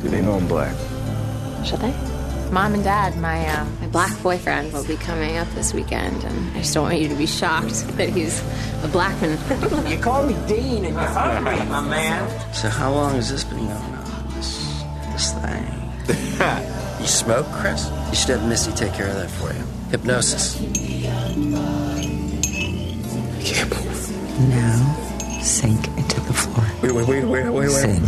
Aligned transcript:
Do 0.00 0.08
they 0.08 0.22
know 0.22 0.32
I'm 0.34 0.46
black? 0.48 0.74
Should 1.64 1.80
they? 1.80 1.94
Mom 2.50 2.74
and 2.74 2.82
Dad, 2.82 3.16
my 3.18 3.46
uh, 3.46 3.64
my 3.80 3.86
black 3.88 4.20
boyfriend 4.22 4.72
will 4.72 4.84
be 4.84 4.96
coming 4.96 5.36
up 5.36 5.46
this 5.50 5.72
weekend, 5.72 6.24
and 6.24 6.50
I 6.56 6.60
just 6.60 6.74
don't 6.74 6.82
want 6.82 6.98
you 6.98 7.06
to 7.08 7.14
be 7.14 7.26
shocked 7.26 7.86
that 7.96 8.08
he's 8.08 8.42
a 8.82 8.88
black 8.88 9.20
man. 9.22 9.38
you 9.86 9.98
call 9.98 10.26
me 10.26 10.34
Dean 10.48 10.84
and 10.84 10.94
you're 10.94 11.04
hungry, 11.04 11.64
my 11.66 11.80
man. 11.80 12.28
So 12.54 12.68
how 12.68 12.92
long 12.92 13.14
has 13.14 13.30
this 13.30 13.44
been 13.44 13.58
going 13.58 13.70
on? 13.70 14.26
This 14.34 14.82
this 15.12 15.32
thing. 15.34 15.64
you 17.00 17.06
smoke, 17.06 17.46
Chris? 17.52 17.88
You 18.08 18.16
should 18.16 18.30
have 18.30 18.44
Missy 18.48 18.72
take 18.72 18.94
care 18.94 19.06
of 19.08 19.14
that 19.14 19.30
for 19.30 19.52
you. 19.52 19.62
Hypnosis. 19.90 20.56
I 20.60 20.64
can't 23.44 23.70
move. 23.70 24.10
Now, 24.48 24.96
sink 25.40 25.86
into 25.96 26.20
the 26.20 26.32
floor. 26.32 26.66
Wait, 26.82 26.90
wait, 26.92 27.06
wait, 27.06 27.24
wait, 27.24 27.44
wait, 27.48 27.52
wait. 27.52 27.70
Sink. 27.70 28.02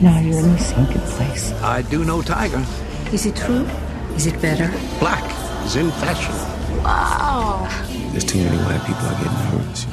Now 0.00 0.20
you're 0.20 0.38
in 0.38 0.52
the 0.52 0.58
sinking 0.58 1.00
place. 1.00 1.52
I 1.62 1.82
do 1.82 2.04
know 2.04 2.20
Tiger. 2.22 2.64
Is 3.12 3.24
it 3.26 3.36
true? 3.36 3.66
Is 4.14 4.26
it 4.26 4.40
better? 4.42 4.68
Black 4.98 5.24
is 5.64 5.76
in 5.76 5.90
fashion. 5.92 6.34
wow. 6.82 7.66
There's 8.12 8.24
too 8.24 8.38
many 8.42 8.56
white 8.58 8.80
people 8.84 9.06
are 9.06 9.16
getting 9.16 9.32
nervous. 9.50 9.86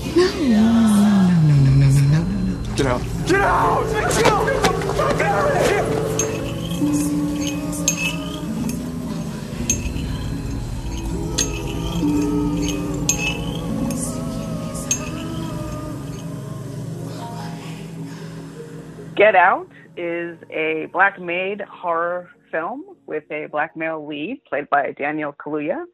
You 0.00 0.16
No, 0.16 0.62
know? 0.62 0.72
no, 1.30 1.44
no, 1.46 1.54
no, 1.54 1.70
no, 1.70 1.88
no, 1.88 2.00
no, 2.00 2.22
no, 2.22 2.62
no. 2.62 2.74
Get 2.76 2.86
out. 2.86 3.02
Get 3.26 3.40
out! 3.40 3.84
Get 4.16 4.26
out! 4.26 5.18
Get 5.18 5.26
out 5.26 5.69
Get 19.20 19.36
Out 19.36 19.68
is 19.98 20.38
a 20.48 20.88
black 20.94 21.20
made 21.20 21.60
horror 21.60 22.30
film 22.50 22.96
with 23.04 23.24
a 23.30 23.48
black 23.52 23.76
male 23.76 24.06
lead 24.06 24.40
played 24.48 24.70
by 24.70 24.92
Daniel 24.92 25.34
Kaluuya, 25.34 25.84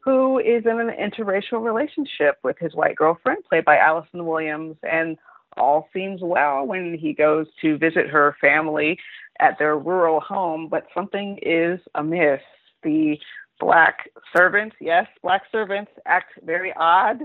who 0.00 0.40
is 0.40 0.64
in 0.66 0.80
an 0.80 0.90
interracial 0.90 1.64
relationship 1.64 2.38
with 2.42 2.56
his 2.58 2.74
white 2.74 2.96
girlfriend 2.96 3.44
played 3.48 3.64
by 3.64 3.76
Allison 3.76 4.26
Williams, 4.26 4.74
and 4.82 5.16
all 5.56 5.88
seems 5.92 6.22
well 6.22 6.66
when 6.66 6.98
he 6.98 7.12
goes 7.12 7.46
to 7.60 7.78
visit 7.78 8.08
her 8.08 8.34
family 8.40 8.98
at 9.38 9.56
their 9.60 9.78
rural 9.78 10.18
home, 10.18 10.66
but 10.68 10.88
something 10.92 11.38
is 11.40 11.78
amiss. 11.94 12.40
The 12.82 13.16
black 13.60 14.10
servants, 14.36 14.74
yes, 14.80 15.06
black 15.22 15.42
servants 15.52 15.92
act 16.04 16.32
very 16.44 16.72
odd 16.76 17.18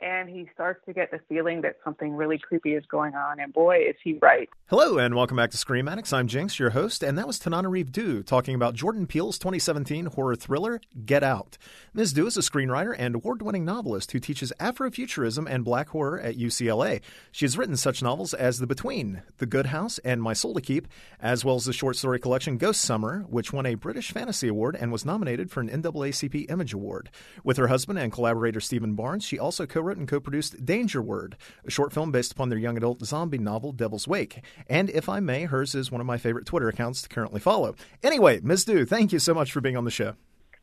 and 0.00 0.28
he 0.28 0.48
starts 0.54 0.84
to 0.86 0.92
get 0.92 1.10
the 1.10 1.20
feeling 1.28 1.60
that 1.62 1.76
something 1.84 2.14
really 2.14 2.38
creepy 2.38 2.74
is 2.74 2.84
going 2.86 3.14
on. 3.14 3.40
And 3.40 3.52
boy, 3.52 3.84
is 3.88 3.96
he 4.02 4.18
right. 4.20 4.48
Hello, 4.66 4.98
and 4.98 5.14
welcome 5.14 5.36
back 5.36 5.50
to 5.50 5.56
Scream 5.56 5.88
Addicts. 5.88 6.12
I'm 6.12 6.26
Jinx, 6.26 6.58
your 6.58 6.70
host, 6.70 7.02
and 7.02 7.18
that 7.18 7.26
was 7.26 7.38
Tananarive 7.38 7.92
Due 7.92 8.22
talking 8.22 8.54
about 8.54 8.74
Jordan 8.74 9.06
Peele's 9.06 9.38
2017 9.38 10.06
horror 10.06 10.36
thriller, 10.36 10.80
Get 11.04 11.22
Out. 11.22 11.58
Ms. 11.92 12.12
Due 12.12 12.26
is 12.26 12.36
a 12.36 12.40
screenwriter 12.40 12.94
and 12.96 13.14
award 13.14 13.42
winning 13.42 13.64
novelist 13.64 14.12
who 14.12 14.20
teaches 14.20 14.52
Afrofuturism 14.60 15.46
and 15.48 15.64
black 15.64 15.88
horror 15.88 16.20
at 16.20 16.38
UCLA. 16.38 17.00
She 17.32 17.44
has 17.44 17.58
written 17.58 17.76
such 17.76 18.02
novels 18.02 18.32
as 18.32 18.58
The 18.58 18.66
Between, 18.66 19.22
The 19.38 19.46
Good 19.46 19.66
House, 19.66 19.98
and 19.98 20.22
My 20.22 20.32
Soul 20.32 20.54
to 20.54 20.60
Keep, 20.60 20.88
as 21.20 21.44
well 21.44 21.56
as 21.56 21.64
the 21.64 21.72
short 21.72 21.96
story 21.96 22.18
collection 22.18 22.56
Ghost 22.56 22.80
Summer, 22.80 23.24
which 23.28 23.52
won 23.52 23.66
a 23.66 23.74
British 23.74 24.12
Fantasy 24.12 24.48
Award 24.48 24.76
and 24.76 24.92
was 24.92 25.04
nominated 25.04 25.50
for 25.50 25.60
an 25.60 25.68
NAACP 25.68 26.50
Image 26.50 26.72
Award. 26.72 27.10
With 27.44 27.56
her 27.56 27.68
husband 27.68 27.98
and 27.98 28.12
collaborator 28.12 28.60
Steven 28.60 28.94
Barnes, 28.94 29.24
she 29.24 29.38
also 29.38 29.66
co 29.66 29.89
wrote 29.90 29.98
and 29.98 30.08
co 30.08 30.20
produced 30.20 30.64
Danger 30.64 31.02
Word, 31.02 31.36
a 31.64 31.70
short 31.70 31.92
film 31.92 32.12
based 32.12 32.32
upon 32.32 32.48
their 32.48 32.58
young 32.58 32.76
adult 32.76 33.04
zombie 33.04 33.38
novel 33.38 33.72
Devil's 33.72 34.06
Wake. 34.06 34.40
And 34.68 34.88
if 34.90 35.08
I 35.08 35.18
may, 35.18 35.44
hers 35.44 35.74
is 35.74 35.90
one 35.90 36.00
of 36.00 36.06
my 36.06 36.16
favorite 36.16 36.46
Twitter 36.46 36.68
accounts 36.68 37.02
to 37.02 37.08
currently 37.08 37.40
follow. 37.40 37.74
Anyway, 38.02 38.40
Ms. 38.40 38.64
Due, 38.64 38.84
thank 38.84 39.12
you 39.12 39.18
so 39.18 39.34
much 39.34 39.50
for 39.50 39.60
being 39.60 39.76
on 39.76 39.84
the 39.84 39.90
show. 39.90 40.14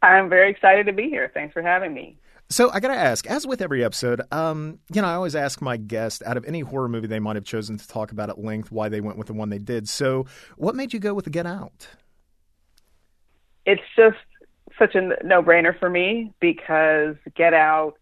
I'm 0.01 0.29
very 0.29 0.49
excited 0.49 0.85
to 0.85 0.93
be 0.93 1.09
here. 1.09 1.29
Thanks 1.33 1.53
for 1.53 1.61
having 1.61 1.93
me. 1.93 2.17
So 2.49 2.71
I 2.71 2.79
got 2.79 2.89
to 2.89 2.95
ask, 2.95 3.27
as 3.27 3.45
with 3.45 3.61
every 3.61 3.83
episode, 3.83 4.21
um, 4.31 4.79
you 4.93 5.01
know, 5.01 5.07
I 5.09 5.15
always 5.15 5.35
ask 5.35 5.61
my 5.61 5.75
guest 5.75 6.23
out 6.25 6.37
of 6.37 6.45
any 6.45 6.61
horror 6.61 6.87
movie 6.87 7.07
they 7.07 7.19
might 7.19 7.35
have 7.35 7.43
chosen 7.43 7.77
to 7.77 7.85
talk 7.85 8.13
about 8.13 8.29
at 8.29 8.39
length 8.39 8.71
why 8.71 8.87
they 8.87 9.01
went 9.01 9.17
with 9.17 9.27
the 9.27 9.33
one 9.33 9.49
they 9.49 9.57
did. 9.57 9.89
So, 9.89 10.25
what 10.55 10.73
made 10.73 10.93
you 10.93 10.99
go 10.99 11.13
with 11.13 11.25
the 11.25 11.31
Get 11.31 11.45
Out? 11.45 11.89
It's 13.65 13.81
just 13.97 14.15
such 14.79 14.95
a 14.95 15.01
no 15.25 15.43
brainer 15.43 15.77
for 15.77 15.89
me 15.89 16.33
because 16.39 17.17
Get 17.35 17.53
Out, 17.53 17.97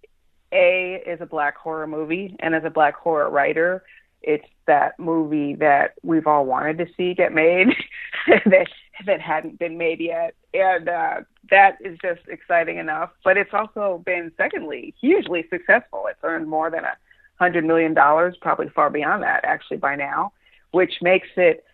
A, 0.56 1.04
is 1.06 1.22
a 1.22 1.26
black 1.26 1.58
horror 1.58 1.88
movie. 1.88 2.36
And 2.40 2.56
as 2.56 2.64
a 2.64 2.70
black 2.70 2.96
horror 2.96 3.30
writer, 3.30 3.84
it's 4.22 4.48
that 4.66 4.98
movie 5.00 5.56
that 5.56 5.94
we've 6.02 6.26
all 6.26 6.46
wanted 6.46 6.80
to 6.80 6.88
see 6.98 7.14
get 7.14 7.34
made 7.34 7.68
that 8.28 8.68
that 9.06 9.22
hadn't 9.22 9.60
been 9.60 9.78
made 9.78 10.00
yet. 10.00 10.34
And 10.54 10.90
uh, 10.90 11.22
that 11.50 11.78
is 11.82 11.98
just 12.02 12.22
exciting 12.28 12.78
enough. 12.78 13.12
But 13.24 13.38
it's 13.38 13.54
also 13.54 14.02
been, 14.06 14.32
secondly, 14.38 14.96
hugely 15.00 15.46
successful. 15.50 16.06
It's 16.10 16.20
earned 16.24 16.48
more 16.48 16.72
than 16.72 16.86
a 16.86 16.98
hundred 17.38 17.66
million 17.66 17.94
dollars, 17.94 18.36
probably 18.42 18.70
far 18.70 18.90
beyond 18.90 19.24
that 19.24 19.44
actually 19.44 19.78
by 19.78 19.96
now, 19.96 20.32
which 20.72 20.94
makes 21.02 21.28
it 21.36 21.66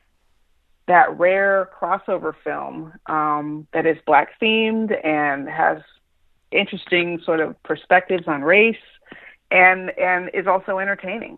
that 0.87 1.17
rare 1.17 1.69
crossover 1.79 2.33
film 2.43 2.91
um, 3.05 3.67
that 3.71 3.85
is 3.85 3.97
black 4.05 4.29
themed 4.41 4.93
and 5.05 5.47
has 5.47 5.77
interesting 6.51 7.21
sort 7.25 7.39
of 7.39 7.61
perspectives 7.63 8.23
on 8.27 8.41
race 8.41 8.75
and 9.49 9.91
and 9.97 10.29
is 10.33 10.47
also 10.47 10.79
entertaining. 10.79 11.37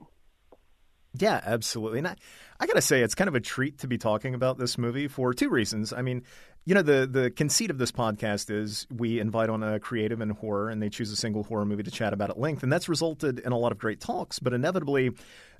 Yeah, 1.15 1.39
absolutely. 1.43 1.99
And 1.99 2.07
I, 2.07 2.15
I 2.59 2.65
got 2.65 2.73
to 2.73 2.81
say, 2.81 3.01
it's 3.03 3.13
kind 3.13 3.27
of 3.27 3.35
a 3.35 3.39
treat 3.39 3.79
to 3.79 3.87
be 3.87 3.97
talking 3.97 4.33
about 4.33 4.57
this 4.57 4.77
movie 4.77 5.07
for 5.07 5.33
two 5.33 5.49
reasons. 5.49 5.93
I 5.93 6.01
mean, 6.01 6.23
you 6.65 6.73
know, 6.73 6.81
the, 6.81 7.05
the 7.05 7.29
conceit 7.29 7.69
of 7.69 7.77
this 7.77 7.91
podcast 7.91 8.49
is 8.49 8.87
we 8.89 9.19
invite 9.19 9.49
on 9.49 9.61
a 9.63 9.79
creative 9.79 10.21
in 10.21 10.29
horror 10.29 10.69
and 10.69 10.81
they 10.81 10.89
choose 10.89 11.11
a 11.11 11.15
single 11.15 11.43
horror 11.43 11.65
movie 11.65 11.83
to 11.83 11.91
chat 11.91 12.13
about 12.13 12.29
at 12.29 12.39
length. 12.39 12.63
And 12.63 12.71
that's 12.71 12.89
resulted 12.89 13.39
in 13.39 13.51
a 13.51 13.57
lot 13.57 13.71
of 13.71 13.77
great 13.77 13.99
talks. 13.99 14.39
But 14.39 14.53
inevitably, 14.53 15.11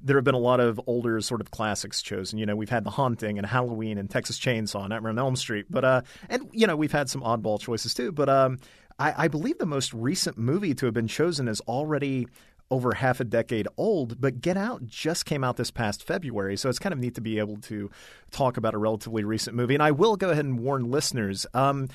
there 0.02 0.18
have 0.18 0.24
been 0.24 0.34
a 0.34 0.40
lot 0.40 0.60
of 0.60 0.80
older 0.88 1.20
sort 1.22 1.42
of 1.42 1.52
classics 1.52 2.02
chosen. 2.02 2.40
You 2.40 2.46
know, 2.46 2.56
we've 2.56 2.70
had 2.70 2.84
The 2.84 2.90
Haunting 2.90 3.38
and 3.38 3.46
Halloween 3.46 3.98
and 3.98 4.10
Texas 4.10 4.40
Chainsaw, 4.40 4.82
and 4.82 4.90
Nightmare 4.90 5.12
on 5.12 5.20
Elm 5.20 5.36
Street. 5.36 5.66
But, 5.70 5.86
uh, 5.86 6.02
and, 6.30 6.50
you 6.52 6.68
know, 6.68 6.78
we've 6.78 6.92
had 6.92 7.10
some 7.10 7.22
oddball 7.22 7.60
choices 7.60 7.94
too. 7.94 8.12
But 8.12 8.30
um, 8.30 8.60
I, 9.00 9.26
I 9.26 9.28
believe 9.28 9.58
the 9.58 9.66
most 9.66 9.94
recent 9.94 10.38
movie 10.38 10.74
to 10.76 10.86
have 10.86 10.94
been 10.94 11.08
chosen 11.08 11.48
is 11.48 11.62
already 11.62 12.28
over 12.72 12.94
half 12.94 13.20
a 13.20 13.24
decade 13.24 13.68
old, 13.78 14.20
but 14.20 14.42
Get 14.42 14.58
Out 14.58 14.88
just 14.88 15.26
came 15.26 15.44
out 15.44 15.58
this 15.58 15.72
past 15.72 16.04
February, 16.04 16.58
so 16.58 16.70
it's 16.70 16.80
kind 16.80 16.94
of 16.94 17.00
neat 17.00 17.16
to 17.16 17.22
be 17.22 17.38
able 17.38 17.58
to 17.58 17.92
talk 18.32 18.58
about 18.58 18.74
a 18.74 18.78
relatively 18.78 19.24
recent 19.24 19.56
movie. 19.56 19.76
And 19.76 19.84
I 19.84 19.92
will 19.92 20.16
go 20.16 20.32
ahead 20.32 20.46
and 20.46 20.60
warn 20.60 20.90
listeners. 20.90 21.46
Um, 21.54 21.90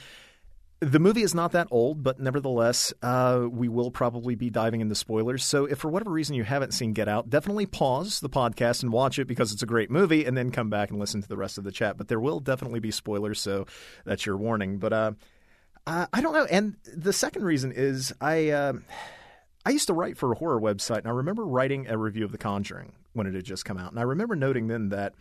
the 0.81 1.01
movie 1.01 1.23
is 1.23 1.35
not 1.35 1.53
that 1.53 1.67
old, 1.73 2.05
but 2.05 2.21
nevertheless, 2.21 2.93
uh, 3.03 3.47
we 3.51 3.69
will 3.69 3.91
probably 3.91 4.37
be 4.37 4.49
diving 4.51 4.81
into 4.81 4.95
spoilers. 4.95 5.45
So, 5.45 5.65
if 5.65 5.79
for 5.79 5.89
whatever 5.89 6.13
reason 6.13 6.37
you 6.37 6.45
haven't 6.45 6.73
seen 6.73 6.93
Get 6.93 7.09
Out, 7.09 7.29
definitely 7.29 7.67
pause 7.67 8.21
the 8.21 8.29
podcast 8.29 8.85
and 8.85 8.93
watch 8.93 9.19
it 9.19 9.27
because 9.27 9.53
it's 9.53 9.65
a 9.65 9.67
great 9.67 9.91
movie, 9.91 10.25
and 10.25 10.37
then 10.37 10.53
come 10.53 10.71
back 10.71 10.91
and 10.91 11.01
listen 11.01 11.21
to 11.21 11.29
the 11.29 11.37
rest 11.37 11.59
of 11.59 11.65
the 11.65 11.73
chat. 11.73 11.97
But 11.97 12.07
there 12.07 12.21
will 12.21 12.39
definitely 12.39 12.79
be 12.79 12.93
spoilers, 12.93 13.41
so 13.41 13.67
that's 14.05 14.25
your 14.25 14.37
warning. 14.37 14.79
But 14.79 14.93
uh, 14.93 15.13
I 16.13 16.21
don't 16.21 16.33
know. 16.33 16.45
And 16.45 16.77
the 16.85 17.13
second 17.13 17.45
reason 17.45 17.73
is 17.73 18.13
I. 18.21 18.51
Uh, 18.51 18.73
I 19.67 19.71
used 19.71 19.89
to 19.89 19.93
write 19.93 20.17
for 20.17 20.33
a 20.33 20.35
horror 20.35 20.59
website, 20.59 20.99
and 20.99 21.09
I 21.09 21.11
remember 21.11 21.45
writing 21.45 21.89
a 21.89 21.99
review 21.99 22.25
of 22.25 22.33
The 22.33 22.39
Conjuring 22.39 22.93
when 23.13 23.27
it 23.27 23.35
had 23.35 23.45
just 23.45 23.67
come 23.67 23.77
out. 23.77 23.91
And 23.91 23.99
I 24.01 24.05
remember 24.05 24.35
noting 24.35 24.69
then 24.69 24.89
that 24.91 25.15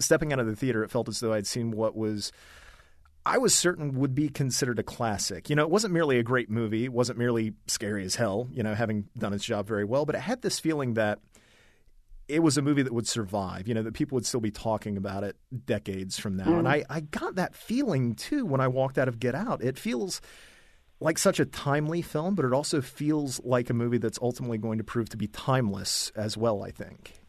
stepping 0.00 0.32
out 0.32 0.40
of 0.40 0.46
the 0.46 0.56
theater, 0.56 0.82
it 0.82 0.90
felt 0.90 1.08
as 1.08 1.20
though 1.20 1.32
I'd 1.32 1.46
seen 1.46 1.70
what 1.70 1.94
was, 1.94 2.32
I 3.24 3.38
was 3.38 3.54
certain 3.54 3.94
would 3.94 4.12
be 4.12 4.28
considered 4.28 4.80
a 4.80 4.82
classic. 4.82 5.48
You 5.48 5.54
know, 5.54 5.62
it 5.62 5.70
wasn't 5.70 5.94
merely 5.94 6.18
a 6.18 6.24
great 6.24 6.50
movie, 6.50 6.86
it 6.86 6.92
wasn't 6.92 7.18
merely 7.18 7.52
scary 7.68 8.04
as 8.04 8.16
hell, 8.16 8.48
you 8.50 8.64
know, 8.64 8.74
having 8.74 9.04
done 9.16 9.34
its 9.34 9.44
job 9.44 9.68
very 9.68 9.84
well, 9.84 10.04
but 10.04 10.16
it 10.16 10.22
had 10.22 10.42
this 10.42 10.58
feeling 10.58 10.94
that 10.94 11.20
it 12.32 12.42
was 12.42 12.56
a 12.56 12.62
movie 12.62 12.82
that 12.82 12.94
would 12.94 13.06
survive, 13.06 13.68
you 13.68 13.74
know, 13.74 13.82
that 13.82 13.92
people 13.92 14.16
would 14.16 14.24
still 14.24 14.40
be 14.40 14.50
talking 14.50 14.96
about 14.96 15.22
it 15.22 15.36
decades 15.66 16.18
from 16.18 16.34
now. 16.34 16.46
Mm. 16.46 16.58
And 16.60 16.68
I, 16.68 16.84
I 16.88 17.00
got 17.00 17.34
that 17.34 17.54
feeling 17.54 18.14
too 18.14 18.46
when 18.46 18.60
I 18.60 18.68
walked 18.68 18.96
out 18.96 19.06
of 19.06 19.20
Get 19.20 19.34
Out. 19.34 19.62
It 19.62 19.78
feels 19.78 20.22
like 20.98 21.18
such 21.18 21.38
a 21.38 21.44
timely 21.44 22.00
film, 22.00 22.34
but 22.34 22.46
it 22.46 22.54
also 22.54 22.80
feels 22.80 23.38
like 23.44 23.68
a 23.68 23.74
movie 23.74 23.98
that's 23.98 24.18
ultimately 24.22 24.56
going 24.56 24.78
to 24.78 24.84
prove 24.84 25.10
to 25.10 25.18
be 25.18 25.26
timeless 25.26 26.10
as 26.16 26.38
well. 26.38 26.62
I 26.62 26.70
think. 26.70 27.20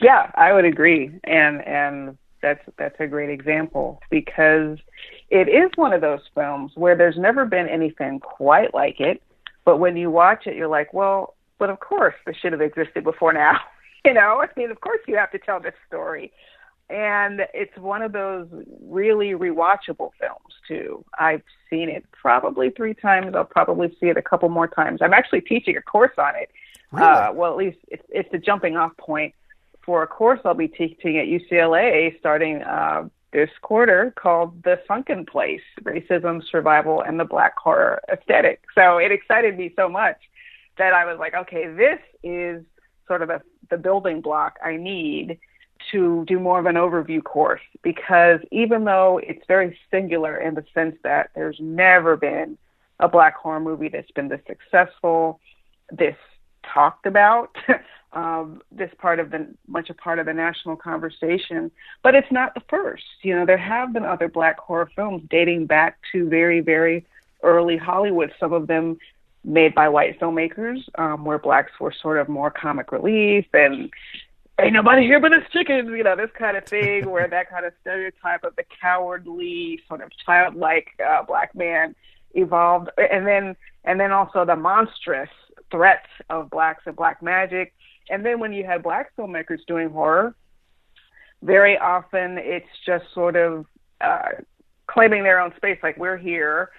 Yeah, 0.00 0.30
I 0.36 0.54
would 0.54 0.64
agree, 0.64 1.10
and 1.24 1.62
and 1.66 2.16
that's 2.40 2.62
that's 2.78 2.98
a 2.98 3.06
great 3.06 3.28
example 3.28 4.00
because 4.10 4.78
it 5.28 5.48
is 5.48 5.70
one 5.74 5.92
of 5.92 6.00
those 6.00 6.22
films 6.34 6.72
where 6.76 6.96
there's 6.96 7.18
never 7.18 7.44
been 7.44 7.68
anything 7.68 8.20
quite 8.20 8.72
like 8.72 9.00
it, 9.00 9.22
but 9.66 9.78
when 9.78 9.98
you 9.98 10.10
watch 10.10 10.46
it, 10.46 10.56
you're 10.56 10.68
like, 10.68 10.94
well, 10.94 11.34
but 11.58 11.68
of 11.68 11.80
course 11.80 12.14
this 12.24 12.36
should 12.36 12.52
have 12.52 12.62
existed 12.62 13.04
before 13.04 13.34
now. 13.34 13.58
you 14.04 14.14
know, 14.14 14.42
I 14.42 14.48
mean, 14.56 14.70
of 14.70 14.80
course 14.80 15.00
you 15.06 15.16
have 15.16 15.30
to 15.32 15.38
tell 15.38 15.60
this 15.60 15.74
story 15.86 16.32
and 16.92 17.40
it's 17.54 17.76
one 17.78 18.02
of 18.02 18.12
those 18.12 18.46
really 18.82 19.30
rewatchable 19.30 20.10
films 20.20 20.54
too. 20.68 21.02
I've 21.18 21.42
seen 21.70 21.88
it 21.88 22.04
probably 22.12 22.68
three 22.70 22.92
times. 22.92 23.34
I'll 23.34 23.44
probably 23.44 23.88
see 23.98 24.08
it 24.08 24.18
a 24.18 24.22
couple 24.22 24.50
more 24.50 24.68
times. 24.68 25.00
I'm 25.00 25.14
actually 25.14 25.40
teaching 25.40 25.76
a 25.76 25.82
course 25.82 26.12
on 26.18 26.36
it. 26.36 26.50
Really? 26.90 27.06
Uh, 27.06 27.32
well, 27.32 27.50
at 27.50 27.56
least 27.56 27.78
it's, 27.88 28.02
it's 28.10 28.30
the 28.30 28.38
jumping 28.38 28.76
off 28.76 28.94
point 28.98 29.34
for 29.82 30.02
a 30.02 30.06
course 30.06 30.40
I'll 30.44 30.52
be 30.52 30.68
teaching 30.68 31.18
at 31.18 31.26
UCLA 31.26 32.18
starting 32.18 32.62
uh, 32.62 33.08
this 33.32 33.50
quarter 33.62 34.12
called 34.14 34.62
The 34.62 34.78
Sunken 34.86 35.24
Place 35.24 35.62
Racism, 35.82 36.42
Survival, 36.50 37.00
and 37.02 37.18
the 37.18 37.24
Black 37.24 37.56
Horror 37.56 38.02
Aesthetic. 38.12 38.60
So 38.74 38.98
it 38.98 39.10
excited 39.10 39.56
me 39.56 39.72
so 39.76 39.88
much 39.88 40.18
that 40.76 40.92
I 40.92 41.06
was 41.06 41.18
like, 41.18 41.34
okay, 41.34 41.68
this 41.68 41.98
is 42.22 42.62
sort 43.12 43.20
of 43.20 43.28
a, 43.28 43.42
the 43.68 43.76
building 43.76 44.22
block 44.22 44.58
I 44.64 44.78
need 44.78 45.38
to 45.90 46.24
do 46.26 46.40
more 46.40 46.58
of 46.58 46.64
an 46.64 46.76
overview 46.76 47.22
course 47.22 47.60
because 47.82 48.40
even 48.50 48.86
though 48.86 49.20
it's 49.22 49.44
very 49.46 49.76
singular 49.90 50.34
in 50.38 50.54
the 50.54 50.64
sense 50.72 50.96
that 51.02 51.28
there's 51.34 51.58
never 51.60 52.16
been 52.16 52.56
a 53.00 53.08
black 53.08 53.36
horror 53.36 53.60
movie 53.60 53.90
that's 53.90 54.10
been 54.12 54.28
this 54.28 54.40
successful, 54.46 55.40
this 55.90 56.16
talked 56.72 57.04
about, 57.04 57.54
um, 58.14 58.62
this 58.70 58.90
part 58.96 59.20
of 59.20 59.30
the 59.30 59.46
much 59.66 59.90
a 59.90 59.94
part 59.94 60.18
of 60.18 60.24
the 60.24 60.32
national 60.32 60.76
conversation. 60.76 61.70
But 62.02 62.14
it's 62.14 62.32
not 62.32 62.54
the 62.54 62.62
first. 62.70 63.04
You 63.20 63.36
know, 63.36 63.44
there 63.44 63.58
have 63.58 63.92
been 63.92 64.06
other 64.06 64.28
black 64.28 64.58
horror 64.58 64.90
films 64.96 65.22
dating 65.28 65.66
back 65.66 65.98
to 66.12 66.30
very, 66.30 66.60
very 66.60 67.04
early 67.42 67.76
Hollywood. 67.76 68.32
Some 68.40 68.54
of 68.54 68.68
them 68.68 68.96
made 69.44 69.74
by 69.74 69.88
white 69.88 70.18
filmmakers, 70.20 70.78
um, 70.98 71.24
where 71.24 71.38
blacks 71.38 71.72
were 71.80 71.92
sort 71.92 72.18
of 72.18 72.28
more 72.28 72.50
comic 72.50 72.92
relief 72.92 73.46
and 73.52 73.90
ain't 74.60 74.72
nobody 74.72 75.02
here 75.02 75.20
but 75.20 75.32
us 75.32 75.42
chickens, 75.52 75.88
you 75.88 76.04
know, 76.04 76.16
this 76.16 76.30
kind 76.38 76.56
of 76.56 76.64
thing, 76.64 77.10
where 77.10 77.28
that 77.28 77.50
kind 77.50 77.66
of 77.66 77.72
stereotype 77.80 78.44
of 78.44 78.54
the 78.56 78.64
cowardly, 78.80 79.80
sort 79.88 80.00
of 80.00 80.10
childlike 80.24 80.88
uh, 81.04 81.22
black 81.22 81.54
man 81.54 81.94
evolved, 82.34 82.88
and 82.96 83.26
then 83.26 83.56
and 83.84 83.98
then 83.98 84.12
also 84.12 84.44
the 84.44 84.56
monstrous 84.56 85.30
threats 85.70 86.06
of 86.30 86.50
blacks 86.50 86.82
and 86.86 86.94
black 86.94 87.22
magic, 87.22 87.74
and 88.10 88.24
then 88.24 88.38
when 88.38 88.52
you 88.52 88.64
had 88.64 88.82
black 88.82 89.10
filmmakers 89.16 89.64
doing 89.66 89.90
horror, 89.90 90.34
very 91.42 91.76
often 91.78 92.38
it's 92.38 92.66
just 92.86 93.04
sort 93.12 93.36
of 93.36 93.66
uh, 94.00 94.28
claiming 94.86 95.24
their 95.24 95.40
own 95.40 95.52
space, 95.56 95.78
like 95.82 95.96
we're 95.96 96.16
here 96.16 96.70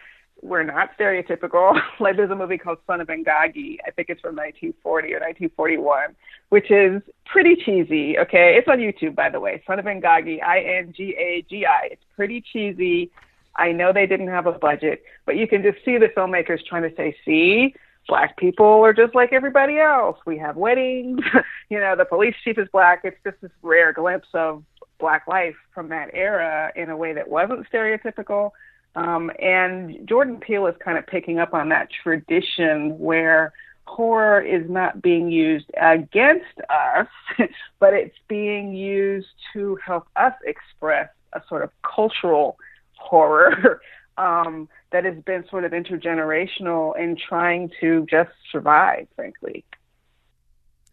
we're 0.43 0.63
not 0.63 0.89
stereotypical. 0.99 1.79
like 1.99 2.17
there's 2.17 2.29
a 2.29 2.35
movie 2.35 2.57
called 2.57 2.77
Son 2.85 3.01
of 3.01 3.07
Ingagi. 3.07 3.77
I 3.87 3.91
think 3.91 4.09
it's 4.09 4.21
from 4.21 4.35
1940 4.35 5.07
or 5.13 5.19
1941, 5.19 6.15
which 6.49 6.69
is 6.69 7.01
pretty 7.25 7.55
cheesy. 7.55 8.17
Okay, 8.19 8.55
it's 8.57 8.67
on 8.67 8.79
YouTube 8.79 9.15
by 9.15 9.29
the 9.29 9.39
way. 9.39 9.63
Son 9.65 9.79
of 9.79 9.85
Ingagi, 9.85 10.43
I-N-G-A-G-I. 10.43 11.89
It's 11.91 12.03
pretty 12.15 12.41
cheesy. 12.41 13.09
I 13.55 13.71
know 13.71 13.93
they 13.93 14.07
didn't 14.07 14.27
have 14.27 14.47
a 14.47 14.51
budget, 14.51 15.03
but 15.25 15.37
you 15.37 15.47
can 15.47 15.63
just 15.63 15.77
see 15.85 15.97
the 15.97 16.07
filmmakers 16.07 16.65
trying 16.65 16.83
to 16.83 16.95
say, 16.95 17.15
"See, 17.23 17.75
black 18.07 18.35
people 18.37 18.83
are 18.83 18.93
just 18.93 19.15
like 19.15 19.31
everybody 19.31 19.79
else. 19.79 20.17
We 20.25 20.37
have 20.39 20.57
weddings. 20.57 21.21
you 21.69 21.79
know, 21.79 21.95
the 21.95 22.05
police 22.05 22.35
chief 22.43 22.57
is 22.57 22.67
black. 22.71 23.01
It's 23.03 23.17
just 23.23 23.39
this 23.41 23.51
rare 23.61 23.93
glimpse 23.93 24.27
of 24.33 24.63
black 24.99 25.27
life 25.27 25.55
from 25.73 25.89
that 25.89 26.09
era 26.13 26.71
in 26.75 26.89
a 26.89 26.97
way 26.97 27.13
that 27.13 27.29
wasn't 27.29 27.65
stereotypical." 27.71 28.51
Um, 28.95 29.31
and 29.39 30.07
Jordan 30.07 30.37
Peele 30.39 30.67
is 30.67 30.75
kind 30.83 30.97
of 30.97 31.07
picking 31.07 31.39
up 31.39 31.53
on 31.53 31.69
that 31.69 31.89
tradition 32.03 32.99
where 32.99 33.53
horror 33.85 34.41
is 34.41 34.69
not 34.69 35.01
being 35.01 35.29
used 35.29 35.69
against 35.81 36.59
us, 36.69 37.07
but 37.79 37.93
it's 37.93 38.15
being 38.27 38.73
used 38.73 39.27
to 39.53 39.77
help 39.85 40.07
us 40.15 40.33
express 40.45 41.09
a 41.33 41.41
sort 41.49 41.63
of 41.63 41.71
cultural 41.81 42.57
horror 42.95 43.81
um, 44.17 44.69
that 44.91 45.05
has 45.05 45.17
been 45.23 45.45
sort 45.49 45.65
of 45.65 45.71
intergenerational 45.71 46.97
in 46.97 47.17
trying 47.17 47.71
to 47.81 48.05
just 48.09 48.31
survive, 48.51 49.07
frankly. 49.15 49.65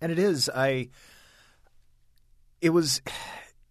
And 0.00 0.11
it 0.11 0.19
is. 0.19 0.49
I. 0.55 0.88
It 2.62 2.70
was 2.70 3.00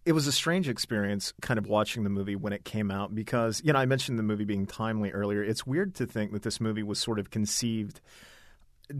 it 0.04 0.12
was 0.12 0.26
a 0.26 0.32
strange 0.32 0.68
experience 0.68 1.32
kind 1.42 1.58
of 1.58 1.66
watching 1.66 2.04
the 2.04 2.10
movie 2.10 2.36
when 2.36 2.52
it 2.52 2.64
came 2.64 2.90
out 2.90 3.14
because, 3.14 3.60
you 3.64 3.72
know, 3.72 3.78
I 3.78 3.86
mentioned 3.86 4.18
the 4.18 4.22
movie 4.22 4.44
being 4.44 4.66
timely 4.66 5.10
earlier. 5.10 5.42
It's 5.42 5.66
weird 5.66 5.94
to 5.96 6.06
think 6.06 6.32
that 6.32 6.42
this 6.42 6.60
movie 6.60 6.82
was 6.82 6.98
sort 6.98 7.18
of 7.18 7.30
conceived 7.30 8.00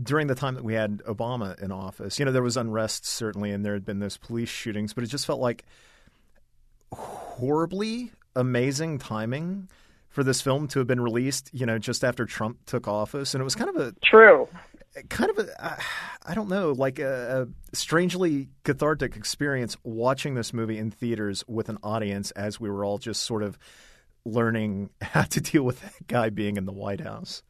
during 0.03 0.27
the 0.27 0.35
time 0.35 0.55
that 0.55 0.63
we 0.63 0.75
had 0.75 0.99
Obama 1.07 1.59
in 1.61 1.71
office. 1.71 2.19
You 2.19 2.25
know, 2.25 2.31
there 2.31 2.43
was 2.43 2.55
unrest 2.55 3.05
certainly 3.05 3.51
and 3.51 3.65
there 3.65 3.73
had 3.73 3.85
been 3.85 3.99
those 3.99 4.17
police 4.17 4.49
shootings, 4.49 4.93
but 4.93 5.03
it 5.03 5.07
just 5.07 5.25
felt 5.25 5.39
like 5.39 5.65
horribly 6.93 8.11
amazing 8.35 8.99
timing 8.99 9.69
for 10.09 10.23
this 10.23 10.41
film 10.41 10.67
to 10.67 10.79
have 10.79 10.87
been 10.87 11.01
released, 11.01 11.49
you 11.53 11.65
know, 11.65 11.79
just 11.79 12.03
after 12.03 12.25
Trump 12.25 12.57
took 12.65 12.87
office. 12.87 13.33
And 13.33 13.41
it 13.41 13.43
was 13.43 13.55
kind 13.55 13.69
of 13.69 13.77
a 13.77 13.93
true 14.03 14.47
kind 15.09 15.29
of 15.29 15.39
a 15.39 15.65
uh, 15.65 15.77
I 16.25 16.33
don't 16.33 16.49
know, 16.49 16.71
like 16.71 16.99
a, 16.99 17.47
a, 17.47 17.75
strangely 17.75 18.49
cathartic 18.63 19.15
experience 19.15 19.75
watching 19.83 20.35
this 20.35 20.53
movie 20.53 20.77
in 20.77 20.91
theaters 20.91 21.43
with 21.47 21.69
an 21.69 21.77
audience 21.81 22.31
as 22.31 22.59
we 22.59 22.69
were 22.69 22.85
all 22.85 22.97
just 22.97 23.23
sort 23.23 23.43
of 23.43 23.57
learning 24.25 24.89
how 25.01 25.23
to 25.23 25.41
deal 25.41 25.63
with 25.63 25.81
that 25.81 26.07
guy 26.07 26.29
being 26.29 26.57
in 26.57 26.65
the 26.65 26.71
White 26.71 27.01
House. 27.01 27.43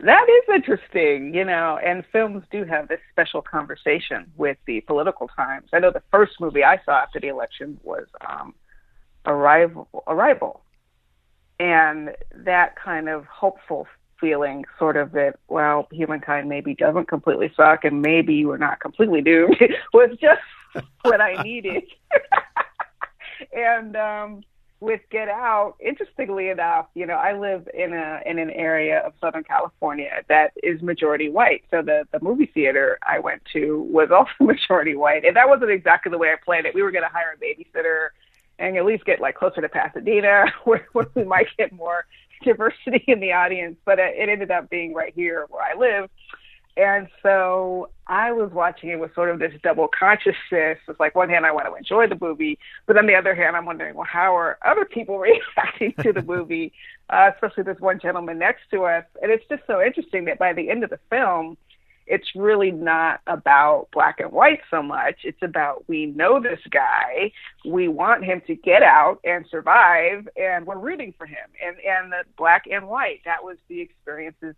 That 0.00 0.26
is 0.28 0.54
interesting, 0.54 1.34
you 1.34 1.44
know, 1.44 1.78
and 1.82 2.04
films 2.12 2.44
do 2.50 2.64
have 2.64 2.88
this 2.88 3.00
special 3.10 3.40
conversation 3.40 4.26
with 4.36 4.58
the 4.66 4.82
political 4.82 5.26
times. 5.28 5.70
I 5.72 5.78
know 5.78 5.90
the 5.90 6.02
first 6.10 6.38
movie 6.38 6.62
I 6.62 6.78
saw 6.84 6.98
after 6.98 7.18
the 7.18 7.28
election 7.28 7.80
was 7.82 8.06
um, 8.26 8.54
Arrival, 9.24 9.88
Arrival, 10.06 10.60
and 11.58 12.10
that 12.34 12.76
kind 12.76 13.08
of 13.08 13.24
hopeful 13.24 13.86
feeling 14.20 14.64
sort 14.78 14.96
of 14.96 15.12
that 15.12 15.38
well 15.48 15.88
humankind 15.92 16.48
maybe 16.48 16.74
doesn't 16.74 17.08
completely 17.08 17.52
suck 17.56 17.84
and 17.84 18.02
maybe 18.02 18.44
we're 18.44 18.56
not 18.56 18.80
completely 18.80 19.20
doomed 19.20 19.56
was 19.92 20.10
just 20.20 20.40
what 21.02 21.20
i 21.20 21.42
needed. 21.42 21.84
And 23.52 23.96
um 23.96 24.44
with 24.80 25.00
get 25.10 25.28
out 25.28 25.74
interestingly 25.80 26.48
enough 26.48 26.86
you 26.94 27.06
know 27.06 27.14
i 27.14 27.32
live 27.38 27.66
in 27.72 27.94
a 27.94 28.20
in 28.26 28.38
an 28.38 28.50
area 28.50 29.00
of 29.00 29.12
southern 29.20 29.42
california 29.42 30.22
that 30.28 30.52
is 30.62 30.82
majority 30.82 31.28
white. 31.28 31.64
So 31.70 31.82
the 31.82 32.06
the 32.12 32.20
movie 32.20 32.46
theater 32.46 32.98
i 33.02 33.18
went 33.18 33.42
to 33.52 33.82
was 33.90 34.10
also 34.10 34.30
majority 34.40 34.94
white. 34.94 35.24
And 35.24 35.36
that 35.36 35.48
wasn't 35.48 35.70
exactly 35.70 36.10
the 36.10 36.18
way 36.18 36.28
i 36.28 36.36
planned 36.42 36.66
it. 36.66 36.74
We 36.74 36.82
were 36.82 36.90
going 36.90 37.04
to 37.04 37.10
hire 37.10 37.34
a 37.34 37.44
babysitter 37.44 38.08
and 38.58 38.76
at 38.76 38.84
least 38.84 39.04
get 39.04 39.20
like 39.20 39.34
closer 39.34 39.60
to 39.60 39.68
pasadena 39.68 40.46
where, 40.64 40.86
where 40.92 41.06
we 41.14 41.24
might 41.24 41.48
get 41.56 41.72
more 41.72 42.04
diversity 42.42 43.04
in 43.06 43.20
the 43.20 43.32
audience, 43.32 43.76
but 43.84 43.98
it 43.98 44.28
ended 44.28 44.50
up 44.50 44.70
being 44.70 44.94
right 44.94 45.12
here 45.14 45.46
where 45.48 45.62
I 45.62 45.78
live. 45.78 46.10
And 46.76 47.08
so 47.22 47.88
I 48.06 48.32
was 48.32 48.50
watching 48.52 48.90
it 48.90 49.00
with 49.00 49.14
sort 49.14 49.30
of 49.30 49.38
this 49.38 49.52
double 49.62 49.88
consciousness. 49.88 50.78
It's 50.86 51.00
like 51.00 51.14
one 51.14 51.30
hand 51.30 51.46
I 51.46 51.52
want 51.52 51.66
to 51.66 51.74
enjoy 51.74 52.06
the 52.06 52.18
movie, 52.20 52.58
but 52.86 52.98
on 52.98 53.06
the 53.06 53.14
other 53.14 53.34
hand 53.34 53.56
I'm 53.56 53.64
wondering, 53.64 53.94
well, 53.94 54.06
how 54.10 54.36
are 54.36 54.58
other 54.64 54.84
people 54.84 55.18
reacting 55.56 55.94
to 56.02 56.12
the 56.12 56.22
movie, 56.22 56.72
uh, 57.08 57.30
especially 57.34 57.62
this 57.62 57.80
one 57.80 57.98
gentleman 57.98 58.38
next 58.38 58.64
to 58.72 58.84
us? 58.84 59.04
And 59.22 59.32
it's 59.32 59.44
just 59.48 59.62
so 59.66 59.82
interesting 59.82 60.26
that 60.26 60.38
by 60.38 60.52
the 60.52 60.68
end 60.68 60.84
of 60.84 60.90
the 60.90 61.00
film, 61.08 61.56
it's 62.06 62.34
really 62.34 62.70
not 62.70 63.20
about 63.26 63.88
black 63.92 64.20
and 64.20 64.30
white 64.30 64.60
so 64.70 64.82
much. 64.82 65.16
It's 65.24 65.42
about 65.42 65.88
we 65.88 66.06
know 66.06 66.40
this 66.40 66.60
guy, 66.70 67.32
we 67.64 67.88
want 67.88 68.24
him 68.24 68.42
to 68.46 68.54
get 68.54 68.82
out 68.82 69.18
and 69.24 69.44
survive, 69.50 70.28
and 70.36 70.66
we're 70.66 70.78
rooting 70.78 71.14
for 71.18 71.26
him. 71.26 71.48
And 71.64 71.76
and 71.80 72.12
the 72.12 72.22
black 72.36 72.64
and 72.70 72.88
white, 72.88 73.20
that 73.24 73.42
was 73.42 73.56
the 73.68 73.80
experiences 73.80 74.54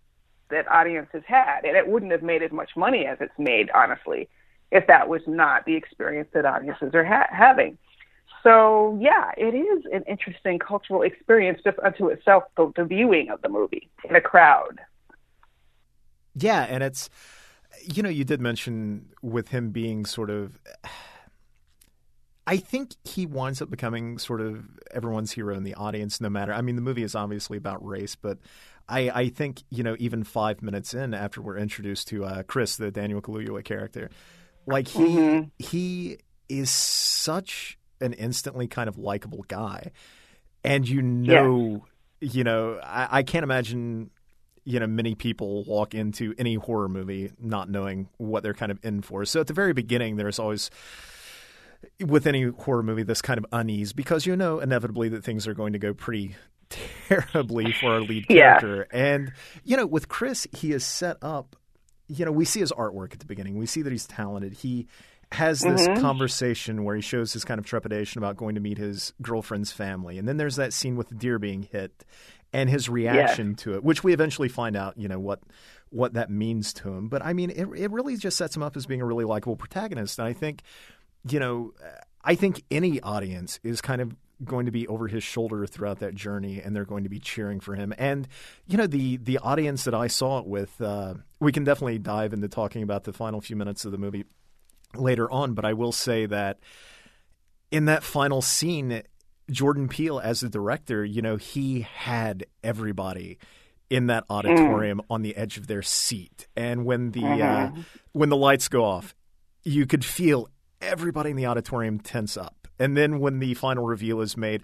that 0.51 0.71
audiences 0.71 1.23
had, 1.27 1.65
and 1.65 1.77
it 1.77 1.87
wouldn't 1.87 2.13
have 2.13 2.23
made 2.23 2.43
as 2.43 2.53
much 2.53 2.71
money 2.77 3.07
as 3.07 3.19
it's 3.21 3.39
made, 3.39 3.71
honestly, 3.75 4.29
if 4.71 4.87
that 4.87 5.09
was 5.09 5.23
not 5.27 5.65
the 5.65 5.75
experience 5.75 6.29
that 6.33 6.45
audiences 6.45 6.95
are 6.95 7.05
ha- 7.05 7.29
having. 7.31 7.79
So 8.43 8.99
yeah, 9.01 9.33
it 9.37 9.55
is 9.55 9.85
an 9.93 10.05
interesting 10.07 10.59
cultural 10.59 11.03
experience 11.03 11.61
just 11.65 11.79
unto 11.81 12.09
itself, 12.09 12.45
the, 12.57 12.73
the 12.77 12.85
viewing 12.85 13.31
of 13.31 13.43
the 13.43 13.49
movie 13.49 13.89
in 14.09 14.17
a 14.17 14.21
crowd. 14.21 14.81
Yeah, 16.35 16.63
and 16.63 16.83
it's 16.83 17.11
you 17.83 18.03
know, 18.03 18.09
you 18.09 18.25
did 18.25 18.41
mention 18.41 19.07
with 19.23 19.49
him 19.49 19.71
being 19.71 20.05
sort 20.05 20.31
of. 20.31 20.61
I 22.47 22.57
think 22.57 22.95
he 23.05 23.27
winds 23.27 23.61
up 23.61 23.71
becoming 23.71 24.17
sort 24.17 24.41
of 24.41 24.65
everyone's 24.91 25.33
hero 25.33 25.55
in 25.55 25.65
the 25.65 25.75
audience, 25.75 26.19
no 26.19 26.31
matter. 26.31 26.55
I 26.55 26.63
mean, 26.63 26.77
the 26.77 26.83
movie 26.83 27.03
is 27.03 27.15
obviously 27.15 27.59
about 27.59 27.85
race, 27.85 28.15
but 28.15 28.39
I, 28.89 29.11
I 29.11 29.29
think 29.29 29.63
you 29.71 29.83
know, 29.83 29.97
even 29.99 30.25
five 30.25 30.63
minutes 30.63 30.95
in 30.95 31.13
after 31.13 31.43
we're 31.43 31.59
introduced 31.59 32.09
to 32.09 32.25
uh, 32.25 32.43
Chris, 32.45 32.77
the 32.77 32.91
Daniel 32.91 33.21
Kaluuya 33.21 33.63
character, 33.63 34.09
like 34.67 34.89
he 34.89 35.05
mm-hmm. 35.05 35.49
he 35.59 36.19
is 36.49 36.71
such 36.71 37.79
an 38.01 38.15
instantly 38.15 38.67
kind 38.67 38.89
of 38.89 38.97
likable 38.97 39.45
guy, 39.49 39.93
and 40.65 40.89
you 40.89 41.03
know, 41.03 41.85
yeah. 42.21 42.31
you 42.33 42.45
know, 42.45 42.81
I, 42.83 43.19
I 43.19 43.23
can't 43.25 43.43
imagine 43.43 44.11
you 44.69 44.79
know 44.79 44.87
many 44.87 45.15
people 45.15 45.65
walk 45.65 45.95
into 45.95 46.35
any 46.37 46.57
horror 46.57 46.89
movie 46.91 47.33
not 47.41 47.71
knowing 47.71 48.09
what 48.19 48.43
they're 48.43 48.53
kind 48.55 48.71
of 48.71 48.79
in 48.85 49.01
for. 49.01 49.25
So 49.25 49.41
at 49.41 49.47
the 49.47 49.55
very 49.55 49.73
beginning, 49.73 50.17
there's 50.17 50.39
always 50.39 50.71
with 52.05 52.27
any 52.27 52.45
horror 52.45 52.83
movie 52.83 53.03
this 53.03 53.23
kind 53.23 53.39
of 53.39 53.47
unease 53.53 53.93
because 53.93 54.27
you 54.27 54.37
know 54.37 54.59
inevitably 54.61 55.09
that 55.11 55.25
things 55.25 55.47
are 55.47 55.55
going 55.55 55.73
to 55.73 55.79
go 55.79 55.95
pretty 55.95 56.35
terribly 57.09 57.73
for 57.73 57.93
our 57.93 58.01
lead 58.01 58.29
character. 58.29 58.87
Yeah. 58.93 58.99
And 59.15 59.33
you 59.65 59.77
know, 59.77 59.87
with 59.87 60.09
Chris, 60.09 60.47
he 60.57 60.73
is 60.73 60.85
set 60.85 61.17
up. 61.23 61.57
You 62.09 62.25
know, 62.25 62.33
we 62.33 62.45
see 62.45 62.61
his 62.61 62.73
artwork 62.73 63.13
at 63.13 63.21
the 63.21 63.27
beginning. 63.27 63.57
We 63.59 63.67
see 63.67 63.83
that 63.83 63.91
he's 63.91 64.07
talented. 64.07 64.53
He 64.55 64.87
has 65.33 65.61
this 65.61 65.87
Mhm. 65.87 66.01
conversation 66.01 66.85
where 66.85 66.97
he 66.97 67.03
shows 67.03 67.35
his 67.35 67.45
kind 67.45 67.59
of 67.59 67.67
trepidation 67.67 68.19
about 68.19 68.37
going 68.39 68.55
to 68.55 68.63
meet 68.63 68.79
his 68.79 69.13
girlfriend's 69.21 69.71
family, 69.71 70.17
and 70.19 70.27
then 70.27 70.39
there's 70.39 70.57
that 70.57 70.73
scene 70.73 70.97
with 70.97 71.11
the 71.11 71.15
deer 71.15 71.39
being 71.39 71.65
hit, 71.65 72.03
and 72.53 72.71
his 72.71 72.89
reaction 72.89 73.55
to 73.57 73.75
it, 73.75 73.85
which 73.85 74.03
we 74.03 74.13
eventually 74.13 74.49
find 74.49 74.77
out, 74.77 74.97
you 74.97 75.09
know 75.09 75.21
what 75.21 75.41
what 75.91 76.15
that 76.15 76.31
means 76.31 76.73
to 76.75 76.93
him. 76.93 77.09
But 77.09 77.25
I 77.25 77.33
mean, 77.33 77.51
it 77.51 77.69
it 77.77 77.91
really 77.91 78.17
just 78.17 78.37
sets 78.37 78.57
him 78.57 78.63
up 78.63 78.77
as 78.77 78.87
being 78.87 79.01
a 79.01 79.07
really 79.07 79.25
likable 79.25 79.57
protagonist, 79.57 80.19
and 80.19 80.27
I 80.27 80.33
think, 80.33 80.63
you 81.29 81.39
know, 81.39 81.73
I 82.25 82.35
think 82.35 82.63
any 82.71 83.01
audience 83.01 83.61
is 83.63 83.81
kind 83.81 84.01
of 84.01 84.15
going 84.45 84.67
to 84.67 84.73
be 84.73 84.87
over 84.87 85.09
his 85.09 85.25
shoulder 85.25 85.67
throughout 85.67 85.99
that 85.99 86.15
journey 86.15 86.61
and 86.63 86.75
they're 86.75 86.85
going 86.85 87.03
to 87.03 87.11
be 87.11 87.19
cheering 87.19 87.59
for 87.59 87.75
him. 87.75 87.93
And 87.99 88.29
you 88.67 88.77
know 88.77 88.87
the 88.87 89.17
the 89.17 89.39
audience 89.39 89.85
that 89.85 89.95
i 89.95 90.07
saw 90.07 90.39
it 90.39 90.47
with 90.47 90.81
uh, 90.81 91.15
we 91.41 91.53
can 91.53 91.65
definitely 91.65 91.99
dive 91.99 92.33
into 92.33 92.49
talking 92.49 92.83
about 92.83 93.05
the 93.05 93.13
final 93.13 93.41
few 93.41 93.57
minutes 93.57 93.85
of 93.85 93.93
the 93.93 93.99
movie 93.99 94.25
later 94.95 95.31
on 95.31 95.55
but 95.55 95.65
i 95.65 95.73
will 95.73 95.93
say 95.93 96.25
that 96.25 96.61
in 97.71 97.87
that 97.87 98.03
final 98.03 98.41
scene 98.41 99.03
jordan 99.51 99.89
peele 99.89 100.19
as 100.21 100.41
the 100.41 100.49
director 100.49 101.05
you 101.05 101.23
know 101.23 101.37
he 101.37 101.81
had 101.83 102.45
everybody 102.63 103.39
in 103.91 104.07
that 104.09 104.25
auditorium 104.29 105.01
on 105.09 105.23
the 105.23 105.35
edge 105.37 105.57
of 105.57 105.67
their 105.67 105.83
seat 105.83 106.47
and 106.57 106.85
when 106.85 107.13
the 107.13 107.25
uh, 107.25 107.71
when 108.13 108.29
the 108.29 108.37
lights 108.37 108.69
go 108.69 108.85
off 108.85 109.15
you 109.65 109.87
could 109.87 110.05
feel 110.05 110.49
everybody 110.81 111.31
in 111.31 111.37
the 111.37 111.45
auditorium 111.45 111.99
tense 111.99 112.37
up. 112.37 112.69
And 112.79 112.97
then 112.97 113.19
when 113.19 113.41
the 113.41 113.55
final 113.55 113.85
reveal 113.85 114.21
is 114.21 114.37
made, 114.37 114.63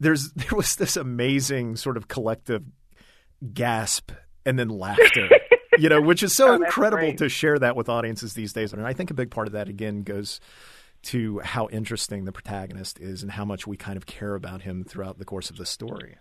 there's 0.00 0.32
there 0.36 0.56
was 0.56 0.76
this 0.76 0.96
amazing 0.96 1.76
sort 1.76 1.96
of 1.98 2.08
collective 2.08 2.64
gasp 3.52 4.10
and 4.46 4.58
then 4.58 4.68
laughter. 4.68 5.28
you 5.78 5.88
know, 5.88 6.00
which 6.00 6.22
is 6.22 6.32
so 6.34 6.48
Oh, 6.52 6.54
incredible 6.54 7.02
great. 7.02 7.18
to 7.18 7.28
share 7.28 7.58
that 7.58 7.76
with 7.76 7.88
audiences 7.88 8.34
these 8.34 8.52
days. 8.52 8.72
And 8.72 8.84
I 8.86 8.92
think 8.92 9.10
a 9.10 9.14
big 9.14 9.30
part 9.30 9.46
of 9.46 9.52
that 9.52 9.68
again 9.68 10.02
goes 10.02 10.40
to 11.02 11.38
how 11.40 11.68
interesting 11.68 12.24
the 12.24 12.32
protagonist 12.32 13.00
is 13.00 13.22
and 13.22 13.32
how 13.32 13.44
much 13.44 13.66
we 13.66 13.76
kind 13.76 13.96
of 13.96 14.06
care 14.06 14.34
about 14.34 14.62
him 14.62 14.84
throughout 14.84 15.18
the 15.18 15.24
course 15.24 15.50
of 15.50 15.56
the 15.56 15.66
story. 15.66 16.16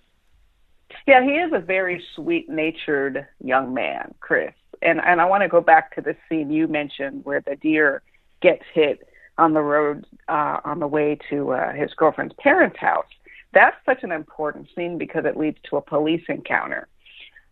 Yeah, 1.08 1.24
he 1.24 1.32
is 1.32 1.52
a 1.54 1.60
very 1.60 2.04
sweet 2.16 2.50
natured 2.50 3.28
young 3.44 3.74
man, 3.74 4.14
Chris. 4.20 4.54
And 4.82 5.02
and 5.02 5.20
I 5.20 5.26
want 5.26 5.44
to 5.44 5.50
go 5.50 5.62
back 5.62 5.96
to 5.96 6.02
the 6.02 6.16
scene 6.28 6.52
you 6.52 6.68
mentioned 6.68 7.26
where 7.26 7.42
the 7.42 7.56
deer 7.56 8.02
gets 8.42 8.64
hit 8.74 9.08
on 9.38 9.54
the 9.54 9.62
road 9.62 10.06
uh, 10.28 10.60
on 10.64 10.80
the 10.80 10.88
way 10.88 11.18
to 11.30 11.52
uh, 11.52 11.74
his 11.74 11.94
girlfriend's 11.94 12.36
parents' 12.40 12.80
house. 12.80 13.06
That's 13.54 13.76
such 13.86 14.04
an 14.04 14.12
important 14.12 14.68
scene 14.76 14.98
because 14.98 15.26
it 15.26 15.38
leads 15.38 15.58
to 15.70 15.78
a 15.78 15.82
police 15.82 16.24
encounter. 16.30 16.88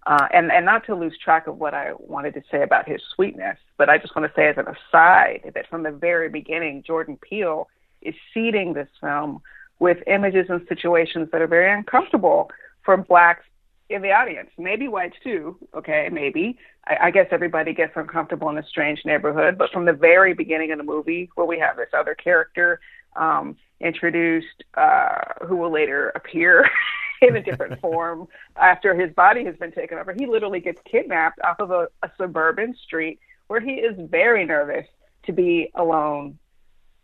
Uh, 0.07 0.25
and, 0.33 0.53
and 0.53 0.65
not 0.65 0.85
to 0.85 0.95
lose 0.95 1.17
track 1.21 1.47
of 1.47 1.57
what 1.57 1.73
I 1.73 1.91
wanted 1.99 2.33
to 2.35 2.41
say 2.49 2.63
about 2.63 2.87
his 2.87 3.01
sweetness, 3.13 3.57
but 3.77 3.89
I 3.89 3.97
just 3.97 4.15
want 4.15 4.25
to 4.25 4.33
say 4.39 4.47
as 4.47 4.55
an 4.57 4.65
aside 4.65 5.51
that 5.53 5.67
from 5.69 5.83
the 5.83 5.91
very 5.91 6.29
beginning, 6.29 6.81
Jordan 6.87 7.17
Peele 7.17 7.67
is 8.01 8.15
seeding 8.33 8.73
this 8.73 8.87
film 9.01 9.41
with 9.79 9.97
images 10.07 10.45
and 10.47 10.65
situations 10.69 11.27
that 11.33 11.41
are 11.41 11.47
very 11.47 11.69
uncomfortable 11.77 12.49
for 12.85 12.95
blacks 12.95 13.43
in 13.89 14.01
the 14.01 14.13
audience, 14.13 14.49
maybe 14.57 14.87
whites 14.87 15.17
too. 15.21 15.57
Okay, 15.73 16.07
maybe. 16.09 16.57
I, 16.85 17.07
I 17.07 17.11
guess 17.11 17.27
everybody 17.31 17.73
gets 17.73 17.91
uncomfortable 17.97 18.49
in 18.49 18.57
a 18.57 18.65
strange 18.65 19.01
neighborhood, 19.03 19.57
but 19.57 19.71
from 19.71 19.83
the 19.83 19.93
very 19.93 20.33
beginning 20.33 20.71
of 20.71 20.77
the 20.77 20.85
movie, 20.85 21.29
where 21.35 21.45
we 21.45 21.59
have 21.59 21.75
this 21.75 21.89
other 21.93 22.15
character 22.15 22.79
um, 23.17 23.57
introduced, 23.81 24.63
uh, 24.75 25.19
who 25.45 25.57
will 25.57 25.71
later 25.71 26.13
appear 26.15 26.65
in 27.21 27.35
a 27.35 27.41
different 27.41 27.79
form 27.81 28.27
after 28.55 28.93
his 28.93 29.13
body 29.13 29.45
has 29.45 29.55
been 29.57 29.71
taken 29.71 29.97
over, 29.97 30.13
he 30.13 30.25
literally 30.25 30.59
gets 30.59 30.81
kidnapped 30.89 31.39
off 31.41 31.59
of 31.59 31.71
a, 31.71 31.87
a 32.03 32.11
suburban 32.17 32.75
street 32.75 33.19
where 33.47 33.59
he 33.59 33.73
is 33.73 33.95
very 33.97 34.45
nervous 34.45 34.85
to 35.25 35.31
be 35.31 35.71
alone 35.75 36.37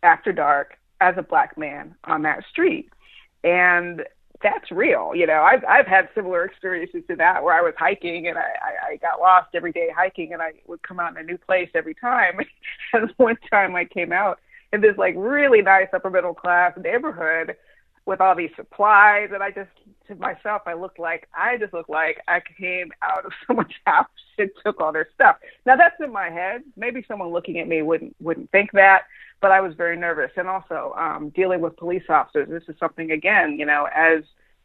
after 0.02 0.32
dark 0.32 0.78
as 1.00 1.14
a 1.16 1.22
black 1.22 1.56
man 1.58 1.94
on 2.04 2.22
that 2.22 2.44
street. 2.50 2.90
And 3.42 4.04
that's 4.42 4.70
real. 4.70 5.12
You 5.14 5.26
know, 5.26 5.42
I've 5.42 5.64
I've 5.64 5.86
had 5.86 6.08
similar 6.14 6.44
experiences 6.44 7.02
to 7.08 7.16
that 7.16 7.42
where 7.42 7.54
I 7.54 7.62
was 7.62 7.74
hiking 7.78 8.28
and 8.28 8.36
I, 8.36 8.42
I, 8.42 8.92
I 8.92 8.96
got 8.96 9.18
lost 9.18 9.48
every 9.54 9.72
day 9.72 9.88
hiking 9.94 10.32
and 10.32 10.42
I 10.42 10.52
would 10.66 10.82
come 10.82 11.00
out 11.00 11.12
in 11.12 11.18
a 11.18 11.22
new 11.22 11.38
place 11.38 11.70
every 11.74 11.94
time. 11.94 12.38
and 12.92 13.12
one 13.16 13.36
time 13.50 13.74
I 13.74 13.86
came 13.86 14.12
out 14.12 14.38
in 14.72 14.80
this 14.80 14.96
like 14.98 15.14
really 15.16 15.62
nice 15.62 15.88
upper 15.92 16.10
middle 16.10 16.34
class 16.34 16.72
neighborhood 16.82 17.56
with 18.06 18.20
all 18.20 18.34
these 18.34 18.50
supplies 18.54 19.30
and 19.32 19.42
I 19.42 19.50
just 19.50 19.70
to 20.08 20.14
myself 20.16 20.62
I 20.66 20.74
looked 20.74 20.98
like 20.98 21.28
I 21.34 21.56
just 21.56 21.72
looked 21.72 21.90
like 21.90 22.20
I 22.28 22.40
came 22.58 22.90
out 23.02 23.24
of 23.24 23.32
someone's 23.46 23.72
house 23.86 24.06
and 24.38 24.50
took 24.64 24.80
all 24.80 24.92
their 24.92 25.08
stuff. 25.14 25.36
Now 25.66 25.76
that's 25.76 25.96
in 26.00 26.12
my 26.12 26.30
head. 26.30 26.62
Maybe 26.76 27.04
someone 27.06 27.28
looking 27.28 27.58
at 27.58 27.68
me 27.68 27.82
wouldn't 27.82 28.14
wouldn't 28.20 28.50
think 28.50 28.72
that, 28.72 29.02
but 29.40 29.50
I 29.50 29.60
was 29.60 29.74
very 29.74 29.96
nervous. 29.96 30.30
And 30.36 30.48
also 30.48 30.94
um, 30.98 31.30
dealing 31.34 31.60
with 31.60 31.76
police 31.76 32.04
officers. 32.08 32.48
This 32.48 32.62
is 32.68 32.78
something 32.78 33.10
again, 33.10 33.58
you 33.58 33.66
know, 33.66 33.88
as 33.94 34.24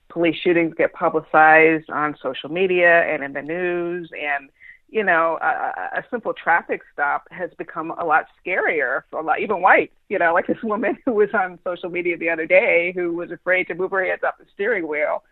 police 0.09 0.35
shootings 0.43 0.73
get 0.75 0.93
publicized 0.93 1.89
on 1.89 2.15
social 2.21 2.49
media 2.49 3.03
and 3.03 3.23
in 3.23 3.33
the 3.33 3.41
news, 3.41 4.09
and 4.19 4.49
you 4.91 5.03
know, 5.03 5.37
a, 5.41 5.99
a 5.99 6.03
simple 6.09 6.33
traffic 6.33 6.81
stop 6.91 7.27
has 7.29 7.51
become 7.57 7.91
a 7.91 8.05
lot 8.05 8.25
scarier 8.43 9.01
for 9.11 9.19
a 9.19 9.23
lot, 9.23 9.39
even 9.39 9.61
whites. 9.61 9.93
You 10.09 10.17
know, 10.17 10.33
like 10.33 10.47
this 10.47 10.61
woman 10.63 10.97
who 11.05 11.13
was 11.13 11.29
on 11.33 11.59
social 11.63 11.89
media 11.89 12.17
the 12.17 12.29
other 12.29 12.45
day 12.45 12.91
who 12.95 13.13
was 13.13 13.31
afraid 13.31 13.67
to 13.67 13.75
move 13.75 13.91
her 13.91 14.03
hands 14.03 14.21
off 14.25 14.39
the 14.39 14.45
steering 14.53 14.87
wheel, 14.87 15.23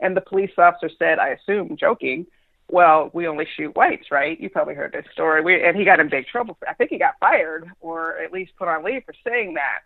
and 0.00 0.16
the 0.16 0.20
police 0.20 0.50
officer 0.58 0.90
said, 0.98 1.18
I 1.18 1.28
assume, 1.28 1.76
joking, 1.76 2.26
well, 2.68 3.10
we 3.12 3.28
only 3.28 3.46
shoot 3.56 3.74
whites, 3.76 4.10
right? 4.10 4.38
You 4.40 4.50
probably 4.50 4.74
heard 4.74 4.92
this 4.92 5.06
story. 5.12 5.42
We, 5.42 5.62
and 5.62 5.76
he 5.76 5.84
got 5.84 6.00
in 6.00 6.08
big 6.08 6.26
trouble. 6.26 6.56
For, 6.58 6.68
I 6.68 6.74
think 6.74 6.90
he 6.90 6.98
got 6.98 7.14
fired 7.20 7.70
or 7.80 8.18
at 8.18 8.32
least 8.32 8.52
put 8.58 8.68
on 8.68 8.84
leave 8.84 9.04
for 9.04 9.14
saying 9.24 9.54
that. 9.54 9.80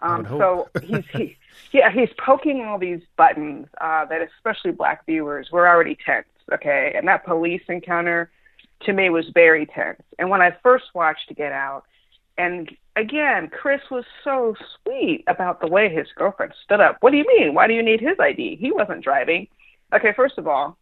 Um, 0.00 0.26
so 0.26 0.68
he's 0.82 1.04
he, 1.12 1.36
yeah 1.72 1.90
he's 1.90 2.10
poking 2.18 2.62
all 2.62 2.78
these 2.78 3.00
buttons 3.16 3.68
uh, 3.80 4.04
that 4.06 4.20
especially 4.20 4.72
black 4.72 5.06
viewers 5.06 5.50
were 5.50 5.66
already 5.68 5.96
tense. 6.04 6.26
Okay, 6.52 6.92
and 6.94 7.08
that 7.08 7.24
police 7.24 7.62
encounter 7.68 8.30
to 8.80 8.92
me 8.92 9.08
was 9.08 9.26
very 9.32 9.64
tense. 9.64 10.02
And 10.18 10.28
when 10.28 10.42
I 10.42 10.54
first 10.62 10.86
watched 10.94 11.34
Get 11.34 11.52
Out, 11.52 11.84
and 12.36 12.70
again, 12.96 13.48
Chris 13.48 13.80
was 13.90 14.04
so 14.22 14.54
sweet 14.82 15.24
about 15.26 15.60
the 15.60 15.66
way 15.66 15.92
his 15.92 16.06
girlfriend 16.16 16.52
stood 16.64 16.80
up. 16.80 16.96
What 17.00 17.10
do 17.10 17.16
you 17.16 17.26
mean? 17.26 17.54
Why 17.54 17.66
do 17.66 17.74
you 17.74 17.82
need 17.82 18.00
his 18.00 18.16
ID? 18.18 18.56
He 18.56 18.72
wasn't 18.72 19.04
driving. 19.04 19.48
Okay, 19.94 20.12
first 20.14 20.38
of 20.38 20.46
all, 20.46 20.76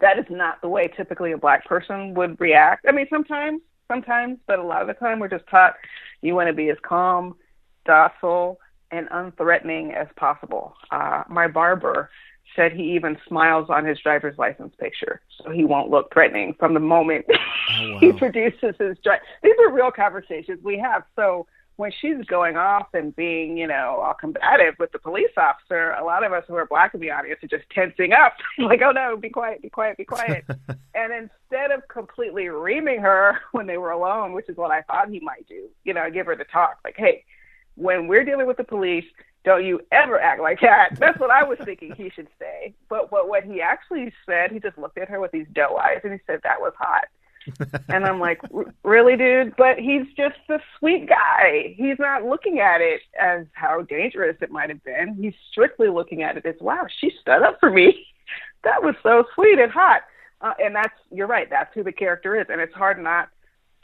that 0.00 0.18
is 0.18 0.26
not 0.28 0.60
the 0.60 0.68
way 0.68 0.88
typically 0.88 1.32
a 1.32 1.38
black 1.38 1.64
person 1.64 2.14
would 2.14 2.40
react. 2.40 2.86
I 2.88 2.92
mean, 2.92 3.06
sometimes, 3.08 3.60
sometimes, 3.88 4.38
but 4.46 4.58
a 4.58 4.62
lot 4.62 4.82
of 4.82 4.88
the 4.88 4.94
time 4.94 5.18
we're 5.18 5.28
just 5.28 5.46
taught 5.48 5.74
you 6.20 6.34
want 6.34 6.48
to 6.48 6.52
be 6.52 6.70
as 6.70 6.78
calm, 6.82 7.36
docile, 7.84 8.58
and 8.90 9.08
unthreatening 9.10 9.94
as 9.94 10.08
possible. 10.16 10.74
Uh, 10.90 11.22
my 11.28 11.48
barber 11.48 12.10
said 12.54 12.72
he 12.72 12.94
even 12.94 13.16
smiles 13.26 13.68
on 13.70 13.84
his 13.84 13.98
driver's 13.98 14.36
license 14.38 14.74
picture 14.78 15.20
so 15.42 15.50
he 15.50 15.64
won't 15.64 15.90
look 15.90 16.12
threatening 16.12 16.54
from 16.58 16.74
the 16.74 16.80
moment 16.80 17.24
Oh, 17.80 17.98
he 17.98 18.12
produces 18.12 18.74
his 18.78 18.98
drive. 19.02 19.20
These 19.42 19.54
are 19.60 19.72
real 19.72 19.90
conversations 19.90 20.60
we 20.62 20.78
have. 20.78 21.04
So 21.16 21.46
when 21.76 21.90
she's 22.00 22.24
going 22.26 22.56
off 22.56 22.88
and 22.92 23.14
being, 23.16 23.56
you 23.56 23.66
know, 23.66 24.00
all 24.02 24.14
combative 24.14 24.74
with 24.78 24.92
the 24.92 24.98
police 24.98 25.30
officer, 25.36 25.92
a 25.92 26.04
lot 26.04 26.24
of 26.24 26.32
us 26.32 26.44
who 26.46 26.54
are 26.54 26.66
black 26.66 26.94
in 26.94 27.00
the 27.00 27.10
audience 27.10 27.40
are 27.42 27.48
just 27.48 27.68
tensing 27.70 28.12
up, 28.12 28.34
like, 28.58 28.80
oh 28.82 28.92
no, 28.92 29.16
be 29.16 29.30
quiet, 29.30 29.62
be 29.62 29.70
quiet, 29.70 29.96
be 29.96 30.04
quiet. 30.04 30.44
and 30.94 31.12
instead 31.12 31.70
of 31.70 31.86
completely 31.88 32.48
reaming 32.48 33.00
her 33.00 33.38
when 33.52 33.66
they 33.66 33.78
were 33.78 33.90
alone, 33.90 34.32
which 34.32 34.48
is 34.48 34.56
what 34.56 34.70
I 34.70 34.82
thought 34.82 35.08
he 35.08 35.20
might 35.20 35.46
do, 35.48 35.68
you 35.84 35.94
know, 35.94 36.10
give 36.10 36.26
her 36.26 36.36
the 36.36 36.44
talk, 36.44 36.78
like, 36.84 36.96
hey, 36.96 37.24
when 37.74 38.06
we're 38.06 38.24
dealing 38.24 38.46
with 38.46 38.58
the 38.58 38.64
police, 38.64 39.06
don't 39.44 39.64
you 39.64 39.80
ever 39.90 40.20
act 40.20 40.40
like 40.40 40.60
that. 40.60 40.90
That's 40.98 41.18
what 41.18 41.30
I 41.30 41.44
was 41.44 41.58
thinking 41.64 41.94
he 41.96 42.10
should 42.10 42.28
say. 42.38 42.74
But 42.88 43.10
what 43.12 43.28
what 43.28 43.44
he 43.44 43.60
actually 43.60 44.12
said, 44.26 44.52
he 44.52 44.60
just 44.60 44.78
looked 44.78 44.98
at 44.98 45.08
her 45.08 45.20
with 45.20 45.32
these 45.32 45.46
doe 45.52 45.76
eyes 45.76 46.00
and 46.04 46.12
he 46.12 46.20
said 46.26 46.40
that 46.42 46.60
was 46.60 46.72
hot. 46.78 47.04
and 47.88 48.04
I'm 48.04 48.20
like, 48.20 48.40
really, 48.84 49.16
dude? 49.16 49.56
But 49.56 49.78
he's 49.78 50.06
just 50.16 50.38
a 50.48 50.58
sweet 50.78 51.08
guy. 51.08 51.74
He's 51.76 51.98
not 51.98 52.24
looking 52.24 52.60
at 52.60 52.80
it 52.80 53.02
as 53.20 53.46
how 53.52 53.82
dangerous 53.82 54.36
it 54.40 54.50
might 54.50 54.68
have 54.70 54.82
been. 54.84 55.14
He's 55.14 55.34
strictly 55.50 55.88
looking 55.88 56.22
at 56.22 56.36
it 56.36 56.46
as, 56.46 56.54
wow, 56.60 56.86
she 57.00 57.12
stood 57.20 57.42
up 57.42 57.58
for 57.60 57.70
me. 57.70 58.06
that 58.64 58.82
was 58.82 58.94
so 59.02 59.24
sweet 59.34 59.58
and 59.58 59.72
hot. 59.72 60.02
Uh, 60.40 60.54
and 60.62 60.74
that's, 60.74 60.94
you're 61.10 61.26
right, 61.26 61.48
that's 61.50 61.72
who 61.74 61.82
the 61.82 61.92
character 61.92 62.40
is. 62.40 62.46
And 62.48 62.60
it's 62.60 62.74
hard 62.74 63.02
not 63.02 63.28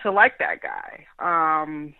to 0.02 0.10
like 0.10 0.38
that 0.38 0.60
guy. 0.62 1.06
Um, 1.18 1.94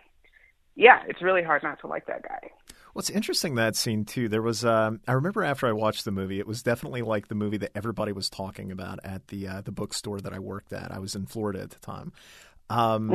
yeah, 0.75 1.01
it's 1.07 1.21
really 1.21 1.43
hard 1.43 1.63
not 1.63 1.79
to 1.81 1.87
like 1.87 2.07
that 2.07 2.23
guy. 2.23 2.51
It's 2.99 3.09
interesting 3.09 3.55
that 3.55 3.75
scene 3.75 4.05
too. 4.05 4.29
There 4.29 4.41
was, 4.41 4.63
um, 4.65 4.99
I 5.07 5.13
remember 5.13 5.43
after 5.43 5.67
I 5.67 5.71
watched 5.71 6.05
the 6.05 6.11
movie, 6.11 6.39
it 6.39 6.47
was 6.47 6.61
definitely 6.61 7.01
like 7.01 7.27
the 7.27 7.35
movie 7.35 7.57
that 7.57 7.71
everybody 7.75 8.11
was 8.11 8.29
talking 8.29 8.71
about 8.71 8.99
at 9.03 9.27
the 9.29 9.47
uh, 9.47 9.61
the 9.61 9.71
bookstore 9.71 10.19
that 10.21 10.33
I 10.33 10.39
worked 10.39 10.73
at. 10.73 10.91
I 10.91 10.99
was 10.99 11.15
in 11.15 11.25
Florida 11.25 11.61
at 11.61 11.71
the 11.71 11.79
time, 11.79 12.11
um, 12.69 13.09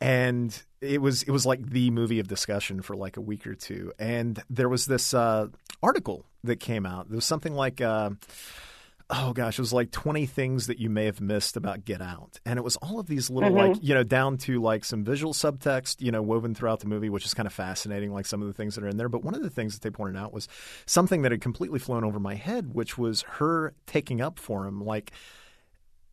and 0.00 0.62
it 0.80 1.02
was 1.02 1.22
it 1.24 1.30
was 1.30 1.44
like 1.44 1.68
the 1.68 1.90
movie 1.90 2.20
of 2.20 2.28
discussion 2.28 2.82
for 2.82 2.96
like 2.96 3.16
a 3.16 3.20
week 3.20 3.46
or 3.46 3.54
two. 3.54 3.92
And 3.98 4.42
there 4.48 4.68
was 4.68 4.86
this 4.86 5.12
uh, 5.12 5.48
article 5.82 6.24
that 6.44 6.60
came 6.60 6.86
out. 6.86 7.08
There 7.08 7.16
was 7.16 7.26
something 7.26 7.54
like. 7.54 7.80
Uh, 7.80 8.10
oh 9.08 9.32
gosh, 9.32 9.58
it 9.58 9.62
was 9.62 9.72
like 9.72 9.92
20 9.92 10.26
things 10.26 10.66
that 10.66 10.80
you 10.80 10.90
may 10.90 11.04
have 11.04 11.20
missed 11.20 11.56
about 11.56 11.84
Get 11.84 12.02
Out. 12.02 12.40
And 12.44 12.58
it 12.58 12.62
was 12.62 12.76
all 12.76 12.98
of 12.98 13.06
these 13.06 13.30
little, 13.30 13.50
Mm-hmm. 13.50 13.72
like, 13.74 13.78
you 13.80 13.94
know, 13.94 14.02
down 14.02 14.36
to 14.38 14.60
like 14.60 14.84
some 14.84 15.04
visual 15.04 15.32
subtext, 15.32 16.00
you 16.00 16.10
know, 16.10 16.22
woven 16.22 16.54
throughout 16.54 16.80
the 16.80 16.88
movie, 16.88 17.08
which 17.08 17.24
is 17.24 17.32
kind 17.32 17.46
of 17.46 17.52
fascinating, 17.52 18.12
like 18.12 18.26
some 18.26 18.42
of 18.42 18.48
the 18.48 18.52
things 18.54 18.74
that 18.74 18.82
are 18.82 18.88
in 18.88 18.96
there. 18.96 19.08
But 19.08 19.22
one 19.22 19.34
of 19.34 19.42
the 19.42 19.50
things 19.50 19.74
that 19.74 19.82
they 19.82 19.90
pointed 19.90 20.16
out 20.20 20.32
was 20.32 20.48
something 20.86 21.22
that 21.22 21.30
had 21.30 21.40
completely 21.40 21.78
flown 21.78 22.02
over 22.02 22.18
my 22.18 22.34
head, 22.34 22.74
which 22.74 22.98
was 22.98 23.22
her 23.22 23.74
taking 23.86 24.20
up 24.20 24.40
for 24.40 24.66
him. 24.66 24.84
Like, 24.84 25.12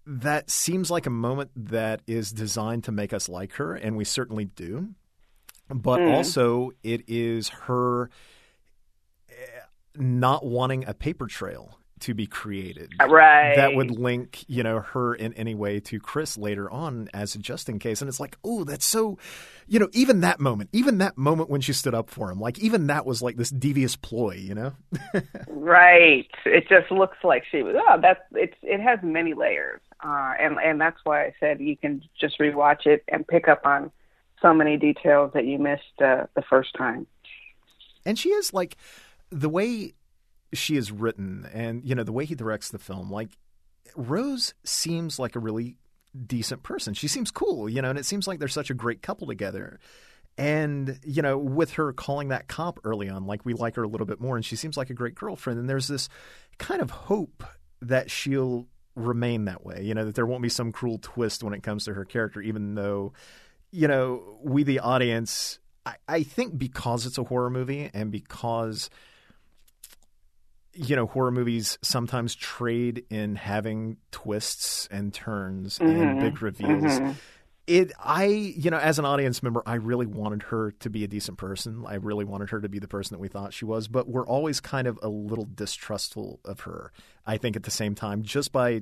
that 0.06 0.52
seems 0.52 0.92
like 0.92 1.06
a 1.08 1.12
moment 1.12 1.50
that 1.56 2.02
is 2.06 2.32
designed 2.32 2.84
to 2.84 2.92
make 2.92 3.12
us 3.14 3.28
like 3.28 3.54
her, 3.54 3.74
and 3.74 3.96
we 3.98 4.04
certainly 4.04 4.46
do. 4.46 4.90
But 5.70 6.02
also, 6.02 6.72
it 6.84 7.04
is 7.08 7.50
her 7.50 8.10
eh, 9.30 9.34
not 9.96 10.46
wanting 10.46 10.86
a 10.86 10.94
paper 10.94 11.26
trail 11.26 11.80
to 12.04 12.14
be 12.14 12.26
created 12.28 12.92
Right. 13.02 13.56
that 13.56 13.76
would 13.76 13.92
link 13.92 14.46
you 14.48 14.64
know 14.64 14.80
her 14.80 15.14
in 15.16 15.34
any 15.34 15.56
way 15.56 15.80
to 15.82 16.00
Chris 16.00 16.38
later 16.38 16.70
on 16.72 17.10
as 17.14 17.36
a 17.36 17.40
just 17.40 17.68
in 17.70 17.80
case 17.80 18.02
and 18.02 18.08
it's 18.10 18.20
like 18.20 18.38
oh 18.44 18.64
that's 18.64 18.86
so 18.86 19.18
you 19.68 19.80
know 19.80 19.90
even 19.94 20.22
that 20.22 20.40
moment 20.40 20.70
even 20.72 21.00
that 21.00 21.18
moment 21.18 21.50
when 21.50 21.62
she 21.62 21.74
stood 21.74 21.94
up 21.94 22.10
for 22.10 22.30
him 22.32 22.40
like 22.40 22.58
even 22.60 22.88
that 22.88 23.06
was 23.06 23.22
like 23.22 23.36
this 23.38 23.50
devious 23.50 23.96
ploy 23.96 24.36
you 24.36 24.54
know 24.56 24.74
Right. 25.48 26.28
It 26.46 26.68
just 26.70 26.92
looks 26.92 27.18
like 27.24 27.44
she 27.50 27.64
was. 27.64 27.76
Oh, 27.78 28.00
that's 28.02 28.20
it's. 28.34 28.56
It 28.62 28.80
has 28.82 29.00
many 29.02 29.34
layers, 29.34 29.82
uh, 30.04 30.34
and 30.40 30.58
and 30.60 30.80
that's 30.80 30.98
why 31.04 31.24
I 31.26 31.34
said 31.40 31.60
you 31.62 31.78
can 31.78 32.02
just 32.20 32.38
rewatch 32.40 32.86
it 32.86 33.04
and 33.08 33.26
pick 33.28 33.48
up 33.48 33.66
on 33.66 33.92
so 34.42 34.54
many 34.54 34.78
details 34.78 35.32
that 35.34 35.46
you 35.46 35.58
missed 35.58 36.02
uh, 36.04 36.26
the 36.36 36.42
first 36.42 36.74
time. 36.78 37.08
and 38.06 38.20
she 38.20 38.30
is 38.30 38.54
like 38.54 38.78
the 39.32 39.50
way 39.50 39.94
she 40.54 40.76
is 40.76 40.92
written 40.92 41.48
and 41.54 41.84
you 41.84 41.96
know 41.96 42.04
the 42.04 42.12
way 42.12 42.26
he 42.26 42.36
directs 42.36 42.70
the 42.70 42.80
film 42.80 43.12
like 43.12 43.30
Rose 43.96 44.54
seems 44.64 45.20
like 45.20 45.36
a 45.36 45.40
really 45.40 45.78
decent 46.26 46.64
person. 46.64 46.94
She 46.94 47.08
seems 47.08 47.32
cool 47.32 47.70
you 47.70 47.82
know 47.82 47.90
and 47.90 48.00
it 48.00 48.06
seems 48.06 48.28
like 48.28 48.40
they're 48.40 48.48
such 48.48 48.70
a 48.70 48.76
great 48.76 49.02
couple 49.02 49.28
together. 49.28 49.80
And 50.38 51.00
you 51.04 51.22
know 51.22 51.38
with 51.38 51.74
her 51.74 51.94
calling 51.94 52.30
that 52.30 52.48
cop 52.48 52.80
early 52.84 53.10
on 53.10 53.26
like 53.26 53.46
we 53.46 53.54
like 53.54 53.76
her 53.76 53.84
a 53.84 53.88
little 53.88 54.08
bit 54.08 54.20
more 54.20 54.36
and 54.36 54.46
she 54.46 54.56
seems 54.56 54.78
like 54.78 54.90
a 54.90 54.96
great 54.96 55.16
girlfriend 55.16 55.60
and 55.60 55.70
there's 55.70 55.88
this 55.88 56.10
kind 56.58 56.82
of 56.82 56.90
hope 56.90 57.44
that 57.82 58.10
she'll 58.10 58.68
remain 58.96 59.46
that 59.46 59.66
way 59.66 59.82
you 59.84 59.94
know 59.94 60.06
that 60.06 60.16
there 60.16 60.26
won't 60.26 60.44
be 60.44 60.50
some 60.50 60.72
cruel 60.72 61.00
twist 61.02 61.44
when 61.44 61.54
it 61.54 61.64
comes 61.64 61.86
to 61.86 61.94
her 61.94 62.06
character 62.06 62.42
even 62.42 62.76
though 62.76 63.12
you 63.72 63.88
know 63.88 64.38
we 64.44 64.64
the 64.64 64.80
audience 64.80 65.60
I, 65.86 65.96
I 66.08 66.24
think 66.24 66.58
because 66.58 67.06
it's 67.06 67.18
a 67.18 67.24
horror 67.24 67.50
movie 67.50 67.90
and 67.94 68.12
because 68.12 68.90
you 70.74 70.96
know 70.96 71.06
horror 71.06 71.32
movies 71.32 71.78
sometimes 71.82 72.36
trade 72.36 73.06
in 73.10 73.36
having 73.36 73.98
twists 74.12 74.88
and 74.92 75.14
turns 75.14 75.80
and 75.80 75.90
mm-hmm. 75.90 76.20
big 76.20 76.42
reveals. 76.42 76.84
Mm-hmm. 76.84 77.12
It 77.66 77.94
i 77.98 78.26
you 78.26 78.70
know 78.70 78.78
as 78.78 79.00
an 79.00 79.06
audience 79.06 79.42
member 79.42 79.64
i 79.66 79.76
really 79.76 80.06
wanted 80.06 80.44
her 80.44 80.72
to 80.80 80.90
be 80.90 81.04
a 81.04 81.08
decent 81.08 81.38
person. 81.38 81.86
I 81.88 81.96
really 81.96 82.26
wanted 82.26 82.50
her 82.50 82.60
to 82.60 82.68
be 82.68 82.80
the 82.80 82.90
person 82.90 83.16
that 83.16 83.20
we 83.20 83.30
thought 83.30 83.54
she 83.54 83.66
was 83.66 83.88
but 83.88 84.10
we're 84.10 84.28
always 84.28 84.60
kind 84.60 84.88
of 84.88 85.00
a 85.02 85.08
little 85.08 85.48
distrustful 85.54 86.42
of 86.44 86.62
her 86.62 86.92
i 87.26 87.38
think 87.38 87.56
at 87.56 87.64
the 87.64 87.72
same 87.72 87.96
time 87.96 88.24
just 88.24 88.52
by 88.52 88.82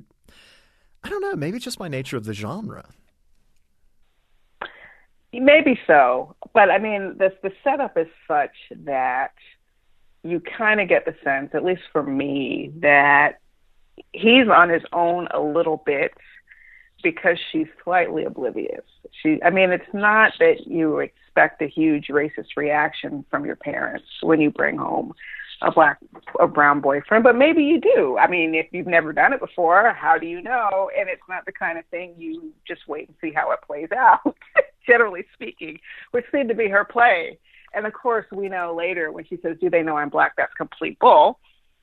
i 1.04 1.08
don't 1.08 1.20
know 1.20 1.36
maybe 1.36 1.60
just 1.60 1.78
by 1.78 1.88
nature 1.88 2.16
of 2.16 2.24
the 2.24 2.34
genre. 2.34 2.86
Maybe 5.32 5.80
so, 5.86 6.36
but 6.52 6.70
I 6.70 6.78
mean, 6.78 7.16
the 7.16 7.32
the 7.42 7.52
setup 7.64 7.96
is 7.96 8.06
such 8.28 8.54
that 8.84 9.32
you 10.24 10.40
kind 10.40 10.80
of 10.80 10.88
get 10.88 11.04
the 11.04 11.14
sense, 11.24 11.50
at 11.54 11.64
least 11.64 11.82
for 11.92 12.02
me, 12.02 12.72
that 12.80 13.40
he's 14.12 14.48
on 14.48 14.68
his 14.68 14.82
own 14.92 15.28
a 15.32 15.40
little 15.40 15.82
bit 15.84 16.12
because 17.02 17.36
she's 17.50 17.66
slightly 17.82 18.24
oblivious. 18.24 18.84
She, 19.22 19.40
I 19.44 19.50
mean, 19.50 19.70
it's 19.70 19.84
not 19.92 20.32
that 20.38 20.66
you 20.66 20.98
expect 20.98 21.60
a 21.60 21.66
huge 21.66 22.06
racist 22.08 22.56
reaction 22.56 23.24
from 23.30 23.44
your 23.44 23.56
parents 23.56 24.06
when 24.22 24.40
you 24.40 24.50
bring 24.50 24.78
home 24.78 25.12
a 25.62 25.70
black, 25.70 25.98
a 26.40 26.46
brown 26.46 26.80
boyfriend, 26.80 27.22
but 27.22 27.36
maybe 27.36 27.62
you 27.62 27.80
do. 27.80 28.16
I 28.18 28.28
mean, 28.28 28.54
if 28.54 28.66
you've 28.72 28.86
never 28.86 29.12
done 29.12 29.32
it 29.32 29.40
before, 29.40 29.92
how 29.94 30.18
do 30.18 30.26
you 30.26 30.42
know? 30.42 30.90
And 30.98 31.08
it's 31.08 31.22
not 31.28 31.44
the 31.46 31.52
kind 31.52 31.78
of 31.78 31.84
thing 31.86 32.14
you 32.16 32.52
just 32.66 32.88
wait 32.88 33.08
and 33.08 33.16
see 33.20 33.32
how 33.32 33.50
it 33.52 33.60
plays 33.66 33.88
out. 33.96 34.36
Generally 34.86 35.24
speaking, 35.34 35.78
which 36.10 36.24
seemed 36.32 36.48
to 36.48 36.54
be 36.54 36.68
her 36.68 36.84
play. 36.84 37.38
And 37.74 37.86
of 37.86 37.92
course, 37.92 38.26
we 38.32 38.48
know 38.48 38.74
later 38.74 39.10
when 39.10 39.24
she 39.24 39.38
says, 39.42 39.56
"Do 39.60 39.70
they 39.70 39.82
know 39.82 39.96
I'm 39.96 40.08
black?" 40.08 40.34
That's 40.36 40.54
complete 40.54 40.98
bull 40.98 41.38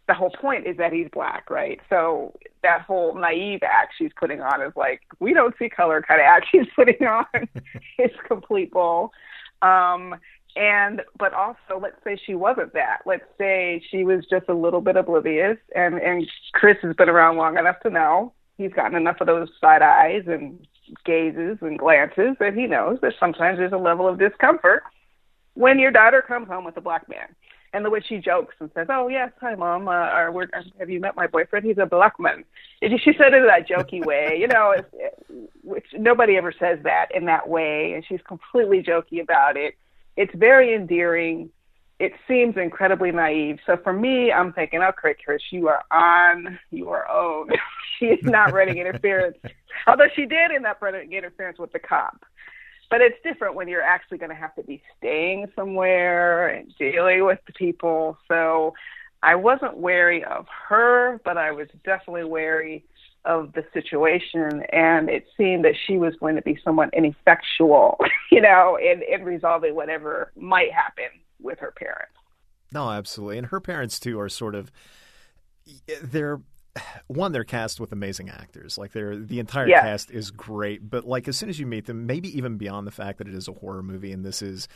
the 0.09 0.15
whole 0.15 0.31
point 0.31 0.65
is 0.65 0.75
that 0.77 0.91
he's 0.91 1.07
black, 1.13 1.51
right? 1.51 1.79
So 1.87 2.33
that 2.63 2.81
whole 2.81 3.13
naive 3.13 3.59
act 3.61 3.93
she's 3.95 4.09
putting 4.19 4.41
on 4.41 4.59
is 4.63 4.73
like 4.75 5.01
we 5.19 5.35
don't 5.35 5.53
see 5.59 5.69
color 5.69 6.01
kind 6.01 6.19
of 6.19 6.25
act 6.25 6.47
she's 6.51 6.65
putting 6.75 7.07
on 7.07 7.25
is 7.99 8.09
complete 8.27 8.71
bull. 8.71 9.13
Um, 9.61 10.15
and 10.55 11.03
but 11.19 11.35
also 11.35 11.79
let's 11.79 12.03
say 12.03 12.19
she 12.25 12.33
wasn't 12.33 12.73
that. 12.73 13.01
Let's 13.05 13.23
say 13.37 13.83
she 13.91 14.03
was 14.03 14.25
just 14.27 14.49
a 14.49 14.53
little 14.53 14.81
bit 14.81 14.95
oblivious, 14.95 15.57
and 15.75 15.99
and 15.99 16.27
Chris 16.53 16.77
has 16.81 16.95
been 16.95 17.07
around 17.07 17.37
long 17.37 17.59
enough 17.59 17.79
to 17.81 17.91
know 17.91 18.33
he's 18.57 18.73
gotten 18.73 18.97
enough 18.97 19.21
of 19.21 19.27
those 19.27 19.49
side 19.61 19.83
eyes 19.83 20.23
and 20.25 20.65
gazes 21.05 21.59
and 21.61 21.77
glances 21.77 22.35
that 22.39 22.55
he 22.55 22.65
knows 22.65 22.97
that 23.03 23.13
sometimes 23.19 23.59
there's 23.59 23.73
a 23.73 23.77
level 23.77 24.07
of 24.07 24.17
discomfort 24.17 24.81
when 25.59 25.77
your 25.77 25.91
daughter 25.91 26.23
comes 26.25 26.47
home 26.47 26.63
with 26.63 26.77
a 26.77 26.81
black 26.81 27.09
man 27.09 27.35
and 27.73 27.83
the 27.83 27.89
way 27.89 27.99
she 28.07 28.17
jokes 28.17 28.55
and 28.61 28.71
says, 28.73 28.87
"Oh 28.89 29.09
yes, 29.09 29.29
hi 29.41 29.55
mom, 29.55 29.89
uh, 29.89 29.91
or 29.91 30.31
we're, 30.31 30.47
have 30.79 30.89
you 30.89 31.01
met 31.01 31.17
my 31.17 31.27
boyfriend? 31.27 31.65
He's 31.65 31.77
a 31.77 31.85
black 31.85 32.17
man." 32.17 32.45
She 32.81 33.11
said 33.17 33.33
it 33.33 33.41
in 33.41 33.47
that 33.47 33.67
jokey 33.67 34.03
way, 34.03 34.37
you 34.39 34.47
know, 34.47 34.73
which 35.63 35.85
nobody 35.93 36.37
ever 36.37 36.53
says 36.57 36.79
that 36.83 37.07
in 37.13 37.25
that 37.25 37.49
way, 37.49 37.91
and 37.93 38.05
she's 38.07 38.21
completely 38.25 38.81
jokey 38.81 39.21
about 39.21 39.57
it. 39.57 39.75
It's 40.15 40.33
very 40.33 40.73
endearing. 40.73 41.49
It 41.99 42.13
seems 42.25 42.55
incredibly 42.55 43.11
naive. 43.11 43.59
So 43.65 43.75
for 43.83 43.91
me, 43.91 44.31
I'm 44.31 44.53
thinking, 44.53 44.81
okay, 44.81 45.13
Chris, 45.25 45.41
you 45.51 45.67
are 45.67 45.83
on 45.91 46.57
your 46.71 47.11
own. 47.11 47.49
she 47.99 48.05
is 48.05 48.23
not 48.23 48.53
running 48.53 48.77
interference, 48.77 49.35
although 49.87 50.07
she 50.15 50.25
did 50.25 50.51
end 50.55 50.65
up 50.65 50.81
running 50.81 51.11
interference 51.11 51.59
with 51.59 51.73
the 51.73 51.79
cop 51.79 52.25
but 52.89 53.01
it's 53.01 53.17
different 53.23 53.55
when 53.55 53.67
you're 53.67 53.83
actually 53.83 54.17
going 54.17 54.29
to 54.29 54.35
have 54.35 54.55
to 54.55 54.63
be 54.63 54.81
staying 54.97 55.47
somewhere 55.55 56.49
and 56.49 56.73
dealing 56.77 57.25
with 57.25 57.39
the 57.45 57.53
people. 57.53 58.17
So 58.27 58.73
I 59.21 59.35
wasn't 59.35 59.77
wary 59.77 60.23
of 60.23 60.47
her, 60.67 61.19
but 61.23 61.37
I 61.37 61.51
was 61.51 61.67
definitely 61.83 62.23
wary 62.23 62.85
of 63.25 63.53
the 63.53 63.65
situation. 63.73 64.63
And 64.71 65.09
it 65.09 65.27
seemed 65.37 65.65
that 65.65 65.75
she 65.85 65.97
was 65.97 66.15
going 66.19 66.35
to 66.35 66.41
be 66.41 66.59
somewhat 66.63 66.89
ineffectual, 66.93 67.99
you 68.31 68.41
know, 68.41 68.77
in, 68.77 69.01
in 69.03 69.23
resolving 69.23 69.75
whatever 69.75 70.31
might 70.35 70.71
happen 70.71 71.09
with 71.41 71.59
her 71.59 71.71
parents. 71.71 72.13
No, 72.71 72.89
absolutely. 72.89 73.39
And 73.39 73.47
her 73.47 73.59
parents 73.59 73.99
too 73.99 74.19
are 74.19 74.29
sort 74.29 74.55
of 74.55 74.71
they're 76.01 76.39
one 77.07 77.31
they're 77.31 77.43
cast 77.43 77.79
with 77.79 77.91
amazing 77.91 78.29
actors. 78.29 78.77
Like 78.77 78.91
they're 78.91 79.15
the 79.17 79.39
entire 79.39 79.67
Yeah. 79.67 79.81
cast 79.81 80.11
is 80.11 80.31
great, 80.31 80.89
but 80.89 81.05
like 81.05 81.27
as 81.27 81.37
soon 81.37 81.49
as 81.49 81.59
you 81.59 81.65
meet 81.65 81.85
them, 81.85 82.05
maybe 82.05 82.35
even 82.37 82.57
beyond 82.57 82.85
the 82.87 82.91
fact 82.91 83.17
that 83.17 83.27
it 83.27 83.33
is 83.33 83.47
a 83.47 83.53
horror 83.53 83.83
movie 83.83 84.11
and 84.11 84.23
this 84.25 84.41
is 84.41 84.67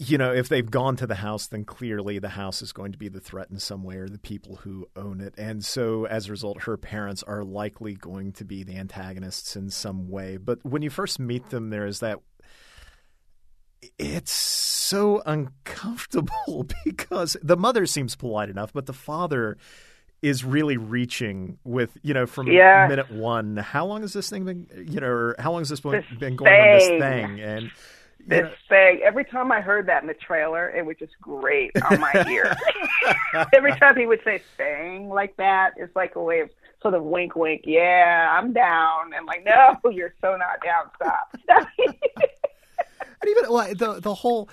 you 0.00 0.16
know, 0.16 0.32
if 0.32 0.48
they've 0.48 0.70
gone 0.70 0.94
to 0.94 1.08
the 1.08 1.16
house, 1.16 1.48
then 1.48 1.64
clearly 1.64 2.20
the 2.20 2.28
house 2.28 2.62
is 2.62 2.72
going 2.72 2.92
to 2.92 2.98
be 2.98 3.08
the 3.08 3.18
threat 3.18 3.48
in 3.50 3.58
some 3.58 3.82
way 3.82 3.96
or 3.96 4.08
the 4.08 4.16
people 4.16 4.54
who 4.54 4.86
own 4.94 5.20
it. 5.20 5.34
And 5.36 5.64
so 5.64 6.04
as 6.04 6.28
a 6.28 6.30
result, 6.30 6.62
her 6.62 6.76
parents 6.76 7.24
are 7.24 7.42
likely 7.42 7.94
going 7.94 8.30
to 8.34 8.44
be 8.44 8.62
the 8.62 8.76
antagonists 8.76 9.56
in 9.56 9.70
some 9.70 10.08
way. 10.08 10.36
But 10.36 10.64
when 10.64 10.82
you 10.82 10.90
first 10.90 11.18
meet 11.18 11.50
them, 11.50 11.70
there 11.70 11.84
is 11.84 11.98
that 11.98 12.20
it's 13.98 14.30
so 14.30 15.20
uncomfortable 15.26 16.66
because 16.84 17.36
the 17.42 17.56
mother 17.56 17.84
seems 17.84 18.14
polite 18.14 18.50
enough, 18.50 18.72
but 18.72 18.86
the 18.86 18.92
father 18.92 19.56
is 20.22 20.44
really 20.44 20.76
reaching 20.76 21.58
with 21.64 21.96
you 22.02 22.12
know 22.14 22.26
from 22.26 22.48
Yeah. 22.48 22.86
minute 22.88 23.10
one. 23.10 23.56
How 23.56 23.86
long 23.86 24.00
has 24.02 24.12
this 24.12 24.28
thing 24.30 24.44
been? 24.44 24.66
You 24.88 25.00
know, 25.00 25.06
or 25.06 25.36
how 25.38 25.52
long 25.52 25.60
has 25.60 25.68
this 25.68 25.80
been, 25.80 25.92
This 25.92 26.04
been 26.18 26.36
going 26.36 26.52
on? 26.52 26.72
This 26.78 26.88
thing. 26.88 26.98
thing 27.00 27.40
and 27.40 27.70
This 28.26 28.42
know, 28.42 28.50
thing, 28.68 29.00
every 29.04 29.24
time 29.24 29.52
I 29.52 29.60
heard 29.60 29.86
that 29.86 30.02
in 30.02 30.08
the 30.08 30.14
trailer, 30.14 30.68
it 30.70 30.84
was 30.84 30.96
just 30.98 31.12
great 31.20 31.70
on 31.90 32.00
my 32.00 32.24
ear. 32.28 32.54
every 33.54 33.72
time 33.78 33.96
he 33.96 34.06
would 34.06 34.20
say 34.24 34.42
thing 34.56 35.08
like 35.08 35.36
that, 35.36 35.72
it's 35.76 35.94
like 35.96 36.16
a 36.16 36.22
way 36.22 36.40
of 36.40 36.50
sort 36.82 36.94
of 36.94 37.04
wink, 37.04 37.34
wink. 37.36 37.62
Yeah, 37.64 38.28
I'm 38.36 38.52
down. 38.52 39.12
And 39.16 39.24
like, 39.26 39.44
no, 39.44 39.76
you're 39.90 40.14
so 40.20 40.36
not 40.36 40.60
down. 40.64 40.90
Stop. 40.96 41.36
And 43.20 43.30
even 43.30 43.50
like 43.50 43.78
the 43.78 44.00
the 44.00 44.14
whole 44.14 44.48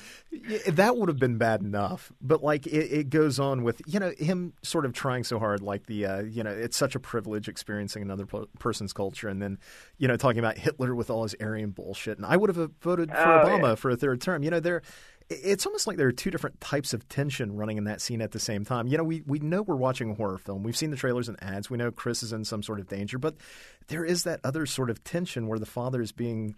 that 0.68 0.98
would 0.98 1.08
have 1.10 1.20
been 1.20 1.38
bad 1.38 1.62
enough, 1.62 2.12
but 2.22 2.44
like 2.44 2.66
it, 2.66 2.92
it 2.92 3.10
goes 3.10 3.40
on 3.40 3.64
with 3.64 3.82
you 3.86 4.00
know 4.00 4.12
him 4.18 4.54
sort 4.64 4.86
of 4.86 4.94
trying 4.94 5.24
so 5.24 5.38
hard, 5.40 5.62
like 5.62 5.86
the 5.86 6.06
uh, 6.06 6.22
you 6.24 6.44
know 6.44 6.50
it's 6.50 6.76
such 6.76 6.96
a 6.96 7.00
privilege 7.00 7.48
experiencing 7.48 8.02
another 8.02 8.26
po- 8.26 8.48
person's 8.60 8.92
culture, 8.94 9.28
and 9.28 9.42
then 9.42 9.60
you 9.98 10.08
know 10.08 10.18
talking 10.18 10.40
about 10.40 10.58
Hitler 10.58 10.96
with 10.96 11.10
all 11.12 11.24
his 11.24 11.36
Aryan 11.40 11.70
bullshit, 11.72 12.18
and 12.18 12.26
I 12.26 12.38
would 12.38 12.56
have 12.56 12.72
voted 12.82 13.12
for 13.12 13.18
Oh, 13.18 13.46
Obama 13.46 13.62
yeah. 13.70 13.76
for 13.76 13.92
a 13.92 13.96
third 13.96 14.20
term. 14.22 14.42
You 14.42 14.50
know 14.50 14.60
there, 14.60 14.82
it's 15.30 15.66
almost 15.68 15.86
like 15.88 15.98
there 15.98 16.08
are 16.08 16.12
two 16.12 16.32
different 16.32 16.60
types 16.60 16.94
of 16.94 17.08
tension 17.08 17.56
running 17.56 17.78
in 17.78 17.84
that 17.86 18.02
scene 18.02 18.22
at 18.22 18.32
the 18.32 18.40
same 18.40 18.64
time. 18.66 18.88
You 18.88 18.98
know, 18.98 19.04
we, 19.04 19.22
we 19.26 19.40
know 19.40 19.62
we're 19.64 19.76
watching 19.76 20.12
a 20.12 20.14
horror 20.14 20.38
film. 20.38 20.62
We've 20.64 20.78
seen 20.78 20.92
the 20.92 20.98
trailers 20.98 21.28
and 21.30 21.42
ads. 21.44 21.68
We 21.70 21.78
know 21.78 21.92
Chris 21.92 22.22
is 22.24 22.32
in 22.34 22.46
some 22.46 22.62
sort 22.62 22.80
of 22.80 22.88
danger, 22.88 23.18
but 23.18 23.36
there 23.88 24.06
is 24.06 24.24
that 24.24 24.40
other 24.44 24.66
sort 24.68 24.90
of 24.92 25.04
tension 25.04 25.48
where 25.48 25.58
the 25.60 25.66
father 25.66 26.00
is 26.02 26.12
being 26.12 26.56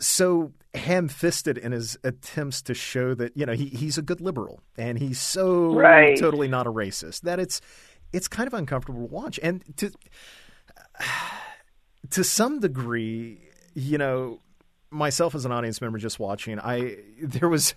so 0.00 0.52
ham-fisted 0.74 1.56
in 1.58 1.72
his 1.72 1.98
attempts 2.04 2.62
to 2.62 2.74
show 2.74 3.14
that 3.14 3.36
you 3.36 3.46
know 3.46 3.52
he, 3.52 3.66
he's 3.66 3.96
a 3.98 4.02
good 4.02 4.20
liberal 4.20 4.60
and 4.76 4.98
he's 4.98 5.20
so 5.20 5.74
Right. 5.74 6.18
totally 6.18 6.48
not 6.48 6.66
a 6.66 6.72
racist 6.72 7.22
that 7.22 7.38
it's 7.40 7.60
it's 8.12 8.28
kind 8.28 8.46
of 8.46 8.54
uncomfortable 8.54 9.00
to 9.06 9.12
watch 9.12 9.40
and 9.42 9.62
to 9.76 9.90
to 12.10 12.24
some 12.24 12.60
degree 12.60 13.40
you 13.74 13.98
know 13.98 14.40
myself 14.90 15.34
as 15.34 15.44
an 15.44 15.52
audience 15.52 15.80
member 15.80 15.98
just 15.98 16.18
watching 16.18 16.58
I 16.60 16.96
there 17.22 17.48
was 17.48 17.74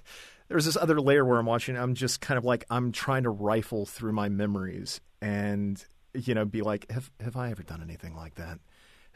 there 0.47 0.55
was 0.55 0.65
this 0.65 0.77
other 0.77 0.99
layer 1.01 1.25
where 1.25 1.39
I'm 1.39 1.45
watching 1.45 1.77
I'm 1.77 1.95
just 1.95 2.21
kind 2.21 2.37
of 2.37 2.45
like 2.45 2.65
I'm 2.69 2.91
trying 2.91 3.23
to 3.23 3.29
rifle 3.29 3.85
through 3.85 4.13
my 4.13 4.29
memories 4.29 5.01
and 5.21 5.83
you 6.13 6.33
know 6.33 6.45
be 6.45 6.61
like 6.61 6.89
have 6.91 7.09
have 7.19 7.35
I 7.35 7.51
ever 7.51 7.63
done 7.63 7.81
anything 7.81 8.15
like 8.15 8.35
that 8.35 8.59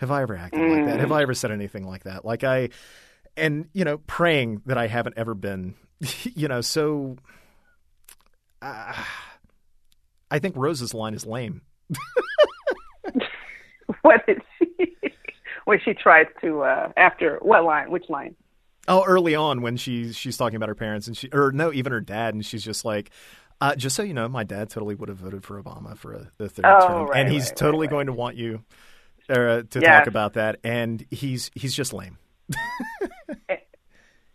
have 0.03 0.11
I 0.11 0.21
ever 0.21 0.35
acted 0.35 0.69
like 0.69 0.85
that? 0.85 0.99
Have 0.99 1.13
I 1.13 1.21
ever 1.21 1.33
said 1.33 1.49
anything 1.51 1.87
like 1.87 2.03
that? 2.03 2.25
Like 2.25 2.43
I, 2.43 2.69
and 3.37 3.69
you 3.71 3.85
know, 3.85 3.99
praying 3.99 4.61
that 4.65 4.77
I 4.77 4.87
haven't 4.87 5.17
ever 5.17 5.33
been, 5.33 5.75
you 6.23 6.49
know. 6.49 6.59
So, 6.59 7.15
uh, 8.61 8.93
I 10.29 10.39
think 10.39 10.57
Rose's 10.57 10.93
line 10.93 11.13
is 11.13 11.25
lame. 11.25 11.61
What 14.01 14.25
did 14.25 14.41
she? 14.57 14.95
when 15.65 15.79
she 15.83 15.93
tries 15.93 16.25
to 16.41 16.61
uh 16.63 16.91
after 16.97 17.37
what 17.41 17.63
line? 17.63 17.91
Which 17.91 18.09
line? 18.09 18.35
Oh, 18.87 19.03
early 19.05 19.35
on 19.35 19.61
when 19.61 19.77
she's 19.77 20.17
she's 20.17 20.35
talking 20.37 20.55
about 20.57 20.69
her 20.69 20.75
parents 20.75 21.07
and 21.07 21.15
she, 21.15 21.29
or 21.31 21.51
no, 21.51 21.71
even 21.71 21.91
her 21.93 22.01
dad, 22.01 22.33
and 22.33 22.45
she's 22.45 22.63
just 22.63 22.83
like. 22.85 23.11
Uh, 23.61 23.75
just 23.75 23.95
so 23.95 24.03
you 24.03 24.13
know, 24.13 24.27
my 24.27 24.43
dad 24.43 24.69
totally 24.69 24.93
would 24.95 25.07
have 25.07 25.19
voted 25.19 25.45
for 25.45 25.61
Obama 25.61 25.97
for 25.97 26.11
a, 26.13 26.31
the 26.37 26.49
third 26.49 26.65
Oh, 26.65 26.87
term, 26.87 27.07
right, 27.07 27.21
and 27.21 27.31
he's 27.31 27.47
right, 27.49 27.55
totally 27.55 27.87
right, 27.87 27.91
going 27.91 28.07
to 28.07 28.13
want 28.13 28.35
you 28.35 28.61
uh, 29.29 29.63
to 29.69 29.79
Yes. 29.79 29.99
talk 29.99 30.07
about 30.07 30.33
that. 30.33 30.59
And 30.63 31.05
he's 31.11 31.51
he's 31.55 31.73
just 31.73 31.93
lame. 31.93 32.17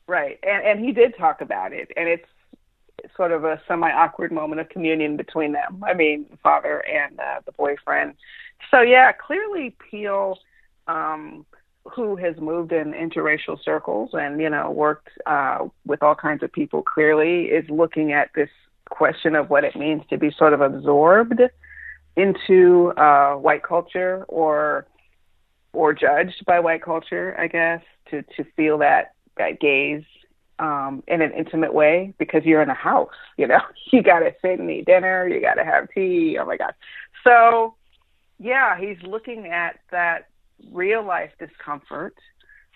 Right, 0.07 0.39
and 0.43 0.65
and 0.65 0.85
he 0.85 0.93
did 0.93 1.15
talk 1.19 1.43
about 1.43 1.75
it, 1.75 1.91
and 1.95 2.09
it's 2.09 2.25
sort 3.15 3.31
of 3.31 3.45
a 3.45 3.61
semi 3.69 3.91
awkward 3.91 4.33
moment 4.33 4.59
of 4.59 4.71
communion 4.71 5.19
between 5.19 5.53
them. 5.53 5.85
I 5.87 5.93
mean, 5.93 6.25
the 6.31 6.39
father 6.39 6.83
and 6.87 7.21
uh, 7.21 7.41
the 7.45 7.53
boyfriend. 7.53 8.15
So 8.71 8.81
yeah, 8.81 9.13
clearly 9.13 9.77
Peele, 9.91 10.39
um, 10.87 11.45
who 11.85 12.17
has 12.17 12.37
moved 12.39 12.73
in 12.73 12.93
interracial 12.95 13.63
circles 13.63 14.11
and 14.15 14.41
you 14.41 14.49
know 14.49 14.71
worked 14.71 15.11
uh, 15.27 15.69
with 15.85 16.03
all 16.03 16.15
kinds 16.15 16.43
of 16.43 16.51
people, 16.53 16.83
clearly 16.83 17.43
is 17.45 17.69
looking 17.69 18.13
at 18.13 18.31
this 18.35 18.49
question 18.89 19.35
of 19.35 19.51
what 19.51 19.63
it 19.63 19.77
means 19.77 20.03
to 20.09 20.17
be 20.17 20.31
sort 20.39 20.55
of 20.55 20.63
absorbed 20.63 21.39
into 22.19 22.93
uh, 22.97 23.35
white 23.35 23.63
culture 23.63 24.25
or 24.29 24.87
or 25.73 25.93
judged 25.93 26.45
by 26.45 26.59
white 26.59 26.83
culture, 26.83 27.37
I 27.39 27.47
guess, 27.47 27.83
to 28.11 28.23
to 28.37 28.45
feel 28.57 28.79
that 28.79 29.15
that 29.37 29.61
gaze 29.61 30.05
um, 30.59 31.05
in 31.07 31.23
an 31.23 31.33
intimate 31.33 31.73
way 31.73 32.13
because 32.19 32.45
you're 32.45 32.63
in 32.63 32.71
a 32.71 32.75
house. 32.75 33.15
You 33.37 33.47
know, 33.47 33.61
you 33.93 34.03
got 34.03 34.21
to 34.21 34.35
sit 34.43 34.59
and 34.59 34.71
eat 34.71 34.87
dinner, 34.87 35.29
you 35.29 35.41
got 35.41 35.55
to 35.55 35.65
have 35.65 35.89
tea. 35.95 36.37
Oh 36.41 36.45
my 36.45 36.57
God! 36.57 36.75
So 37.25 37.75
yeah, 38.39 38.79
he's 38.79 39.01
looking 39.03 39.47
at 39.47 39.79
that 39.91 40.29
real 40.73 41.05
life 41.05 41.31
discomfort 41.39 42.15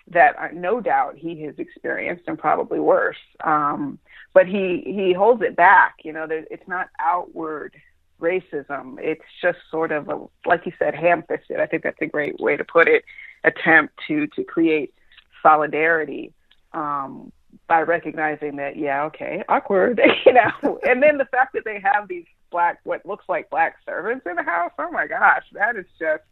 that 0.07 0.35
uh, 0.37 0.47
no 0.53 0.81
doubt 0.81 1.17
he 1.17 1.41
has 1.43 1.55
experienced 1.57 2.23
and 2.27 2.37
probably 2.37 2.79
worse. 2.79 3.17
Um, 3.43 3.99
but 4.33 4.47
he 4.47 4.83
he 4.85 5.13
holds 5.13 5.41
it 5.41 5.55
back. 5.55 5.95
You 6.03 6.13
know, 6.13 6.27
there, 6.27 6.45
it's 6.49 6.67
not 6.67 6.87
outward 6.99 7.75
racism. 8.19 8.97
It's 8.99 9.23
just 9.41 9.59
sort 9.69 9.91
of 9.91 10.09
a, 10.09 10.19
like 10.45 10.65
you 10.65 10.71
said, 10.79 10.95
ham-fisted. 10.95 11.59
I 11.59 11.65
think 11.65 11.83
that's 11.83 12.01
a 12.01 12.05
great 12.05 12.39
way 12.39 12.57
to 12.57 12.63
put 12.63 12.87
it. 12.87 13.03
Attempt 13.43 13.93
to 14.07 14.27
to 14.27 14.43
create 14.43 14.93
solidarity 15.41 16.31
um, 16.71 17.31
by 17.67 17.81
recognizing 17.81 18.55
that, 18.55 18.77
yeah, 18.77 19.03
okay, 19.03 19.43
awkward, 19.49 19.99
you 20.25 20.33
know. 20.33 20.79
and 20.87 21.03
then 21.03 21.17
the 21.17 21.25
fact 21.25 21.53
that 21.53 21.65
they 21.65 21.79
have 21.79 22.07
these 22.07 22.25
black, 22.51 22.79
what 22.83 23.05
looks 23.05 23.25
like 23.27 23.49
black 23.49 23.75
servants 23.85 24.25
in 24.29 24.35
the 24.35 24.43
house. 24.43 24.71
Oh 24.79 24.91
my 24.91 25.07
gosh, 25.07 25.43
that 25.53 25.75
is 25.75 25.85
just. 25.99 26.23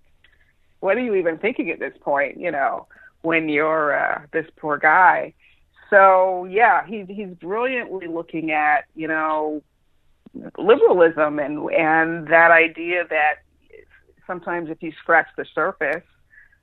What 0.80 0.98
are 0.98 1.02
you 1.02 1.14
even 1.14 1.38
thinking 1.38 1.70
at 1.70 1.80
this 1.80 1.94
point? 2.02 2.40
You 2.40 2.52
know, 2.52 2.88
when 3.22 3.50
you're 3.50 3.98
uh, 3.98 4.22
this 4.32 4.46
poor 4.58 4.78
guy. 4.78 5.34
So 5.90 6.46
yeah, 6.46 6.86
he's 6.88 7.06
he's 7.08 7.34
brilliantly 7.40 8.08
looking 8.08 8.52
at 8.52 8.86
you 8.96 9.08
know 9.08 9.62
liberalism 10.58 11.40
and 11.40 11.70
and 11.72 12.28
that 12.28 12.52
idea 12.52 13.06
that 13.10 13.44
sometimes 14.26 14.70
if 14.70 14.82
you 14.82 14.92
scratch 15.02 15.28
the 15.38 15.46
surface 15.54 16.04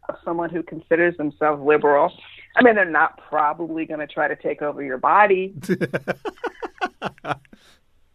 of 0.09 0.17
someone 0.25 0.49
who 0.49 0.63
considers 0.63 1.17
themselves 1.17 1.63
liberal, 1.63 2.13
I 2.57 2.63
mean 2.63 2.75
they're 2.75 2.85
not 2.85 3.21
probably 3.29 3.85
going 3.85 4.01
to 4.01 4.07
try 4.07 4.29
to 4.29 4.37
take 4.37 4.63
over 4.63 4.83
your 4.83 4.99
body, 4.99 5.55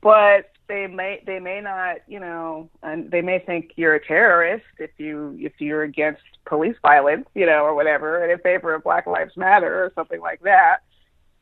but 0.01 0.51
they 0.67 0.87
may 0.87 1.21
they 1.25 1.39
may 1.39 1.61
not 1.61 1.97
you 2.07 2.19
know 2.19 2.69
and 2.81 3.11
they 3.11 3.21
may 3.21 3.39
think 3.39 3.73
you're 3.75 3.95
a 3.95 4.05
terrorist 4.05 4.65
if 4.79 4.91
you 4.97 5.37
if 5.39 5.53
you're 5.59 5.83
against 5.83 6.21
police 6.45 6.75
violence 6.81 7.27
you 7.35 7.45
know 7.45 7.63
or 7.63 7.75
whatever 7.75 8.23
and 8.23 8.31
in 8.31 8.39
favor 8.39 8.73
of 8.73 8.83
Black 8.83 9.05
Lives 9.05 9.37
Matter 9.37 9.83
or 9.83 9.91
something 9.93 10.21
like 10.21 10.41
that. 10.41 10.79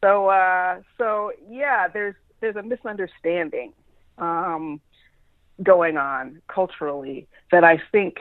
So 0.04 0.28
uh, 0.28 0.82
so 0.98 1.32
yeah, 1.50 1.88
there's 1.88 2.16
there's 2.42 2.56
a 2.56 2.64
misunderstanding 2.64 3.74
um, 4.18 4.82
going 5.64 5.98
on 5.98 6.42
culturally 6.48 7.28
that 7.52 7.64
I 7.64 7.82
think 7.92 8.18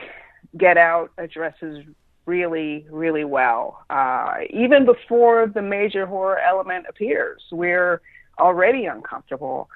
Get 0.57 0.77
Out 0.77 1.11
addresses 1.17 1.85
really, 2.25 2.85
really 2.89 3.23
well. 3.23 3.83
Uh, 3.89 4.39
even 4.49 4.85
before 4.85 5.47
the 5.47 5.61
major 5.61 6.05
horror 6.05 6.39
element 6.39 6.85
appears, 6.89 7.41
we're 7.51 8.01
already 8.39 8.85
uncomfortable. 8.85 9.69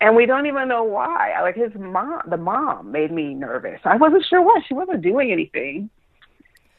And 0.00 0.14
we 0.14 0.26
don't 0.26 0.46
even 0.46 0.68
know 0.68 0.84
why. 0.84 1.32
Like 1.42 1.56
his 1.56 1.72
mom, 1.74 2.22
the 2.28 2.36
mom 2.36 2.92
made 2.92 3.10
me 3.10 3.34
nervous. 3.34 3.80
I 3.84 3.96
wasn't 3.96 4.24
sure 4.24 4.42
why. 4.42 4.60
She 4.66 4.74
wasn't 4.74 5.02
doing 5.02 5.32
anything. 5.32 5.90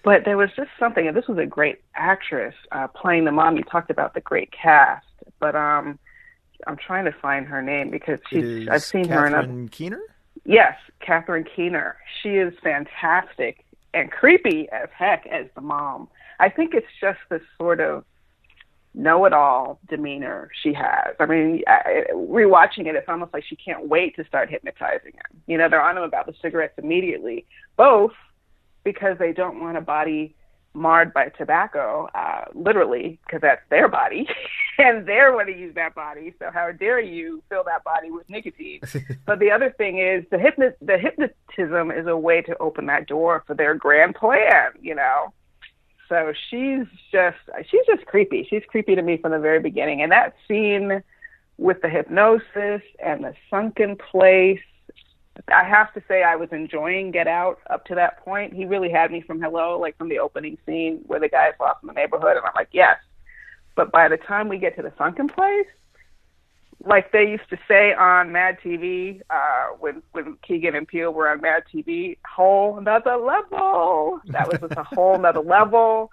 But 0.03 0.23
there 0.23 0.37
was 0.37 0.49
just 0.55 0.69
something, 0.79 1.05
and 1.05 1.15
this 1.15 1.27
was 1.27 1.37
a 1.37 1.45
great 1.45 1.81
actress 1.93 2.55
uh, 2.71 2.87
playing 2.87 3.25
the 3.25 3.33
mom. 3.33 3.57
You 3.57 3.63
talked 3.63 3.91
about 3.91 4.13
the 4.13 4.21
great 4.21 4.49
cast, 4.51 5.05
but 5.39 5.55
um, 5.55 5.99
I'm 6.69 6.77
trying 6.77 7.05
to 7.05 7.11
find 7.11 7.47
her 7.47 7.63
name 7.63 7.89
because 7.89 8.19
she's 8.29 8.67
I've 8.67 8.83
seen 8.83 9.07
her 9.09 9.25
in 9.25 9.33
a 9.33 9.37
Catherine 9.37 9.69
Keener. 9.69 10.01
Yes, 10.45 10.77
Catherine 10.99 11.43
Keener. 11.55 11.97
She 12.21 12.29
is 12.35 12.53
fantastic 12.61 13.65
and 13.91 14.11
creepy 14.11 14.69
as 14.71 14.87
heck 14.95 15.25
as 15.25 15.47
the 15.55 15.61
mom. 15.61 16.09
I 16.39 16.49
think 16.49 16.75
it's 16.75 16.87
just 17.01 17.17
this 17.31 17.41
sort 17.57 17.79
of 17.79 18.05
know-it-all 18.93 19.79
demeanor 19.89 20.51
she 20.61 20.73
has. 20.73 21.15
I 21.19 21.25
mean, 21.25 21.63
I, 21.65 22.05
rewatching 22.13 22.85
it, 22.85 22.95
it's 22.95 23.09
almost 23.09 23.33
like 23.33 23.45
she 23.45 23.55
can't 23.55 23.87
wait 23.87 24.15
to 24.17 24.25
start 24.25 24.51
hypnotizing 24.51 25.13
him. 25.13 25.41
You 25.47 25.57
know, 25.57 25.69
they're 25.69 25.81
on 25.81 25.97
him 25.97 26.03
about 26.03 26.27
the 26.27 26.35
cigarettes 26.39 26.75
immediately, 26.77 27.47
both 27.77 28.13
because 28.83 29.17
they 29.17 29.33
don't 29.33 29.59
want 29.59 29.75
a 29.75 29.81
body 29.81 30.35
marred 30.73 31.13
by 31.13 31.29
tobacco, 31.29 32.07
uh, 32.13 32.45
literally, 32.53 33.19
because 33.25 33.41
that's 33.41 33.61
their 33.69 33.87
body, 33.87 34.27
and 34.77 35.05
they're 35.07 35.31
going 35.31 35.47
to 35.47 35.57
use 35.57 35.75
that 35.75 35.95
body. 35.95 36.33
So 36.39 36.49
how 36.53 36.71
dare 36.71 36.99
you 36.99 37.43
fill 37.49 37.63
that 37.65 37.83
body 37.83 38.11
with 38.11 38.29
nicotine? 38.29 38.81
but 39.25 39.39
the 39.39 39.51
other 39.51 39.71
thing 39.71 39.99
is 39.99 40.23
the 40.31 40.39
hypno- 40.39 40.75
the 40.81 40.97
hypnotism 40.97 41.91
is 41.91 42.07
a 42.07 42.17
way 42.17 42.41
to 42.43 42.57
open 42.59 42.85
that 42.87 43.07
door 43.07 43.43
for 43.47 43.53
their 43.53 43.75
grand 43.75 44.15
plan. 44.15 44.71
You 44.81 44.95
know, 44.95 45.33
so 46.09 46.33
she's 46.49 46.85
just 47.11 47.37
she's 47.69 47.85
just 47.85 48.05
creepy. 48.05 48.45
She's 48.49 48.63
creepy 48.67 48.95
to 48.95 49.01
me 49.01 49.17
from 49.17 49.31
the 49.31 49.39
very 49.39 49.59
beginning, 49.59 50.01
and 50.01 50.11
that 50.11 50.35
scene 50.47 51.03
with 51.57 51.81
the 51.81 51.89
hypnosis 51.89 52.81
and 53.03 53.23
the 53.23 53.33
sunken 53.49 53.95
place. 53.95 54.59
I 55.47 55.63
have 55.63 55.93
to 55.93 56.03
say 56.07 56.23
I 56.23 56.35
was 56.35 56.49
enjoying 56.51 57.11
Get 57.11 57.27
Out 57.27 57.59
up 57.69 57.85
to 57.85 57.95
that 57.95 58.23
point. 58.23 58.53
He 58.53 58.65
really 58.65 58.89
had 58.89 59.11
me 59.11 59.21
from 59.21 59.41
hello, 59.41 59.79
like 59.79 59.97
from 59.97 60.09
the 60.09 60.19
opening 60.19 60.57
scene 60.65 61.01
where 61.07 61.19
the 61.19 61.29
guy's 61.29 61.53
lost 61.59 61.79
in 61.81 61.87
the 61.87 61.93
neighborhood, 61.93 62.37
and 62.37 62.45
I'm 62.45 62.51
like, 62.55 62.69
yes. 62.71 62.97
But 63.75 63.91
by 63.91 64.07
the 64.07 64.17
time 64.17 64.49
we 64.49 64.57
get 64.57 64.75
to 64.75 64.81
the 64.81 64.91
sunken 64.97 65.29
place, 65.29 65.67
like 66.83 67.11
they 67.11 67.29
used 67.29 67.49
to 67.49 67.57
say 67.67 67.93
on 67.93 68.31
Mad 68.31 68.57
TV, 68.63 69.21
uh, 69.29 69.75
when 69.79 70.01
when 70.11 70.37
Keegan 70.47 70.75
and 70.75 70.87
Peele 70.87 71.11
were 71.11 71.29
on 71.29 71.41
Mad 71.41 71.63
TV, 71.73 72.17
whole 72.25 72.77
another 72.77 73.17
level. 73.17 74.21
That 74.27 74.47
was 74.47 74.59
just 74.59 74.73
a 74.77 74.83
whole 74.83 75.15
another 75.19 75.41
level. 75.41 76.11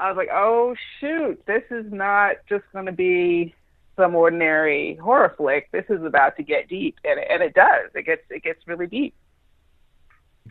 I 0.00 0.08
was 0.08 0.16
like, 0.16 0.28
oh 0.32 0.76
shoot, 1.00 1.42
this 1.46 1.64
is 1.70 1.90
not 1.90 2.36
just 2.48 2.64
going 2.72 2.86
to 2.86 2.92
be 2.92 3.54
some 3.98 4.14
ordinary 4.14 4.96
horror 5.02 5.34
flick. 5.36 5.70
This 5.72 5.84
is 5.90 6.02
about 6.02 6.36
to 6.38 6.42
get 6.42 6.68
deep, 6.68 6.96
and 7.04 7.18
it, 7.20 7.26
and 7.30 7.42
it 7.42 7.52
does. 7.52 7.90
It 7.94 8.06
gets 8.06 8.22
it 8.30 8.42
gets 8.42 8.60
really 8.66 8.86
deep. 8.86 9.14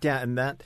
Yeah, 0.01 0.19
and 0.21 0.37
that 0.37 0.61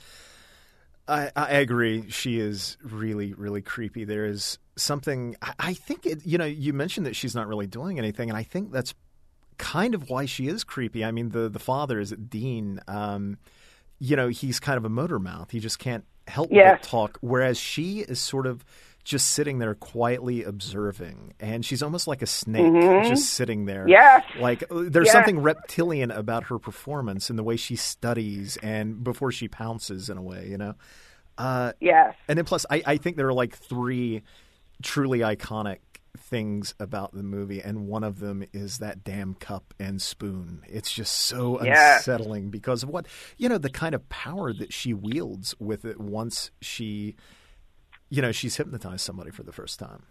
I, 1.08 1.30
I 1.34 1.50
agree. 1.54 2.10
She 2.10 2.38
is 2.38 2.76
really, 2.82 3.32
really 3.34 3.62
creepy. 3.62 4.04
There 4.04 4.24
is 4.26 4.58
something. 4.76 5.36
I, 5.42 5.52
I 5.58 5.74
think 5.74 6.06
it. 6.06 6.26
You 6.26 6.38
know, 6.38 6.44
you 6.44 6.72
mentioned 6.72 7.06
that 7.06 7.16
she's 7.16 7.34
not 7.34 7.48
really 7.48 7.66
doing 7.66 7.98
anything, 7.98 8.28
and 8.28 8.36
I 8.36 8.42
think 8.42 8.72
that's 8.72 8.94
kind 9.58 9.94
of 9.94 10.10
why 10.10 10.26
she 10.26 10.48
is 10.48 10.64
creepy. 10.64 11.04
I 11.04 11.10
mean, 11.10 11.30
the 11.30 11.48
the 11.48 11.58
father 11.58 11.98
is 11.98 12.10
Dean. 12.12 12.80
Um, 12.88 13.38
you 13.98 14.16
know, 14.16 14.28
he's 14.28 14.60
kind 14.60 14.76
of 14.76 14.84
a 14.84 14.88
motor 14.88 15.18
mouth. 15.18 15.50
He 15.50 15.60
just 15.60 15.78
can't 15.78 16.04
help 16.26 16.50
Yes. 16.52 16.78
but 16.82 16.88
talk. 16.88 17.18
Whereas 17.20 17.58
she 17.58 18.00
is 18.00 18.20
sort 18.20 18.46
of 18.46 18.64
just 19.04 19.28
sitting 19.32 19.58
there 19.58 19.74
quietly 19.74 20.44
observing, 20.44 21.34
and 21.40 21.64
she's 21.64 21.82
almost 21.82 22.06
like 22.06 22.22
a 22.22 22.26
snake, 22.26 22.72
just 23.04 23.30
sitting 23.30 23.64
there. 23.64 23.88
Yes. 23.88 24.22
Like 24.38 24.62
uh, 24.70 24.84
there's 24.86 25.06
Yes. 25.06 25.12
something 25.12 25.40
reptilian 25.40 26.10
about 26.10 26.44
her 26.44 26.58
performance 26.58 27.28
and 27.28 27.38
the 27.38 27.42
way 27.42 27.56
she 27.56 27.74
studies 27.76 28.56
and 28.62 29.02
before 29.02 29.32
she 29.32 29.48
pounces 29.48 30.08
in 30.08 30.18
a 30.18 30.22
way, 30.22 30.46
you 30.48 30.56
know. 30.58 30.74
Uh, 31.36 31.72
Yes. 31.80 32.14
and 32.28 32.38
then 32.38 32.44
plus, 32.44 32.64
I, 32.70 32.82
I 32.86 32.96
think 32.98 33.16
there 33.16 33.26
are 33.26 33.32
like 33.32 33.56
three 33.56 34.22
truly 34.82 35.20
iconic 35.20 35.78
things 36.18 36.74
about 36.78 37.14
the 37.14 37.22
movie, 37.22 37.60
and 37.60 37.86
one 37.86 38.04
of 38.04 38.20
them 38.20 38.44
is 38.52 38.78
that 38.78 39.02
damn 39.02 39.34
cup 39.34 39.72
and 39.80 40.00
spoon. 40.00 40.62
It's 40.68 40.92
just 40.92 41.12
so 41.12 41.60
Yes. 41.64 42.06
unsettling 42.06 42.50
because 42.50 42.82
of 42.82 42.90
what 42.90 43.06
you 43.38 43.48
know, 43.48 43.58
the 43.58 43.70
kind 43.70 43.94
of 43.94 44.08
power 44.10 44.52
that 44.52 44.72
she 44.72 44.92
wields 44.94 45.54
with 45.58 45.84
it 45.84 45.98
once 45.98 46.50
she, 46.60 47.16
you 48.12 48.20
know, 48.20 48.30
she's 48.30 48.56
hypnotized 48.56 49.00
somebody 49.00 49.30
for 49.30 49.42
the 49.42 49.52
first 49.52 49.78
time. 49.78 50.02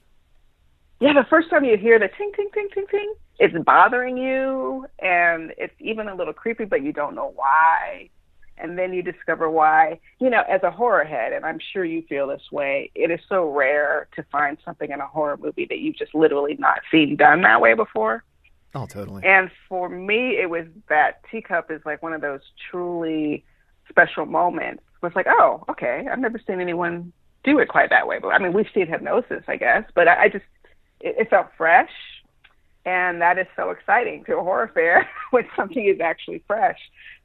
Yeah, 0.99 1.13
the 1.13 1.25
first 1.29 1.51
time 1.51 1.63
you 1.63 1.77
hear 1.77 1.99
the 1.99 2.09
ting 2.17 2.31
ting 2.35 2.49
ting 2.51 2.67
ting 2.73 2.87
ting, 2.89 3.13
it's 3.37 3.55
bothering 3.63 4.17
you 4.17 4.87
and 4.97 5.53
it's 5.55 5.75
even 5.79 6.07
a 6.07 6.15
little 6.15 6.33
creepy, 6.33 6.65
but 6.65 6.81
you 6.83 6.93
don't 6.93 7.13
know 7.13 7.31
why. 7.35 8.09
And 8.57 8.75
then 8.75 8.91
you 8.91 9.03
discover 9.03 9.51
why. 9.51 9.99
You 10.19 10.31
know, 10.31 10.41
as 10.49 10.63
a 10.63 10.71
horror 10.71 11.03
head, 11.03 11.31
and 11.31 11.45
I'm 11.45 11.59
sure 11.73 11.85
you 11.85 12.01
feel 12.09 12.27
this 12.27 12.41
way, 12.51 12.89
it 12.95 13.11
is 13.11 13.19
so 13.29 13.47
rare 13.51 14.07
to 14.15 14.23
find 14.31 14.57
something 14.65 14.89
in 14.89 14.99
a 14.99 15.07
horror 15.07 15.37
movie 15.37 15.67
that 15.69 15.77
you've 15.77 15.95
just 15.95 16.15
literally 16.15 16.55
not 16.57 16.79
seen 16.89 17.15
done 17.17 17.41
that 17.43 17.61
way 17.61 17.75
before. 17.75 18.23
Oh, 18.73 18.87
totally. 18.87 19.23
And 19.23 19.51
for 19.69 19.89
me, 19.89 20.39
it 20.41 20.49
was 20.49 20.65
that 20.89 21.21
teacup 21.29 21.69
is 21.69 21.81
like 21.85 22.01
one 22.01 22.13
of 22.13 22.21
those 22.21 22.41
truly 22.71 23.45
special 23.89 24.25
moments. 24.25 24.81
It 24.95 25.05
was 25.05 25.13
like, 25.15 25.27
oh, 25.29 25.65
okay, 25.69 26.07
I've 26.11 26.17
never 26.17 26.39
seen 26.47 26.59
anyone 26.59 27.13
do 27.43 27.59
it 27.59 27.67
quite 27.67 27.89
that 27.89 28.07
way. 28.07 28.19
But 28.19 28.29
I 28.29 28.39
mean, 28.39 28.53
we've 28.53 28.67
seen 28.73 28.87
hypnosis, 28.87 29.43
I 29.47 29.57
guess, 29.57 29.83
but 29.95 30.07
I, 30.07 30.23
I 30.23 30.29
just 30.29 30.45
it, 30.99 31.15
it 31.19 31.29
felt 31.29 31.47
fresh, 31.57 31.91
and 32.85 33.21
that 33.21 33.37
is 33.37 33.47
so 33.55 33.71
exciting 33.71 34.23
to 34.25 34.37
a 34.37 34.43
horror 34.43 34.71
fair 34.73 35.09
when 35.31 35.45
something 35.55 35.85
is 35.85 35.99
actually 35.99 36.43
fresh. 36.47 36.79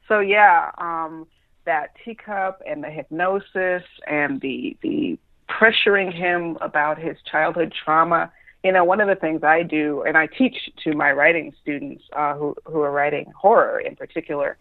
So 0.07 0.19
yeah, 0.19 0.71
um, 0.77 1.27
that 1.65 1.91
teacup 2.03 2.61
and 2.67 2.83
the 2.83 2.89
hypnosis 2.89 3.83
and 4.07 4.41
the 4.41 4.77
the 4.81 5.19
pressuring 5.49 6.13
him 6.13 6.57
about 6.61 6.97
his 6.97 7.17
childhood 7.29 7.73
trauma. 7.83 8.31
You 8.63 8.71
know, 8.71 8.83
one 8.83 8.99
of 8.99 9.07
the 9.07 9.15
things 9.15 9.43
I 9.43 9.63
do, 9.63 10.03
and 10.05 10.17
I 10.17 10.27
teach 10.27 10.55
to 10.83 10.93
my 10.93 11.11
writing 11.11 11.53
students 11.61 12.03
uh, 12.13 12.33
who 12.35 12.55
who 12.65 12.81
are 12.81 12.91
writing 12.91 13.31
horror 13.39 13.79
in 13.79 13.95
particular, 13.95 14.57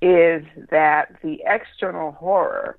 is 0.00 0.42
that 0.70 1.16
the 1.22 1.42
external 1.46 2.12
horror 2.12 2.78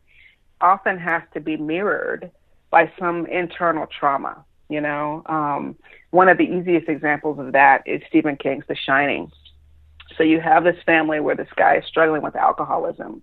often 0.61 0.97
has 0.97 1.23
to 1.33 1.39
be 1.39 1.57
mirrored 1.57 2.31
by 2.69 2.91
some 2.99 3.25
internal 3.27 3.87
trauma. 3.87 4.43
You 4.69 4.81
know, 4.81 5.23
um, 5.27 5.75
one 6.11 6.27
of 6.27 6.37
the 6.37 6.43
easiest 6.43 6.89
examples 6.89 7.39
of 7.39 7.53
that 7.53 7.83
is 7.85 8.01
Stephen 8.09 8.35
King's 8.35 8.65
The 8.67 8.75
Shining. 8.75 9.31
So 10.17 10.23
you 10.23 10.41
have 10.41 10.63
this 10.63 10.81
family 10.85 11.19
where 11.19 11.35
this 11.35 11.47
guy 11.55 11.77
is 11.77 11.85
struggling 11.85 12.21
with 12.21 12.35
alcoholism, 12.35 13.21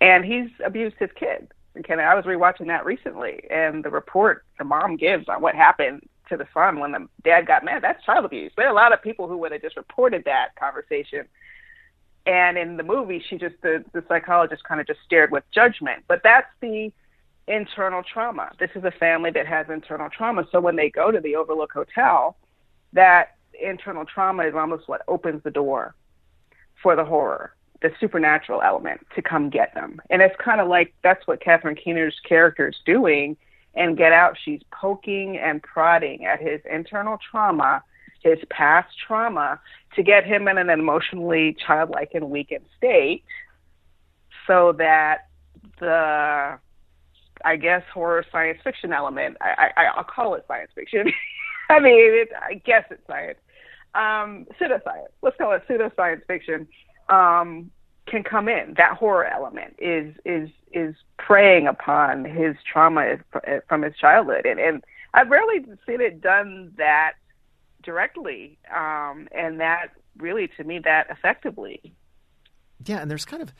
and 0.00 0.24
he's 0.24 0.50
abused 0.64 0.96
his 0.98 1.10
kid. 1.18 1.48
Okay, 1.76 1.94
I 1.94 2.14
was 2.14 2.24
rewatching 2.24 2.68
that 2.68 2.84
recently, 2.84 3.44
and 3.50 3.84
the 3.84 3.90
report 3.90 4.44
the 4.58 4.64
mom 4.64 4.96
gives 4.96 5.28
on 5.28 5.42
what 5.42 5.56
happened 5.56 6.08
to 6.28 6.36
the 6.36 6.46
son 6.54 6.78
when 6.78 6.92
the 6.92 7.08
dad 7.24 7.46
got 7.46 7.64
mad, 7.64 7.82
that's 7.82 8.04
child 8.04 8.24
abuse. 8.24 8.52
There 8.56 8.66
are 8.66 8.72
a 8.72 8.74
lot 8.74 8.92
of 8.92 9.02
people 9.02 9.28
who 9.28 9.36
would 9.38 9.52
have 9.52 9.62
just 9.62 9.76
reported 9.76 10.24
that 10.24 10.54
conversation. 10.58 11.26
And 12.26 12.56
in 12.56 12.76
the 12.76 12.82
movie, 12.82 13.22
she 13.28 13.36
just, 13.36 13.56
the, 13.62 13.84
the 13.92 14.02
psychologist 14.08 14.64
kind 14.64 14.80
of 14.80 14.86
just 14.86 15.00
stared 15.04 15.30
with 15.30 15.44
judgment. 15.52 16.04
But 16.08 16.22
that's 16.24 16.48
the 16.60 16.92
internal 17.46 18.02
trauma. 18.02 18.50
This 18.58 18.70
is 18.74 18.84
a 18.84 18.90
family 18.90 19.30
that 19.32 19.46
has 19.46 19.66
internal 19.68 20.08
trauma. 20.08 20.46
So 20.50 20.60
when 20.60 20.76
they 20.76 20.88
go 20.88 21.10
to 21.10 21.20
the 21.20 21.36
Overlook 21.36 21.72
Hotel, 21.72 22.36
that 22.94 23.36
internal 23.60 24.04
trauma 24.04 24.44
is 24.44 24.54
almost 24.54 24.88
what 24.88 25.02
opens 25.08 25.42
the 25.42 25.50
door 25.50 25.94
for 26.82 26.96
the 26.96 27.04
horror, 27.04 27.54
the 27.82 27.90
supernatural 28.00 28.62
element 28.62 29.06
to 29.14 29.22
come 29.22 29.50
get 29.50 29.74
them. 29.74 30.00
And 30.10 30.22
it's 30.22 30.34
kind 30.38 30.60
of 30.60 30.68
like 30.68 30.94
that's 31.02 31.26
what 31.26 31.40
Catherine 31.40 31.76
Keener's 31.76 32.18
character 32.26 32.68
is 32.68 32.76
doing. 32.86 33.36
And 33.74 33.96
Get 33.96 34.12
Out, 34.12 34.38
she's 34.42 34.60
poking 34.70 35.36
and 35.36 35.62
prodding 35.62 36.24
at 36.24 36.40
his 36.40 36.60
internal 36.70 37.18
trauma, 37.30 37.82
his 38.24 38.38
past 38.50 38.88
trauma, 39.06 39.60
to 39.94 40.02
get 40.02 40.24
him 40.24 40.48
in 40.48 40.58
an 40.58 40.70
emotionally 40.70 41.56
childlike 41.64 42.10
and 42.14 42.30
weakened 42.30 42.64
state 42.76 43.22
so 44.46 44.72
that 44.78 45.28
the 45.78 46.58
I 47.44 47.56
guess 47.56 47.82
horror 47.92 48.24
science 48.32 48.58
fiction 48.64 48.92
element. 48.92 49.36
I, 49.40 49.70
I 49.76 49.84
I'll 49.96 50.04
call 50.04 50.34
it 50.34 50.44
science 50.48 50.70
fiction. 50.74 51.12
I 51.70 51.78
mean, 51.78 51.98
it, 51.98 52.28
I 52.40 52.54
guess 52.54 52.84
it's 52.90 53.06
science. 53.06 53.38
Um, 53.94 54.46
pseudoscience. 54.60 55.12
Let's 55.22 55.36
call 55.36 55.52
it 55.52 55.62
pseudoscience 55.68 56.26
fiction. 56.26 56.66
Um, 57.08 57.70
can 58.06 58.22
come 58.22 58.48
in. 58.48 58.74
That 58.76 58.96
horror 58.96 59.26
element 59.26 59.76
is 59.78 60.14
is 60.24 60.48
is 60.72 60.94
preying 61.18 61.66
upon 61.66 62.24
his 62.24 62.56
trauma 62.70 63.16
from 63.68 63.82
his 63.82 63.94
childhood, 63.96 64.46
and 64.46 64.58
and 64.58 64.82
I've 65.12 65.30
rarely 65.30 65.64
seen 65.86 66.00
it 66.00 66.20
done 66.20 66.72
that 66.76 67.12
directly, 67.84 68.58
um, 68.74 69.28
and 69.32 69.60
that 69.60 69.88
really 70.18 70.48
to 70.56 70.64
me 70.64 70.80
that 70.84 71.08
effectively. 71.10 71.94
Yeah, 72.84 72.98
and 73.00 73.10
there's 73.10 73.24
kind 73.24 73.42
of 73.42 73.52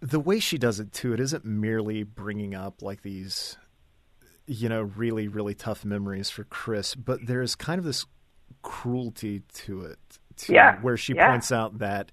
the 0.00 0.20
way 0.20 0.38
she 0.40 0.58
does 0.58 0.80
it 0.80 0.92
too. 0.92 1.12
It 1.12 1.20
isn't 1.20 1.44
merely 1.44 2.02
bringing 2.02 2.54
up 2.54 2.82
like 2.82 3.02
these, 3.02 3.56
you 4.46 4.68
know, 4.68 4.82
really 4.82 5.28
really 5.28 5.54
tough 5.54 5.84
memories 5.84 6.30
for 6.30 6.44
Chris, 6.44 6.94
but 6.94 7.26
there's 7.26 7.54
kind 7.54 7.78
of 7.78 7.84
this 7.84 8.06
cruelty 8.62 9.42
to 9.54 9.82
it, 9.82 9.98
too, 10.36 10.54
Yeah, 10.54 10.78
where 10.80 10.96
she 10.96 11.14
yeah. 11.14 11.30
points 11.30 11.52
out 11.52 11.78
that 11.78 12.10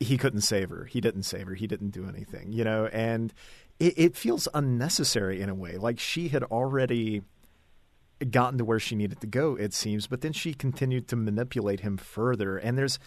he 0.00 0.18
couldn't 0.18 0.42
save 0.42 0.70
her, 0.70 0.84
he 0.84 1.00
didn't 1.00 1.22
save 1.22 1.46
her, 1.46 1.54
he 1.54 1.66
didn't 1.66 1.90
do 1.90 2.06
anything, 2.08 2.52
you 2.52 2.64
know, 2.64 2.86
and 2.86 3.32
it, 3.78 3.94
it 3.96 4.16
feels 4.16 4.48
unnecessary 4.54 5.40
in 5.40 5.48
a 5.48 5.54
way, 5.54 5.76
like 5.76 5.98
she 5.98 6.28
had 6.28 6.42
already 6.44 7.22
gotten 8.30 8.58
to 8.58 8.64
where 8.64 8.80
she 8.80 8.94
needed 8.94 9.20
to 9.20 9.26
go, 9.26 9.56
it 9.56 9.74
seems, 9.74 10.06
but 10.06 10.20
then 10.20 10.32
she 10.32 10.54
continued 10.54 11.08
to 11.08 11.16
manipulate 11.16 11.80
him 11.80 11.96
further, 11.96 12.56
and 12.56 12.78
there's 12.78 12.98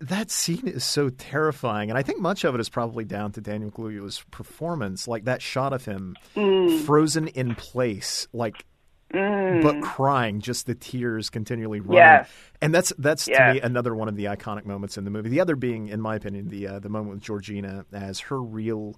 that 0.00 0.30
scene 0.30 0.68
is 0.68 0.84
so 0.84 1.08
terrifying, 1.08 1.90
and 1.90 1.98
I 1.98 2.02
think 2.02 2.20
much 2.20 2.44
of 2.44 2.54
it 2.54 2.60
is 2.60 2.68
probably 2.68 3.04
down 3.04 3.32
to 3.32 3.40
Daniel 3.40 3.70
Kaluuya's 3.70 4.22
performance, 4.30 5.08
like 5.08 5.24
that 5.24 5.42
shot 5.42 5.72
of 5.72 5.84
him 5.84 6.16
frozen 6.84 7.28
in 7.28 7.54
place, 7.54 8.28
like 8.32 8.64
but 9.10 9.80
crying, 9.82 10.40
just 10.40 10.66
the 10.66 10.74
tears 10.74 11.30
continually 11.30 11.80
running. 11.80 11.96
Yes. 11.96 12.28
And 12.60 12.74
that's 12.74 12.92
that's 12.98 13.24
to 13.24 13.52
me 13.54 13.60
another 13.60 13.94
one 13.94 14.08
of 14.08 14.16
the 14.16 14.26
iconic 14.26 14.66
moments 14.66 14.98
in 14.98 15.04
the 15.04 15.10
movie. 15.10 15.30
The 15.30 15.40
other 15.40 15.56
being, 15.56 15.88
in 15.88 16.00
my 16.00 16.16
opinion, 16.16 16.48
the 16.48 16.68
uh, 16.68 16.78
the 16.78 16.88
moment 16.88 17.14
with 17.14 17.22
Georgina 17.22 17.86
as 17.92 18.20
her 18.20 18.40
real 18.40 18.96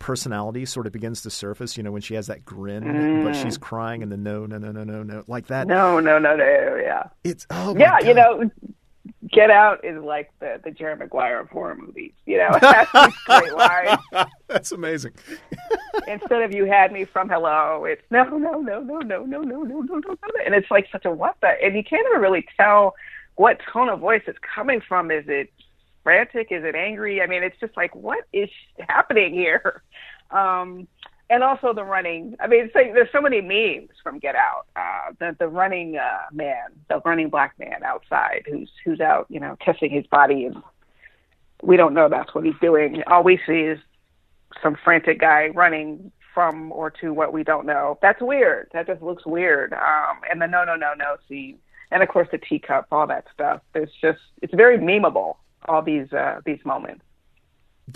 personality 0.00 0.64
sort 0.64 0.88
of 0.88 0.92
begins 0.92 1.22
to 1.22 1.30
surface. 1.30 1.76
You 1.76 1.84
know, 1.84 1.92
when 1.92 2.02
she 2.02 2.14
has 2.14 2.26
that 2.26 2.44
grin, 2.44 3.22
but 3.22 3.34
she's 3.34 3.56
crying, 3.56 4.02
and 4.02 4.10
the 4.10 4.16
no, 4.16 4.46
no, 4.46 4.58
no, 4.58 4.72
no, 4.72 4.82
no, 4.82 5.04
no, 5.04 5.22
like 5.28 5.46
that. 5.46 5.68
No, 5.68 6.00
no, 6.00 6.18
no, 6.18 6.34
no, 6.34 6.76
yeah. 6.82 7.04
It's 7.22 7.46
oh 7.50 7.76
yeah, 7.78 8.00
you 8.00 8.14
know, 8.14 8.50
Get 9.30 9.50
Out 9.50 9.84
is 9.84 10.02
like 10.02 10.30
the 10.40 10.60
the 10.64 10.72
Jerry 10.72 10.96
Maguire 10.96 11.38
of 11.38 11.50
horror 11.50 11.76
movies. 11.76 12.12
You 12.26 12.38
know, 12.38 12.50
these 12.60 13.14
great 13.26 13.54
lines. 13.54 14.00
that's 14.48 14.72
amazing. 14.72 15.12
Instead 16.08 16.42
of 16.42 16.52
"You 16.52 16.64
had 16.64 16.90
me 16.90 17.04
from 17.04 17.28
hello," 17.28 17.84
it's 17.84 18.02
no, 18.10 18.24
no, 18.24 18.60
no, 18.60 18.80
no, 18.80 18.80
no, 18.80 18.98
no, 19.00 19.22
no, 19.22 19.42
no, 19.42 19.62
no, 19.62 19.80
no, 19.82 19.98
no, 19.98 20.16
and 20.44 20.54
it's 20.54 20.70
like 20.70 20.88
such 20.90 21.04
a 21.04 21.10
what 21.10 21.36
the, 21.40 21.52
and 21.62 21.76
you 21.76 21.84
can't 21.84 22.06
ever 22.12 22.20
really 22.20 22.44
tell 22.56 22.94
what 23.36 23.60
tone 23.72 23.88
of 23.88 24.00
voice 24.00 24.22
it's 24.26 24.38
coming 24.54 24.80
from. 24.80 25.10
Is 25.10 25.24
it 25.28 25.52
frantic? 26.02 26.48
Is 26.50 26.64
it 26.64 26.74
angry? 26.74 27.22
I 27.22 27.26
mean, 27.26 27.42
it's 27.42 27.58
just 27.60 27.76
like 27.76 27.94
what 27.94 28.24
is 28.32 28.48
happening 28.88 29.34
here? 29.34 29.82
Um, 30.30 30.86
and 31.30 31.44
also 31.44 31.72
the 31.72 31.84
running. 31.84 32.36
I 32.40 32.48
mean, 32.48 32.70
like, 32.74 32.92
there's 32.92 33.08
so 33.12 33.20
many 33.20 33.40
memes 33.40 33.90
from 34.02 34.18
Get 34.18 34.34
Out. 34.34 34.66
Uh, 34.74 35.12
the 35.18 35.36
the 35.38 35.48
running 35.48 35.96
uh, 35.96 36.26
man, 36.32 36.70
the 36.88 37.00
running 37.04 37.30
black 37.30 37.54
man 37.58 37.82
outside, 37.84 38.42
who's 38.50 38.70
who's 38.84 39.00
out, 39.00 39.26
you 39.28 39.38
know, 39.38 39.56
testing 39.64 39.90
his 39.90 40.06
body, 40.08 40.44
and 40.44 40.56
we 41.62 41.76
don't 41.76 41.94
know 41.94 42.08
that's 42.08 42.34
what 42.34 42.44
he's 42.44 42.58
doing. 42.60 43.02
All 43.06 43.22
we 43.22 43.38
see 43.46 43.60
is 43.60 43.78
some 44.62 44.76
frantic 44.82 45.20
guy 45.20 45.48
running 45.54 46.10
from 46.34 46.72
or 46.72 46.90
to 46.90 47.12
what 47.12 47.32
we 47.32 47.44
don't 47.44 47.66
know. 47.66 47.98
That's 48.02 48.20
weird. 48.20 48.68
That 48.72 48.86
just 48.86 49.02
looks 49.02 49.24
weird. 49.24 49.72
Um, 49.72 50.20
and 50.30 50.42
the 50.42 50.46
no, 50.46 50.64
no, 50.64 50.74
no, 50.74 50.94
no 50.96 51.16
scene, 51.28 51.58
and 51.92 52.02
of 52.02 52.08
course 52.08 52.28
the 52.32 52.38
teacup, 52.38 52.88
all 52.90 53.06
that 53.06 53.26
stuff. 53.32 53.62
It's 53.74 53.92
just 54.00 54.20
it's 54.42 54.54
very 54.54 54.78
memeable. 54.78 55.36
All 55.68 55.82
these 55.82 56.12
uh, 56.12 56.40
these 56.44 56.64
moments. 56.64 57.04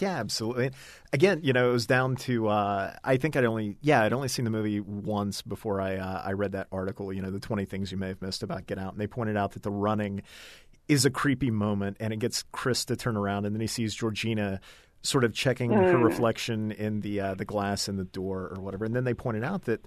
Yeah, 0.00 0.18
absolutely. 0.18 0.72
Again, 1.12 1.40
you 1.42 1.53
know, 1.53 1.68
it 1.68 1.72
was 1.72 1.87
down 1.87 2.16
to 2.16 2.48
uh, 2.48 2.94
I 3.05 3.16
think 3.16 3.37
I'd 3.37 3.44
only 3.44 3.77
yeah 3.81 4.03
I'd 4.03 4.12
only 4.12 4.29
seen 4.29 4.44
the 4.44 4.50
movie 4.50 4.81
once 4.81 5.42
before 5.42 5.81
I 5.81 5.96
uh, 5.96 6.22
I 6.24 6.33
read 6.33 6.53
that 6.53 6.68
article. 6.72 7.12
You 7.12 7.22
know, 7.22 7.31
the 7.31 7.40
twenty 7.40 7.64
things 7.64 7.92
you 7.92 7.98
may 7.98 8.09
have 8.09 8.20
missed 8.22 8.42
about 8.42 8.66
Get 8.66 8.79
Out, 8.79 8.92
and 8.92 9.00
they 9.00 9.07
pointed 9.07 9.37
out 9.37 9.53
that 9.53 9.62
the 9.62 9.70
running 9.70 10.22
is 10.88 11.05
a 11.05 11.11
creepy 11.11 11.50
moment, 11.50 11.96
and 12.00 12.12
it 12.12 12.18
gets 12.18 12.44
Chris 12.53 12.85
to 12.87 12.96
turn 12.96 13.16
around, 13.16 13.46
and 13.46 13.55
then 13.55 13.61
he 13.61 13.66
sees 13.66 13.94
Georgina 13.94 14.61
sort 15.03 15.22
of 15.22 15.35
checking 15.35 15.70
her 15.70 15.98
reflection 15.98 16.72
in 16.72 17.00
the 17.00 17.20
uh, 17.20 17.35
the 17.35 17.44
glass 17.44 17.88
in 17.88 17.96
the 17.96 18.05
door 18.05 18.53
or 18.55 18.62
whatever, 18.62 18.85
and 18.85 18.96
then 18.96 19.05
they 19.05 19.14
pointed 19.14 19.44
out 19.44 19.64
that 19.64 19.85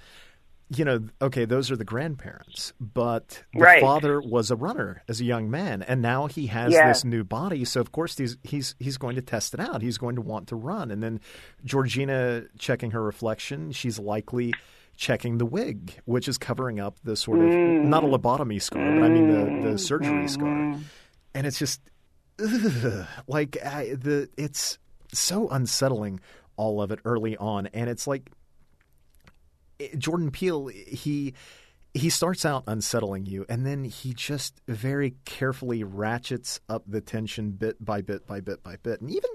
you 0.70 0.84
know, 0.84 1.00
okay, 1.22 1.46
those 1.46 1.72
are 1.72 1.78
the 1.78 1.86
grandparents, 1.86 2.74
but 2.80 3.44
the 3.54 3.60
Right. 3.62 3.82
father 3.82 4.20
was 4.20 4.52
a 4.52 4.56
runner 4.56 5.02
as 5.08 5.22
a 5.22 5.24
young 5.24 5.50
man, 5.50 5.82
and 5.82 6.02
now 6.02 6.28
he 6.28 6.48
has 6.48 6.74
Yeah. 6.74 6.90
this 6.90 7.06
new 7.06 7.24
body. 7.24 7.64
So 7.64 7.80
of 7.80 7.92
course 7.92 8.18
he's 8.18 8.38
he's 8.44 8.76
he's 8.80 8.98
going 8.98 9.16
to 9.16 9.22
test 9.22 9.54
it 9.54 9.60
out. 9.62 9.82
He's 9.82 9.98
going 9.98 10.16
to 10.16 10.22
want 10.22 10.48
to 10.50 10.56
run, 10.56 10.92
and 10.92 11.02
then 11.02 11.22
Georgina 11.64 12.44
checking 12.60 12.92
her 12.92 13.02
reflection, 13.02 13.72
she's 13.72 13.98
likely 13.98 14.54
checking 14.98 15.38
the 15.38 15.46
wig, 15.46 15.94
which 16.06 16.28
is 16.28 16.38
covering 16.38 16.80
up 16.80 16.98
the 17.04 17.16
sort 17.16 17.40
of 17.40 17.46
mm. 17.46 17.86
not 17.86 18.04
a 18.04 18.08
lobotomy 18.08 18.62
scar, 18.62 18.84
but 18.96 19.04
I 19.04 19.10
mean 19.10 19.28
the 19.30 19.70
the 19.70 19.76
mm. 19.76 19.80
surgery 19.80 20.28
scar, 20.28 20.48
mm. 20.48 20.82
and 21.34 21.48
it's 21.48 21.60
just 21.60 21.80
ugh, 22.40 23.06
like 23.28 23.58
I, 23.64 23.94
the 23.94 24.30
it's 24.38 24.80
so 25.14 25.48
unsettling 25.48 26.20
all 26.58 26.82
of 26.82 26.92
it 26.92 27.00
early 27.06 27.38
on, 27.38 27.68
and 27.68 27.90
it's 27.90 28.06
like 28.08 28.32
Jordan 29.98 30.32
Peele, 30.32 30.68
he 30.68 31.34
he 31.94 32.10
starts 32.10 32.46
out 32.46 32.64
unsettling 32.68 33.26
you, 33.26 33.46
and 33.50 33.66
then 33.66 33.84
he 33.84 34.14
just 34.14 34.62
very 34.68 35.16
carefully 35.26 35.84
ratchets 35.84 36.60
up 36.70 36.84
the 36.88 37.02
tension 37.02 37.52
bit 37.52 37.84
by 37.84 38.02
bit 38.02 38.28
by 38.28 38.40
bit 38.40 38.64
by 38.64 38.76
bit, 38.78 39.02
and 39.02 39.10
even 39.10 39.30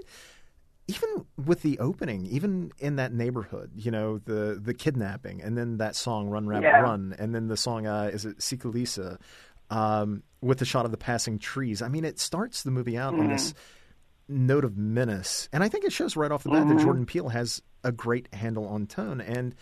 even 0.87 1.25
with 1.45 1.61
the 1.61 1.79
opening, 1.79 2.25
even 2.25 2.71
in 2.77 2.97
that 2.97 3.13
neighborhood, 3.13 3.71
you 3.75 3.91
know, 3.91 4.17
the 4.19 4.59
the 4.61 4.73
kidnapping, 4.73 5.41
and 5.41 5.57
then 5.57 5.77
that 5.77 5.95
song 5.95 6.29
"Run 6.29 6.47
Rabbit 6.47 6.67
Yeah. 6.67 6.81
Run," 6.81 7.15
and 7.17 7.33
then 7.33 7.47
the 7.47 7.57
song 7.57 7.87
uh, 7.87 8.09
is 8.13 8.25
it 8.25 8.37
Sikiliza, 8.39 9.19
um, 9.69 10.23
with 10.41 10.59
the 10.59 10.65
shot 10.65 10.85
of 10.85 10.91
the 10.91 10.97
passing 10.97 11.39
trees. 11.39 11.81
I 11.81 11.87
mean, 11.87 12.05
it 12.05 12.19
starts 12.19 12.63
the 12.63 12.71
movie 12.71 12.97
out 12.97 13.13
on 13.13 13.29
this 13.29 13.53
note 14.27 14.65
of 14.65 14.77
menace, 14.77 15.47
and 15.53 15.63
I 15.63 15.69
think 15.69 15.85
it 15.85 15.93
shows 15.93 16.15
right 16.15 16.31
off 16.31 16.43
the 16.43 16.49
bat 16.49 16.67
that 16.67 16.79
Jordan 16.79 17.05
Peele 17.05 17.29
has 17.29 17.61
a 17.83 17.91
great 17.91 18.33
handle 18.33 18.67
on 18.67 18.85
tone. 18.87 19.21
And 19.21 19.55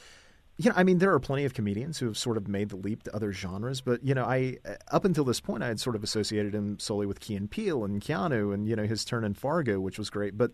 you 0.63 0.69
know, 0.69 0.75
I 0.77 0.83
mean, 0.83 0.99
there 0.99 1.13
are 1.13 1.19
plenty 1.19 1.45
of 1.45 1.53
comedians 1.53 1.97
who 1.97 2.05
have 2.05 2.17
sort 2.17 2.37
of 2.37 2.47
made 2.47 2.69
the 2.69 2.75
leap 2.75 3.03
to 3.03 3.15
other 3.15 3.31
genres, 3.31 3.81
but 3.81 4.03
you 4.03 4.13
know, 4.13 4.25
I 4.25 4.57
up 4.91 5.05
until 5.05 5.23
this 5.23 5.39
point, 5.39 5.63
I 5.63 5.67
had 5.67 5.79
sort 5.79 5.95
of 5.95 6.03
associated 6.03 6.53
him 6.53 6.77
solely 6.79 7.05
with 7.05 7.19
Key 7.19 7.35
and 7.35 7.49
Peele 7.49 7.83
and 7.83 8.01
Keanu, 8.01 8.53
and 8.53 8.67
you 8.67 8.75
know, 8.75 8.83
his 8.85 9.03
turn 9.03 9.23
in 9.23 9.33
Fargo, 9.33 9.79
which 9.79 9.97
was 9.97 10.09
great. 10.09 10.37
But 10.37 10.51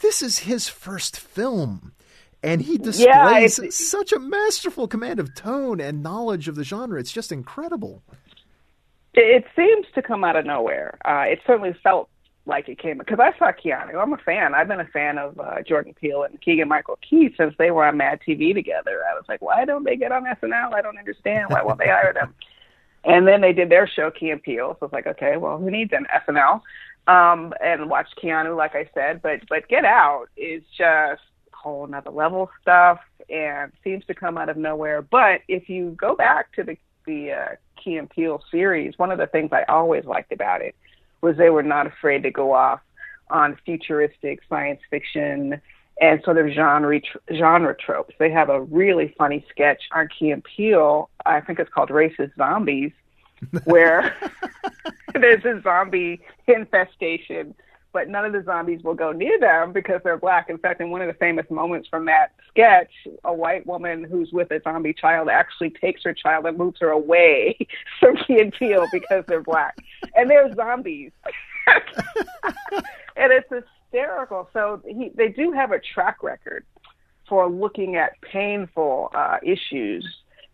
this 0.00 0.22
is 0.22 0.38
his 0.38 0.68
first 0.68 1.18
film, 1.18 1.92
and 2.42 2.62
he 2.62 2.78
displays 2.78 3.58
it's- 3.58 3.74
such 3.76 4.12
a 4.12 4.18
masterful 4.18 4.88
command 4.88 5.20
of 5.20 5.34
tone 5.34 5.80
and 5.80 6.02
knowledge 6.02 6.48
of 6.48 6.54
the 6.54 6.64
genre. 6.64 6.98
It's 6.98 7.12
just 7.12 7.30
incredible. 7.30 8.02
It, 9.14 9.44
it 9.44 9.44
seems 9.54 9.86
to 9.94 10.02
come 10.02 10.24
out 10.24 10.36
of 10.36 10.44
nowhere. 10.44 10.98
Uh, 11.04 11.24
it 11.30 11.40
certainly 11.46 11.74
felt 11.82 12.08
like 12.46 12.68
it 12.68 12.78
came 12.78 12.98
because 12.98 13.18
I 13.20 13.36
saw 13.38 13.52
Keanu. 13.52 14.00
I'm 14.00 14.12
a 14.12 14.18
fan. 14.18 14.54
I've 14.54 14.68
been 14.68 14.80
a 14.80 14.86
fan 14.86 15.18
of 15.18 15.38
uh, 15.38 15.62
Jordan 15.62 15.94
Peele 16.00 16.22
and 16.22 16.40
Keegan 16.40 16.68
Michael 16.68 16.98
Key 17.08 17.34
since 17.36 17.54
they 17.58 17.70
were 17.70 17.84
on 17.84 17.96
Mad 17.96 18.20
TV 18.26 18.54
together. 18.54 19.02
I 19.10 19.14
was 19.14 19.24
like, 19.28 19.42
why 19.42 19.64
don't 19.64 19.84
they 19.84 19.96
get 19.96 20.12
on 20.12 20.24
SNL? 20.24 20.72
I 20.72 20.80
don't 20.80 20.98
understand. 20.98 21.50
Why 21.50 21.62
won't 21.62 21.78
they 21.78 21.88
hire 21.88 22.12
them? 22.12 22.34
And 23.04 23.28
then 23.28 23.40
they 23.40 23.52
did 23.52 23.70
their 23.70 23.86
show, 23.86 24.10
Key 24.10 24.30
and 24.30 24.42
Peele. 24.42 24.76
So 24.80 24.86
it's 24.86 24.92
like, 24.92 25.06
okay, 25.06 25.36
well, 25.36 25.58
who 25.58 25.70
needs 25.70 25.92
an 25.92 26.08
SNL? 26.28 26.60
Um, 27.06 27.54
and 27.62 27.88
watch 27.88 28.08
Keanu, 28.20 28.56
like 28.56 28.74
I 28.74 28.90
said. 28.94 29.22
But 29.22 29.42
but 29.48 29.68
Get 29.68 29.84
Out 29.84 30.26
is 30.36 30.64
just 30.76 31.22
whole 31.52 31.84
another 31.84 32.10
level 32.10 32.50
stuff 32.60 32.98
and 33.30 33.72
seems 33.84 34.04
to 34.06 34.14
come 34.14 34.36
out 34.36 34.48
of 34.48 34.56
nowhere. 34.56 35.02
But 35.02 35.42
if 35.46 35.68
you 35.68 35.90
go 35.98 36.16
back 36.16 36.52
to 36.54 36.64
the 36.64 36.76
the 37.06 37.32
uh, 37.32 37.54
Key 37.82 37.96
and 37.96 38.10
Peele 38.10 38.42
series, 38.50 38.98
one 38.98 39.12
of 39.12 39.18
the 39.18 39.28
things 39.28 39.50
I 39.52 39.62
always 39.68 40.04
liked 40.04 40.32
about 40.32 40.62
it 40.62 40.74
was 41.20 41.36
they 41.36 41.50
were 41.50 41.62
not 41.62 41.86
afraid 41.86 42.22
to 42.22 42.30
go 42.30 42.52
off 42.52 42.80
on 43.30 43.58
futuristic 43.64 44.40
science 44.48 44.80
fiction 44.90 45.60
and 46.00 46.22
sort 46.24 46.38
of 46.38 46.52
genre 46.52 47.00
genre 47.34 47.74
tropes. 47.74 48.14
They 48.18 48.30
have 48.30 48.48
a 48.48 48.62
really 48.62 49.14
funny 49.16 49.44
sketch 49.50 49.82
on 49.92 50.08
Key 50.08 50.30
and 50.30 50.44
Peele. 50.44 51.08
I 51.24 51.40
think 51.40 51.58
it's 51.58 51.70
called 51.70 51.88
Racist 51.88 52.36
Zombies, 52.36 52.92
where 53.64 54.14
there's 55.14 55.44
a 55.44 55.60
zombie 55.62 56.20
infestation, 56.46 57.54
but 57.96 58.10
none 58.10 58.26
of 58.26 58.32
the 58.34 58.42
zombies 58.42 58.82
will 58.84 58.92
go 58.92 59.10
near 59.10 59.40
them 59.40 59.72
because 59.72 60.02
they're 60.04 60.18
black. 60.18 60.50
In 60.50 60.58
fact, 60.58 60.82
in 60.82 60.90
one 60.90 61.00
of 61.00 61.06
the 61.08 61.14
famous 61.14 61.46
moments 61.48 61.88
from 61.88 62.04
that 62.04 62.32
sketch, 62.50 62.90
a 63.24 63.32
white 63.32 63.66
woman 63.66 64.04
who's 64.04 64.32
with 64.32 64.50
a 64.50 64.60
zombie 64.62 64.92
child 64.92 65.30
actually 65.30 65.70
takes 65.70 66.02
her 66.04 66.12
child 66.12 66.44
and 66.44 66.58
moves 66.58 66.78
her 66.82 66.90
away 66.90 67.56
from 67.98 68.14
Key 68.26 68.42
and 68.42 68.52
because 68.92 69.24
they're 69.26 69.42
black. 69.42 69.78
And 70.14 70.28
they're 70.28 70.54
zombies. 70.54 71.10
and 73.16 73.32
it's 73.32 73.48
hysterical. 73.50 74.50
So 74.52 74.82
he, 74.86 75.10
they 75.14 75.28
do 75.28 75.52
have 75.52 75.72
a 75.72 75.80
track 75.80 76.22
record 76.22 76.66
for 77.26 77.48
looking 77.48 77.96
at 77.96 78.20
painful 78.20 79.10
uh, 79.14 79.38
issues 79.42 80.06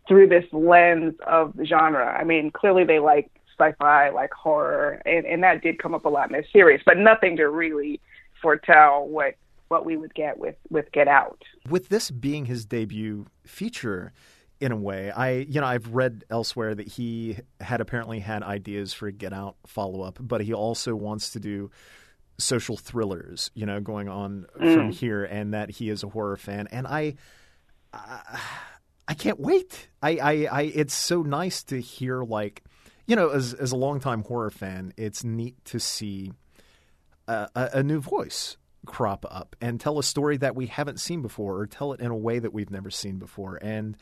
through 0.06 0.28
this 0.28 0.44
lens 0.52 1.14
of 1.26 1.54
genre. 1.66 2.06
I 2.06 2.22
mean, 2.22 2.52
clearly 2.52 2.84
they 2.84 3.00
like 3.00 3.32
sci-fi, 3.58 4.10
like 4.10 4.32
horror, 4.32 5.00
and, 5.06 5.24
and 5.26 5.42
that 5.42 5.62
did 5.62 5.78
come 5.78 5.94
up 5.94 6.04
a 6.04 6.08
lot 6.08 6.28
in 6.28 6.32
their 6.32 6.46
series, 6.52 6.80
but 6.84 6.98
nothing 6.98 7.36
to 7.36 7.48
really 7.48 8.00
foretell 8.42 9.06
what 9.06 9.36
what 9.68 9.86
we 9.86 9.96
would 9.96 10.14
get 10.14 10.36
with 10.36 10.56
with 10.68 10.92
Get 10.92 11.08
Out. 11.08 11.42
with 11.70 11.88
this 11.88 12.10
being 12.10 12.44
his 12.44 12.66
debut 12.66 13.24
feature 13.46 14.12
in 14.60 14.70
a 14.70 14.76
way 14.76 15.10
i 15.10 15.30
you 15.30 15.60
know 15.60 15.66
i've 15.66 15.88
read 15.88 16.24
elsewhere 16.30 16.74
that 16.74 16.86
he 16.86 17.38
had 17.60 17.80
apparently 17.80 18.20
had 18.20 18.42
ideas 18.42 18.92
for 18.92 19.08
a 19.08 19.12
get 19.12 19.32
out 19.32 19.56
follow-up 19.66 20.18
but 20.20 20.42
he 20.42 20.52
also 20.52 20.94
wants 20.94 21.30
to 21.30 21.40
do 21.40 21.70
social 22.38 22.76
thrillers 22.76 23.50
you 23.54 23.64
know 23.64 23.80
going 23.80 24.08
on 24.08 24.46
from 24.58 24.90
mm. 24.90 24.94
here 24.94 25.24
and 25.24 25.54
that 25.54 25.70
he 25.70 25.88
is 25.88 26.02
a 26.02 26.08
horror 26.08 26.36
fan 26.36 26.68
and 26.70 26.86
i 26.86 27.14
i, 27.92 28.40
I 29.08 29.14
can't 29.14 29.40
wait 29.40 29.88
I, 30.02 30.10
I 30.18 30.32
i 30.52 30.62
it's 30.62 30.94
so 30.94 31.22
nice 31.22 31.64
to 31.64 31.80
hear 31.80 32.22
like 32.22 32.62
you 33.06 33.16
know 33.16 33.30
as 33.30 33.54
as 33.54 33.72
a 33.72 33.76
longtime 33.76 34.22
horror 34.24 34.50
fan 34.50 34.92
it's 34.96 35.24
neat 35.24 35.56
to 35.64 35.78
see 35.78 36.32
a, 37.28 37.48
a, 37.54 37.82
new 37.82 38.00
voice 38.00 38.56
crop 38.86 39.24
up 39.30 39.54
and 39.60 39.80
tell 39.80 39.98
a 39.98 40.02
story 40.02 40.36
that 40.38 40.56
we 40.56 40.66
haven't 40.66 41.00
seen 41.00 41.22
before 41.22 41.58
or 41.58 41.66
tell 41.66 41.92
it 41.92 42.00
in 42.00 42.10
a 42.10 42.16
way 42.16 42.38
that 42.38 42.52
we've 42.52 42.70
never 42.70 42.90
seen 42.90 43.18
before. 43.18 43.58
And 43.62 43.96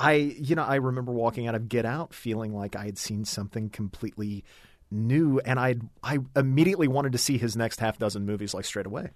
I, 0.00 0.14
you 0.14 0.54
know, 0.54 0.64
I 0.64 0.76
remember 0.76 1.12
walking 1.12 1.46
out 1.46 1.54
of 1.54 1.68
Get 1.68 1.86
Out 1.86 2.12
feeling 2.12 2.52
like 2.52 2.74
I 2.74 2.84
had 2.84 2.98
seen 2.98 3.24
something 3.24 3.70
completely 3.70 4.44
new 4.90 5.40
and 5.44 5.58
I 5.58 5.76
I 6.02 6.18
immediately 6.36 6.88
wanted 6.88 7.12
to 7.12 7.18
see 7.18 7.38
his 7.38 7.56
next 7.56 7.80
half 7.80 7.98
dozen 7.98 8.26
movies 8.26 8.54
like 8.54 8.64
straight 8.64 8.86
away. 8.86 9.10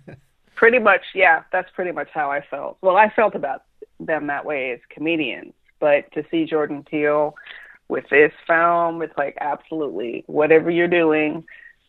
Pretty 0.56 0.78
much, 0.78 1.02
yeah, 1.14 1.42
that's 1.50 1.68
pretty 1.74 1.90
much 1.90 2.08
how 2.14 2.30
I 2.30 2.40
felt. 2.40 2.78
Well, 2.80 2.96
I 2.96 3.10
felt 3.10 3.34
about 3.34 3.64
them 3.98 4.28
that 4.28 4.44
way 4.44 4.70
as 4.70 4.78
comedians, 4.88 5.52
but 5.80 6.10
to 6.12 6.24
see 6.30 6.44
Jordan 6.44 6.84
Peele 6.88 7.34
with 7.88 8.08
this 8.10 8.32
film, 8.46 9.02
it's 9.02 9.16
like 9.16 9.36
absolutely 9.40 10.24
whatever 10.26 10.70
you're 10.70 10.88
doing, 10.88 11.44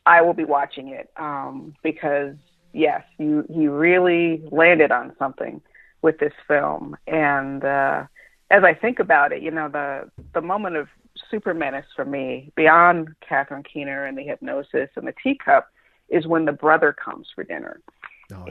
I 0.06 0.22
will 0.22 0.34
be 0.34 0.46
watching 0.46 0.90
it 0.90 1.10
um, 1.18 1.74
because 1.84 2.36
yes, 2.74 3.04
you 3.18 3.46
you 3.50 3.72
really 3.72 4.44
landed 4.52 4.92
on 4.92 5.16
something 5.18 5.62
with 6.02 6.20
this 6.20 6.34
film, 6.48 6.96
and 7.08 7.64
uh, 7.64 8.04
as 8.52 8.64
I 8.64 8.74
think 8.74 9.00
about 9.00 9.32
it, 9.32 9.42
you 9.42 9.52
know 9.52 9.70
the 9.70 10.12
the 10.34 10.42
moment 10.42 10.76
of 10.76 10.88
super 11.32 11.54
menace 11.54 11.88
for 11.96 12.06
me, 12.06 12.52
beyond 12.56 13.10
Catherine 13.28 13.64
Keener 13.64 14.06
and 14.06 14.18
the 14.18 14.24
hypnosis 14.24 14.90
and 14.96 15.08
the 15.08 15.14
teacup, 15.24 15.70
is 16.10 16.28
when 16.28 16.46
the 16.46 16.52
brother 16.52 16.94
comes 16.94 17.28
for 17.34 17.44
dinner. 17.44 17.82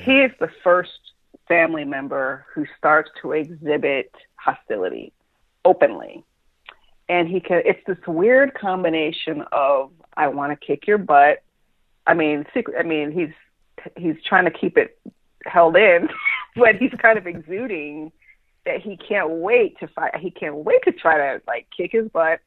He 0.00 0.20
is 0.20 0.32
the 0.40 0.50
first 0.62 1.12
family 1.46 1.84
member 1.84 2.46
who 2.54 2.64
starts 2.78 3.10
to 3.22 3.32
exhibit 3.32 4.12
hostility 4.36 5.12
openly 5.64 6.24
and 7.08 7.28
he 7.28 7.40
can 7.40 7.62
it's 7.64 7.80
this 7.86 7.98
weird 8.06 8.54
combination 8.54 9.44
of 9.52 9.90
i 10.16 10.28
want 10.28 10.58
to 10.58 10.66
kick 10.66 10.86
your 10.86 10.98
butt. 10.98 11.42
I 12.06 12.14
mean 12.14 12.44
secret 12.54 12.76
i 12.78 12.82
mean 12.82 13.12
he's 13.12 13.34
he's 13.96 14.16
trying 14.24 14.44
to 14.44 14.50
keep 14.50 14.76
it 14.76 14.98
held 15.44 15.76
in 15.76 16.08
but 16.56 16.76
he's 16.76 16.92
kind 17.00 17.18
of 17.18 17.26
exuding 17.26 18.12
that 18.64 18.80
he 18.80 18.96
can't 18.96 19.30
wait 19.30 19.78
to 19.78 19.88
fight 19.88 20.16
he 20.16 20.30
can't 20.30 20.56
wait 20.56 20.82
to 20.84 20.92
try 20.92 21.16
to 21.16 21.42
like 21.46 21.66
kick 21.76 21.92
his 21.92 22.08
butt. 22.08 22.40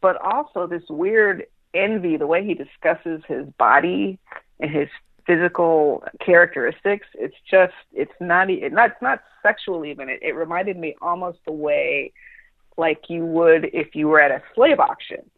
But 0.00 0.16
also 0.20 0.66
this 0.66 0.82
weird 0.88 1.46
envy 1.72 2.16
the 2.16 2.26
way 2.26 2.44
he 2.44 2.54
discusses 2.54 3.22
his 3.26 3.46
body 3.58 4.18
and 4.60 4.70
his 4.70 4.88
physical 5.26 6.04
characteristics 6.20 7.06
it's 7.14 7.34
just 7.50 7.72
it's 7.92 8.12
not 8.20 8.50
e- 8.50 8.68
not 8.70 8.90
it's 8.90 9.02
not 9.02 9.22
sexual 9.42 9.84
even. 9.84 10.08
It, 10.08 10.20
it 10.22 10.32
reminded 10.34 10.76
me 10.76 10.94
almost 11.02 11.38
the 11.44 11.52
way 11.52 12.12
like 12.76 13.08
you 13.08 13.24
would 13.24 13.66
if 13.72 13.94
you 13.94 14.08
were 14.08 14.20
at 14.20 14.30
a 14.30 14.42
slave 14.54 14.80
auction 14.80 15.28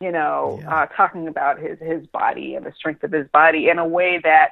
you 0.00 0.12
know 0.12 0.58
Yeah. 0.62 0.82
uh 0.82 0.86
talking 0.86 1.28
about 1.28 1.58
his 1.58 1.78
his 1.80 2.06
body 2.08 2.54
and 2.54 2.64
the 2.64 2.72
strength 2.72 3.02
of 3.04 3.12
his 3.12 3.28
body 3.28 3.68
in 3.68 3.78
a 3.78 3.86
way 3.86 4.18
that 4.22 4.50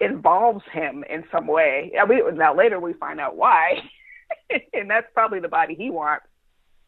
involves 0.00 0.64
him 0.72 1.04
in 1.08 1.24
some 1.30 1.46
way. 1.46 1.92
And 1.96 2.08
we, 2.08 2.22
now 2.32 2.54
later 2.54 2.80
we 2.80 2.92
find 2.94 3.20
out 3.20 3.36
why, 3.36 3.82
and 4.72 4.90
that's 4.90 5.06
probably 5.14 5.40
the 5.40 5.48
body 5.48 5.74
he 5.74 5.90
wants. 5.90 6.26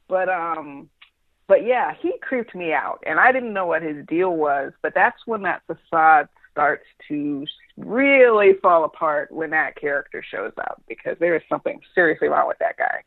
But 0.09 0.28
um, 0.28 0.91
but 1.47 1.64
yeah, 1.64 1.95
he 2.01 2.14
creeped 2.20 2.55
me 2.55 2.72
out, 2.72 3.03
and 3.07 3.18
I 3.20 3.32
didn't 3.32 3.53
know 3.53 3.66
what 3.66 3.82
his 3.82 4.05
deal 4.07 4.35
was. 4.37 4.72
But 4.82 4.95
that's 4.95 5.18
when 5.26 5.43
that 5.43 5.62
facade 5.66 6.28
starts 6.51 6.85
to 7.09 7.47
really 7.76 8.55
fall 8.62 8.85
apart 8.85 9.30
when 9.32 9.51
that 9.51 9.76
character 9.76 10.22
shows 10.28 10.53
up 10.59 10.82
because 10.89 11.16
there 11.18 11.35
is 11.37 11.43
something 11.49 11.80
seriously 11.95 12.28
wrong 12.28 12.47
with 12.47 12.59
that 12.59 12.76
guy. 12.76 13.03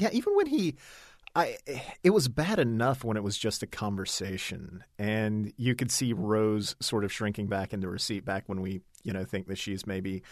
Yeah, 0.00 0.10
even 0.12 0.34
when 0.34 0.46
he 0.46 0.76
I 1.36 1.58
it 2.02 2.10
was 2.10 2.28
bad 2.28 2.58
enough 2.58 3.04
when 3.04 3.16
it 3.16 3.22
was 3.22 3.38
just 3.38 3.62
a 3.62 3.66
conversation 3.66 4.82
and 4.98 5.52
you 5.56 5.74
could 5.74 5.92
see 5.92 6.12
Rose 6.12 6.74
sort 6.80 7.04
of 7.04 7.12
shrinking 7.12 7.46
back 7.46 7.72
into 7.72 7.88
her 7.88 7.98
seat 7.98 8.24
back 8.24 8.44
when 8.46 8.60
we, 8.60 8.80
you 9.04 9.12
know, 9.12 9.24
think 9.24 9.46
that 9.46 9.58
she's 9.58 9.86
maybe 9.86 10.22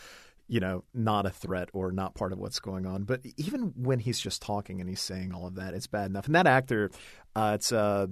you 0.48 0.60
know, 0.60 0.82
not 0.94 1.26
a 1.26 1.30
threat 1.30 1.68
or 1.74 1.92
not 1.92 2.14
part 2.14 2.32
of 2.32 2.38
what's 2.38 2.58
going 2.58 2.86
on. 2.86 3.04
But 3.04 3.20
even 3.36 3.74
when 3.76 3.98
he's 3.98 4.18
just 4.18 4.40
talking 4.40 4.80
and 4.80 4.88
he's 4.88 5.00
saying 5.00 5.34
all 5.34 5.46
of 5.46 5.56
that, 5.56 5.74
it's 5.74 5.86
bad 5.86 6.06
enough. 6.10 6.24
And 6.24 6.34
that 6.34 6.46
actor, 6.46 6.90
uh, 7.36 7.52
it's 7.54 7.70
uh, 7.70 8.06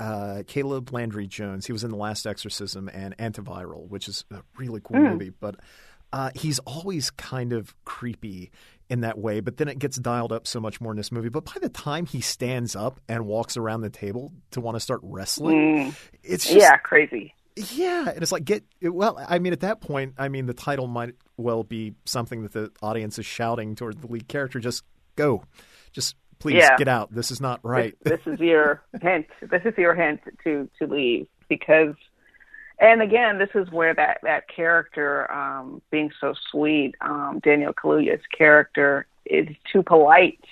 uh, 0.00 0.42
Caleb 0.48 0.92
Landry 0.92 1.28
Jones. 1.28 1.66
He 1.66 1.72
was 1.72 1.84
in 1.84 1.92
The 1.92 1.96
Last 1.96 2.26
Exorcism 2.26 2.90
and 2.92 3.16
Antiviral, 3.18 3.88
which 3.88 4.08
is 4.08 4.24
a 4.32 4.42
really 4.58 4.80
cool 4.82 4.96
mm. 4.96 5.12
movie. 5.12 5.30
But 5.30 5.60
uh, 6.12 6.30
he's 6.34 6.58
always 6.60 7.10
kind 7.10 7.52
of 7.52 7.72
creepy 7.84 8.50
in 8.90 9.02
that 9.02 9.16
way, 9.16 9.40
but 9.40 9.56
then 9.56 9.68
it 9.68 9.78
gets 9.78 9.96
dialed 9.96 10.32
up 10.32 10.46
so 10.46 10.60
much 10.60 10.80
more 10.80 10.92
in 10.92 10.96
this 10.96 11.12
movie. 11.12 11.28
But 11.28 11.44
by 11.44 11.54
the 11.62 11.68
time 11.68 12.06
he 12.06 12.20
stands 12.20 12.74
up 12.74 13.00
and 13.08 13.24
walks 13.24 13.56
around 13.56 13.82
the 13.82 13.90
table 13.90 14.32
to 14.50 14.60
want 14.60 14.74
to 14.76 14.80
start 14.80 15.00
wrestling, 15.02 15.56
mm. 15.56 15.94
it's 16.24 16.44
just, 16.44 16.58
yeah, 16.58 16.76
crazy. 16.76 17.34
Yeah, 17.56 18.10
and 18.10 18.20
it's 18.20 18.32
like 18.32 18.44
get 18.44 18.64
well. 18.82 19.22
I 19.26 19.38
mean, 19.38 19.52
at 19.52 19.60
that 19.60 19.80
point, 19.80 20.14
I 20.18 20.28
mean, 20.28 20.46
the 20.46 20.54
title 20.54 20.88
might 20.88 21.14
well 21.36 21.62
be 21.62 21.94
something 22.04 22.42
that 22.42 22.52
the 22.52 22.72
audience 22.82 23.18
is 23.18 23.26
shouting 23.26 23.76
toward 23.76 24.00
the 24.00 24.08
lead 24.08 24.28
character. 24.28 24.58
Just 24.58 24.84
go, 25.16 25.44
just 25.92 26.16
please 26.38 26.56
yeah. 26.56 26.76
get 26.76 26.88
out. 26.88 27.12
This 27.14 27.30
is 27.30 27.40
not 27.40 27.60
right. 27.62 27.94
This, 28.02 28.20
this 28.24 28.34
is 28.34 28.40
your 28.40 28.82
hint. 29.02 29.26
This 29.40 29.62
is 29.64 29.74
your 29.78 29.94
hint 29.94 30.20
to 30.44 30.68
to 30.78 30.86
leave 30.86 31.28
because 31.48 31.94
and 32.80 33.02
again, 33.02 33.38
this 33.38 33.50
is 33.54 33.70
where 33.70 33.94
that 33.94 34.18
that 34.22 34.48
character, 34.48 35.30
um, 35.30 35.82
being 35.90 36.10
so 36.18 36.34
sweet, 36.50 36.94
um, 37.02 37.40
Daniel 37.42 37.74
Kaluuya's 37.74 38.24
character, 38.36 39.06
is 39.26 39.46
too 39.70 39.82
polite 39.82 40.42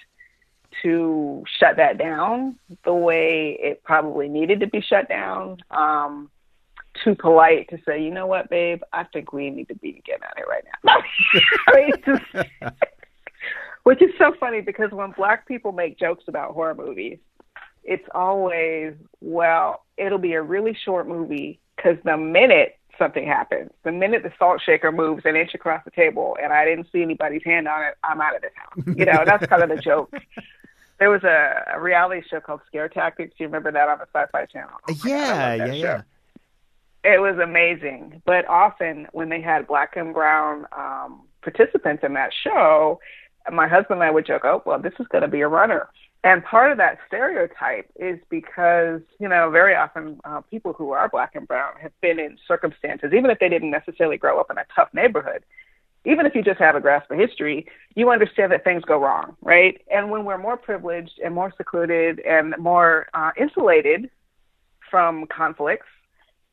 to 0.82 1.42
shut 1.58 1.76
that 1.78 1.96
down 1.96 2.56
the 2.84 2.92
way 2.92 3.58
it 3.60 3.82
probably 3.82 4.28
needed 4.28 4.60
to 4.60 4.66
be 4.66 4.82
shut 4.82 5.08
down. 5.08 5.56
Um, 5.70 6.30
too 7.02 7.14
polite 7.14 7.68
to 7.70 7.78
say, 7.86 8.02
you 8.02 8.10
know 8.10 8.26
what, 8.26 8.50
babe, 8.50 8.82
I 8.92 9.04
think 9.04 9.32
we 9.32 9.48
need 9.50 9.68
to 9.68 9.74
be 9.76 9.92
together 9.92 10.26
out 10.26 10.32
of 10.32 11.04
here 11.24 11.46
right 11.66 12.04
now. 12.04 12.70
Which 13.84 14.02
is 14.02 14.10
so 14.18 14.34
funny 14.38 14.60
because 14.60 14.90
when 14.90 15.12
black 15.12 15.48
people 15.48 15.72
make 15.72 15.98
jokes 15.98 16.24
about 16.28 16.52
horror 16.52 16.74
movies, 16.74 17.18
it's 17.84 18.06
always, 18.14 18.92
well, 19.22 19.84
it'll 19.96 20.18
be 20.18 20.34
a 20.34 20.42
really 20.42 20.76
short 20.84 21.08
movie 21.08 21.58
because 21.78 21.96
the 22.04 22.16
minute 22.16 22.76
something 22.98 23.26
happens, 23.26 23.70
the 23.84 23.92
minute 23.92 24.24
the 24.24 24.32
salt 24.38 24.60
shaker 24.60 24.90
moves 24.90 25.22
an 25.24 25.36
inch 25.36 25.54
across 25.54 25.82
the 25.84 25.90
table 25.90 26.36
and 26.42 26.52
I 26.52 26.64
didn't 26.64 26.88
see 26.92 27.00
anybody's 27.00 27.44
hand 27.44 27.68
on 27.68 27.82
it, 27.84 27.94
I'm 28.02 28.20
out 28.20 28.36
of 28.36 28.42
this 28.42 28.50
house. 28.56 28.96
You 28.96 29.04
know, 29.06 29.22
that's 29.24 29.46
kind 29.46 29.62
of 29.62 29.68
the 29.70 29.82
joke. 29.82 30.12
There 30.98 31.10
was 31.10 31.22
a, 31.22 31.64
a 31.74 31.80
reality 31.80 32.26
show 32.28 32.40
called 32.40 32.60
Scare 32.66 32.88
Tactics. 32.88 33.30
Do 33.38 33.44
you 33.44 33.46
remember 33.46 33.70
that 33.70 33.88
on 33.88 33.98
the 33.98 34.06
Sci-Fi 34.12 34.46
Channel? 34.46 34.70
Oh 34.88 34.96
yeah, 35.06 35.56
God, 35.56 35.68
yeah, 35.68 35.72
yeah. 35.72 36.02
It 37.04 37.20
was 37.20 37.38
amazing, 37.38 38.20
but 38.26 38.48
often 38.48 39.06
when 39.12 39.28
they 39.28 39.40
had 39.40 39.68
black 39.68 39.94
and 39.94 40.12
brown 40.12 40.66
um, 40.76 41.22
participants 41.42 42.02
in 42.04 42.14
that 42.14 42.32
show, 42.42 42.98
my 43.52 43.68
husband 43.68 44.00
and 44.00 44.02
I 44.02 44.10
would 44.10 44.26
joke, 44.26 44.42
"Oh, 44.44 44.60
well, 44.66 44.80
this 44.80 44.92
is 44.98 45.06
going 45.06 45.22
to 45.22 45.28
be 45.28 45.40
a 45.40 45.46
runner." 45.46 45.88
And 46.24 46.44
part 46.44 46.72
of 46.72 46.78
that 46.78 46.98
stereotype 47.06 47.90
is 47.96 48.18
because, 48.28 49.00
you 49.20 49.28
know, 49.28 49.50
very 49.50 49.76
often 49.76 50.18
uh, 50.24 50.40
people 50.40 50.72
who 50.72 50.90
are 50.90 51.08
black 51.08 51.36
and 51.36 51.46
brown 51.46 51.74
have 51.80 51.92
been 52.00 52.18
in 52.18 52.36
circumstances, 52.46 53.12
even 53.16 53.30
if 53.30 53.38
they 53.38 53.48
didn't 53.48 53.70
necessarily 53.70 54.16
grow 54.16 54.40
up 54.40 54.50
in 54.50 54.58
a 54.58 54.64
tough 54.74 54.88
neighborhood, 54.92 55.44
even 56.04 56.26
if 56.26 56.34
you 56.34 56.42
just 56.42 56.58
have 56.58 56.74
a 56.74 56.80
grasp 56.80 57.10
of 57.10 57.18
history, 57.18 57.66
you 57.94 58.10
understand 58.10 58.50
that 58.50 58.64
things 58.64 58.82
go 58.84 58.98
wrong, 58.98 59.36
right? 59.42 59.80
And 59.90 60.10
when 60.10 60.24
we're 60.24 60.38
more 60.38 60.56
privileged 60.56 61.20
and 61.24 61.34
more 61.34 61.52
secluded 61.56 62.20
and 62.20 62.54
more 62.58 63.06
uh, 63.14 63.30
insulated 63.38 64.10
from 64.90 65.26
conflicts, 65.26 65.86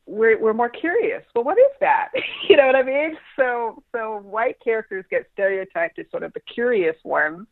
we're 0.06 0.38
we're 0.40 0.54
more 0.54 0.68
curious. 0.68 1.24
Well, 1.34 1.42
what 1.42 1.58
is 1.58 1.72
that? 1.80 2.10
you 2.48 2.56
know 2.56 2.66
what 2.66 2.76
I 2.76 2.82
mean? 2.82 3.16
So 3.34 3.82
so 3.92 4.18
white 4.18 4.56
characters 4.62 5.04
get 5.10 5.26
stereotyped 5.32 5.98
as 5.98 6.06
sort 6.12 6.22
of 6.22 6.32
the 6.32 6.40
curious 6.40 6.96
ones 7.02 7.46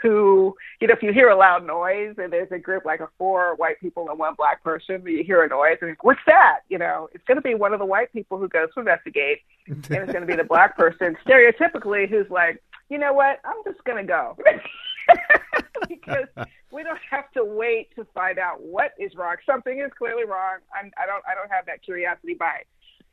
who, 0.00 0.54
you 0.80 0.86
know, 0.86 0.94
if 0.94 1.02
you 1.02 1.12
hear 1.12 1.28
a 1.28 1.36
loud 1.36 1.66
noise 1.66 2.14
and 2.18 2.32
there's 2.32 2.50
a 2.50 2.58
group 2.58 2.84
like 2.84 3.00
a 3.00 3.08
four 3.18 3.54
white 3.56 3.78
people 3.80 4.08
and 4.08 4.18
one 4.18 4.34
black 4.34 4.62
person, 4.62 5.02
you 5.06 5.22
hear 5.24 5.42
a 5.42 5.48
noise 5.48 5.76
and 5.80 5.90
like, 5.90 6.04
what's 6.04 6.20
that? 6.26 6.60
You 6.68 6.78
know, 6.78 7.08
it's 7.12 7.24
going 7.24 7.36
to 7.36 7.42
be 7.42 7.54
one 7.54 7.72
of 7.72 7.78
the 7.78 7.86
white 7.86 8.12
people 8.12 8.38
who 8.38 8.48
goes 8.48 8.68
to 8.74 8.80
investigate, 8.80 9.40
and 9.66 9.84
it's 9.90 10.12
going 10.12 10.22
to 10.22 10.26
be 10.26 10.36
the 10.36 10.44
black 10.44 10.76
person, 10.76 11.16
stereotypically, 11.26 12.08
who's 12.08 12.30
like, 12.30 12.62
you 12.88 12.98
know 12.98 13.12
what, 13.12 13.40
I'm 13.44 13.62
just 13.64 13.82
going 13.84 13.98
to 13.98 14.08
go. 14.08 14.36
because 15.88 16.26
we 16.70 16.82
don't 16.82 16.98
have 17.10 17.30
to 17.32 17.44
wait 17.44 17.94
to 17.96 18.06
find 18.14 18.38
out 18.38 18.62
what 18.62 18.92
is 18.98 19.14
wrong. 19.14 19.36
Something 19.46 19.80
is 19.80 19.90
clearly 19.96 20.24
wrong. 20.24 20.58
I'm, 20.74 20.90
I 20.98 21.06
don't. 21.06 21.22
I 21.30 21.34
don't 21.34 21.50
have 21.50 21.66
that 21.66 21.82
curiosity 21.82 22.34
by. 22.34 22.62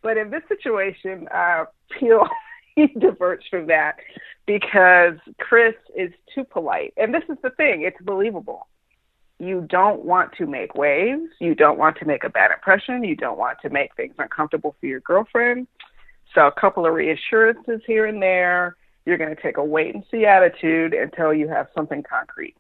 But 0.02 0.18
in 0.18 0.30
this 0.30 0.44
situation, 0.48 1.28
uh, 1.34 1.66
Peele 2.00 2.28
he 2.28 2.47
diverts 3.00 3.46
from 3.50 3.68
that 3.68 3.98
because 4.46 5.16
Chris 5.40 5.76
is 5.96 6.12
too 6.34 6.44
polite. 6.44 6.94
And 6.98 7.14
this 7.14 7.24
is 7.30 7.38
the 7.44 7.50
thing, 7.52 7.84
it's 7.84 8.02
believable. 8.02 8.68
You 9.40 9.68
don't 9.70 10.04
want 10.04 10.32
to 10.38 10.48
make 10.48 10.74
waves, 10.74 11.30
you 11.40 11.54
don't 11.54 11.78
want 11.78 11.98
to 11.98 12.06
make 12.06 12.24
a 12.24 12.30
bad 12.30 12.52
impression, 12.52 13.04
you 13.04 13.16
don't 13.16 13.38
want 13.38 13.60
to 13.62 13.70
make 13.70 13.96
things 13.96 14.16
uncomfortable 14.18 14.76
for 14.80 14.88
your 14.88 15.02
girlfriend. 15.02 15.68
So 16.34 16.48
a 16.48 16.52
couple 16.52 16.86
of 16.86 16.94
reassurances 16.94 17.82
here 17.86 18.06
and 18.06 18.22
there. 18.22 18.76
You're 19.06 19.18
going 19.18 19.34
to 19.34 19.42
take 19.42 19.58
a 19.58 19.64
wait 19.64 19.96
and 19.96 20.04
see 20.12 20.26
attitude 20.26 20.94
until 20.94 21.34
you 21.34 21.48
have 21.48 21.68
something 21.76 22.04
concrete. 22.04 22.56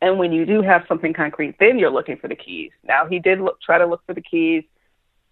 And 0.00 0.18
when 0.18 0.32
you 0.32 0.44
do 0.44 0.62
have 0.62 0.82
something 0.88 1.12
concrete, 1.12 1.56
then 1.60 1.78
you're 1.78 1.92
looking 1.92 2.16
for 2.16 2.28
the 2.28 2.34
keys. 2.34 2.72
Now 2.82 3.06
he 3.06 3.20
did 3.20 3.40
look, 3.40 3.60
try 3.60 3.78
to 3.78 3.86
look 3.86 4.02
for 4.04 4.14
the 4.14 4.20
keys 4.20 4.64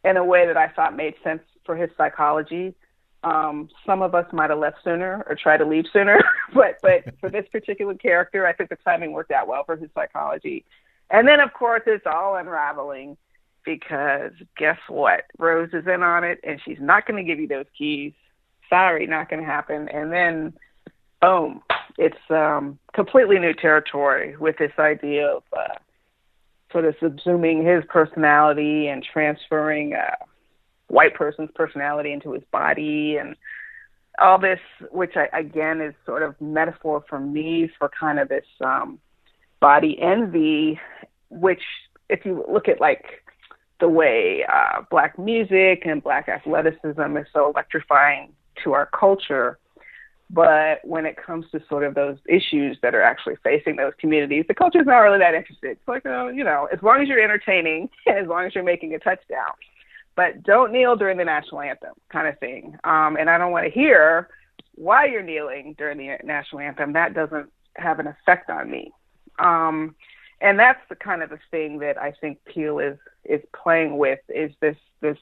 in 0.05 0.17
a 0.17 0.25
way 0.25 0.47
that 0.47 0.57
I 0.57 0.69
thought 0.69 0.97
made 0.97 1.15
sense 1.25 1.43
for 1.65 1.77
his 1.77 1.91
psychology 1.97 2.75
um, 3.25 3.69
some 3.87 4.03
of 4.03 4.15
us 4.15 4.27
might 4.33 4.51
have 4.51 4.59
left 4.59 4.79
sooner 4.83 5.25
or 5.29 5.37
tried 5.37 5.59
to 5.59 5.67
leave 5.67 5.85
sooner, 5.93 6.19
but 6.55 6.79
but 6.83 7.05
for 7.21 7.31
this 7.31 7.47
particular 7.51 7.95
character, 7.95 8.47
I 8.47 8.53
think 8.53 8.71
the 8.71 8.77
timing 8.77 9.13
worked 9.13 9.31
out 9.31 9.49
well 9.49 9.65
for 9.65 9.77
his 9.77 9.91
psychology. 9.95 10.65
And 11.11 11.29
then, 11.29 11.41
of 11.41 11.53
course, 11.53 11.83
it's 11.87 12.07
all 12.07 12.37
unraveling 12.37 13.17
because 13.65 14.33
guess 14.57 14.79
what? 14.89 15.25
Rose 15.39 15.71
is 15.73 15.87
in 15.87 16.03
on 16.03 16.25
it, 16.25 16.41
and 16.43 16.61
she's 16.65 16.81
not 16.81 17.07
going 17.07 17.23
to 17.23 17.29
give 17.29 17.39
you 17.39 17.47
those 17.47 17.67
keys. 17.77 18.13
Sorry, 18.69 19.07
not 19.07 19.29
going 19.29 19.41
to 19.41 19.47
happen. 19.47 19.89
And 19.89 20.11
then, 20.11 20.55
boom, 21.21 21.63
it's 21.99 22.17
um, 22.31 22.79
completely 22.95 23.39
new 23.39 23.53
territory 23.53 24.37
with 24.37 24.57
this 24.57 24.73
idea 24.79 25.29
of 25.29 25.43
uh, 25.57 25.75
sort 26.73 26.87
of 26.87 26.97
subsuming 26.97 27.65
his 27.65 27.85
personality 27.89 28.89
and 28.89 29.05
transferring. 29.05 29.95
Uh, 29.95 30.17
white 30.93 31.15
person's 31.15 31.51
personality 31.55 32.13
into 32.13 32.33
his 32.33 32.43
body 32.53 33.17
and 33.19 33.35
all 34.21 34.39
this, 34.39 34.61
which 34.91 35.13
I, 35.17 35.27
again 35.37 35.81
is 35.81 35.95
sort 36.05 36.23
of 36.23 36.39
metaphor 36.41 37.03
for 37.09 37.19
me 37.19 37.71
for 37.79 37.91
kind 37.99 38.19
of 38.19 38.29
this 38.29 38.45
um, 38.65 38.99
body 39.59 39.99
envy, 40.01 40.79
which 41.31 41.63
if 42.11 42.27
you 42.27 42.45
look 42.53 42.69
at 42.69 42.79
like 42.79 43.05
the 43.81 43.89
way 43.89 44.45
uh, 44.53 44.83
black 44.91 45.19
music 45.19 45.85
and 45.87 46.03
black 46.03 46.29
athleticism 46.29 47.17
is 47.17 47.27
so 47.33 47.51
electrifying 47.51 48.33
to 48.63 48.75
our 48.75 48.87
culture. 48.87 49.59
But 50.29 50.81
when 50.85 51.05
it 51.05 51.17
comes 51.17 51.47
to 51.53 51.61
sort 51.69 51.85
of 51.85 51.95
those 51.95 52.17
issues 52.29 52.79
that 52.83 52.95
are 52.95 53.03
actually 53.03 53.37
facing 53.43 53.77
those 53.77 53.93
communities, 53.99 54.45
the 54.47 54.55
culture 54.55 54.81
is 54.81 54.87
not 54.87 54.99
really 54.99 55.19
that 55.19 55.35
interested. 55.35 55.73
It's 55.73 55.89
like, 55.89 56.07
uh, 56.07 56.29
you 56.29 56.45
know, 56.45 56.69
as 56.73 56.83
long 56.83 57.03
as 57.03 57.09
you're 57.09 57.23
entertaining 57.23 57.89
and 58.07 58.19
as 58.23 58.29
long 58.29 58.45
as 58.47 58.55
you're 58.55 58.65
making 58.65 58.95
a 58.95 58.99
touchdown, 58.99 59.53
but 60.17 60.43
don't 60.43 60.73
kneel 60.73 60.97
during 60.97 61.19
the 61.19 61.25
national 61.25 61.61
anthem 61.61 61.95
kind 62.11 62.29
of 62.29 62.39
thing. 62.39 62.77
Um, 62.85 63.17
and 63.17 63.31
I 63.31 63.39
don't 63.39 63.53
want 63.53 63.65
to 63.65 63.71
hear 63.71 64.29
why 64.75 65.07
you're 65.07 65.23
kneeling 65.23 65.75
during 65.79 65.99
the 65.99 66.17
national 66.25 66.61
anthem. 66.61 66.93
That 66.93 67.15
doesn't 67.15 67.51
have 67.77 67.99
an 67.99 68.07
effect 68.07 68.51
on 68.51 68.71
me. 68.71 68.93
Um, 69.39 69.95
and 70.41 70.59
that's 70.59 70.81
the 70.89 70.97
kind 70.97 71.23
of 71.23 71.31
the 71.31 71.39
thing 71.51 71.79
that 71.79 71.97
I 71.99 72.13
think 72.21 72.39
Peele 72.45 72.79
is 72.79 72.99
is 73.25 73.41
playing 73.55 73.97
with 73.97 74.19
is 74.29 74.53
this 74.61 74.77
this 75.01 75.19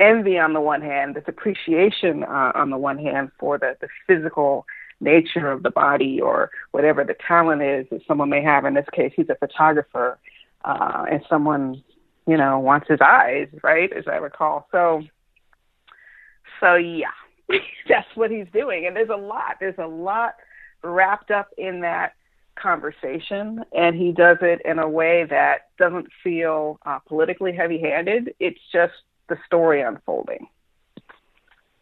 envy 0.00 0.38
on 0.38 0.52
the 0.52 0.60
one 0.60 0.80
hand, 0.80 1.16
this 1.16 1.24
appreciation 1.26 2.24
uh, 2.24 2.52
on 2.54 2.70
the 2.70 2.78
one 2.78 2.98
hand 2.98 3.30
for 3.38 3.58
the 3.58 3.76
the 3.80 3.88
physical 4.06 4.64
nature 5.00 5.50
of 5.50 5.62
the 5.62 5.70
body 5.70 6.20
or 6.20 6.50
whatever 6.70 7.04
the 7.04 7.16
talent 7.26 7.62
is 7.62 7.86
that 7.90 8.00
someone 8.06 8.30
may 8.30 8.42
have. 8.42 8.64
In 8.64 8.74
this 8.74 8.86
case, 8.92 9.12
he's 9.16 9.28
a 9.28 9.34
photographer, 9.34 10.18
uh, 10.64 11.04
and 11.10 11.22
someone 11.28 11.82
you 12.26 12.36
know, 12.36 12.58
wants 12.58 12.88
his 12.88 13.00
eyes, 13.00 13.48
right? 13.62 13.92
As 13.92 14.04
I 14.06 14.16
recall. 14.16 14.66
So, 14.72 15.02
so 16.60 16.74
yeah, 16.74 17.08
that's 17.88 18.08
what 18.14 18.30
he's 18.30 18.46
doing. 18.52 18.86
And 18.86 18.96
there's 18.96 19.10
a 19.10 19.16
lot. 19.16 19.56
There's 19.60 19.78
a 19.78 19.86
lot 19.86 20.34
wrapped 20.82 21.30
up 21.30 21.48
in 21.58 21.80
that 21.80 22.14
conversation, 22.56 23.64
and 23.76 23.96
he 23.96 24.12
does 24.12 24.38
it 24.40 24.60
in 24.64 24.78
a 24.78 24.88
way 24.88 25.24
that 25.28 25.68
doesn't 25.78 26.08
feel 26.22 26.78
uh, 26.86 26.98
politically 27.00 27.52
heavy-handed. 27.52 28.34
It's 28.38 28.60
just 28.72 28.94
the 29.28 29.36
story 29.46 29.82
unfolding. 29.82 30.46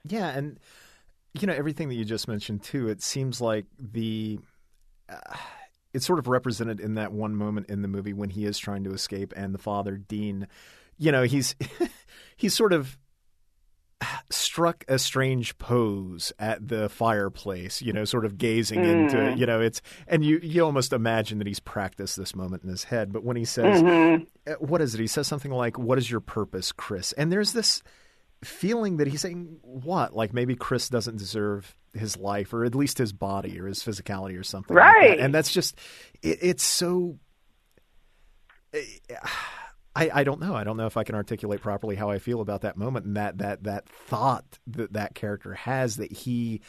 Yeah, 0.05 0.29
and 0.29 0.59
you 1.35 1.47
know 1.47 1.55
everything 1.55 1.89
that 1.89 1.95
you 1.95 2.05
just 2.05 2.27
mentioned 2.27 2.63
too. 2.63 2.89
It 2.89 3.03
seems 3.03 3.41
like 3.41 3.67
the 3.79 4.41
uh, 5.09 5.37
it's 5.93 6.07
sort 6.07 6.19
of 6.19 6.29
represented 6.29 6.81
in 6.81 6.95
that 6.95 7.13
one 7.13 7.35
moment 7.35 7.69
in 7.69 7.83
the 7.83 7.89
movie 7.89 8.13
when 8.13 8.31
he 8.31 8.45
is 8.45 8.59
trying 8.59 8.85
to 8.85 8.93
escape, 8.93 9.33
and 9.37 9.55
the 9.55 9.59
father 9.59 9.97
Dean, 9.97 10.49
you 10.99 11.13
know, 11.13 11.23
he's 11.23 11.55
he's 12.37 12.55
sort 12.55 12.73
of 12.73 12.99
struck 14.31 14.85
a 14.89 14.99
strange 14.99 15.57
pose 15.59 16.33
at 16.39 16.67
the 16.67 16.89
fireplace, 16.89 17.83
you 17.83 17.93
know, 17.93 18.05
sort 18.05 18.25
of 18.25 18.39
gazing 18.39 18.81
mm. 18.81 18.87
into 18.87 19.21
it. 19.21 19.39
You 19.39 19.47
know, 19.47 19.61
it's 19.61 19.83
and 20.07 20.25
you 20.25 20.41
you 20.43 20.65
almost 20.65 20.93
imagine 20.93 21.39
that 21.39 21.47
he's 21.47 21.61
practiced 21.61 22.17
this 22.17 22.35
moment 22.35 22.63
in 22.63 22.71
his 22.71 22.85
head. 22.85 23.13
But 23.13 23.25
when 23.25 23.37
he 23.37 23.45
says, 23.45 23.83
mm-hmm. 23.83 24.25
Uh, 24.47 24.55
"What 24.59 24.81
is 24.81 24.95
it?" 24.95 25.01
He 25.01 25.07
says 25.07 25.27
something 25.27 25.53
like, 25.53 25.79
"What 25.79 25.99
is 25.99 26.11
your 26.11 26.21
purpose, 26.21 26.73
Chris?" 26.73 27.13
And 27.13 27.31
there's 27.31 27.53
this 27.53 27.83
feeling 28.43 28.97
that 28.97 29.07
he's 29.07 29.21
saying, 29.21 29.59
"What?" 29.63 30.15
Like 30.15 30.33
maybe 30.33 30.57
Chris 30.57 30.89
doesn't 30.89 31.19
deserve 31.19 31.77
his 31.95 32.17
life, 32.17 32.53
or 32.53 32.65
at 32.65 32.75
least 32.75 32.99
his 32.99 33.13
body, 33.13 33.61
or 33.61 33.67
his 33.67 33.83
physicality, 33.83 34.39
or 34.39 34.43
something. 34.43 34.77
Right. 34.77 35.11
Like 35.11 35.19
that. 35.19 35.25
And 35.25 35.35
that's 35.35 35.53
just 35.53 35.77
it, 36.23 36.39
it's 36.43 36.65
so. 36.65 37.19
I, 39.95 40.11
I 40.15 40.25
don't 40.25 40.41
know. 40.41 40.55
I 40.55 40.65
don't 40.65 40.79
know 40.79 40.87
if 40.87 40.97
I 40.97 41.05
can 41.05 41.15
articulate 41.15 41.61
properly 41.61 41.97
how 41.97 42.09
I 42.09 42.19
feel 42.19 42.41
about 42.41 42.63
that 42.63 42.79
moment 42.79 43.05
and 43.05 43.17
that 43.19 43.39
that 43.39 43.65
that 43.65 43.89
thought 43.91 44.59
that 44.69 44.95
that 44.95 45.15
character 45.15 45.53
has 45.53 45.97
that 45.97 46.11
he 46.11 46.63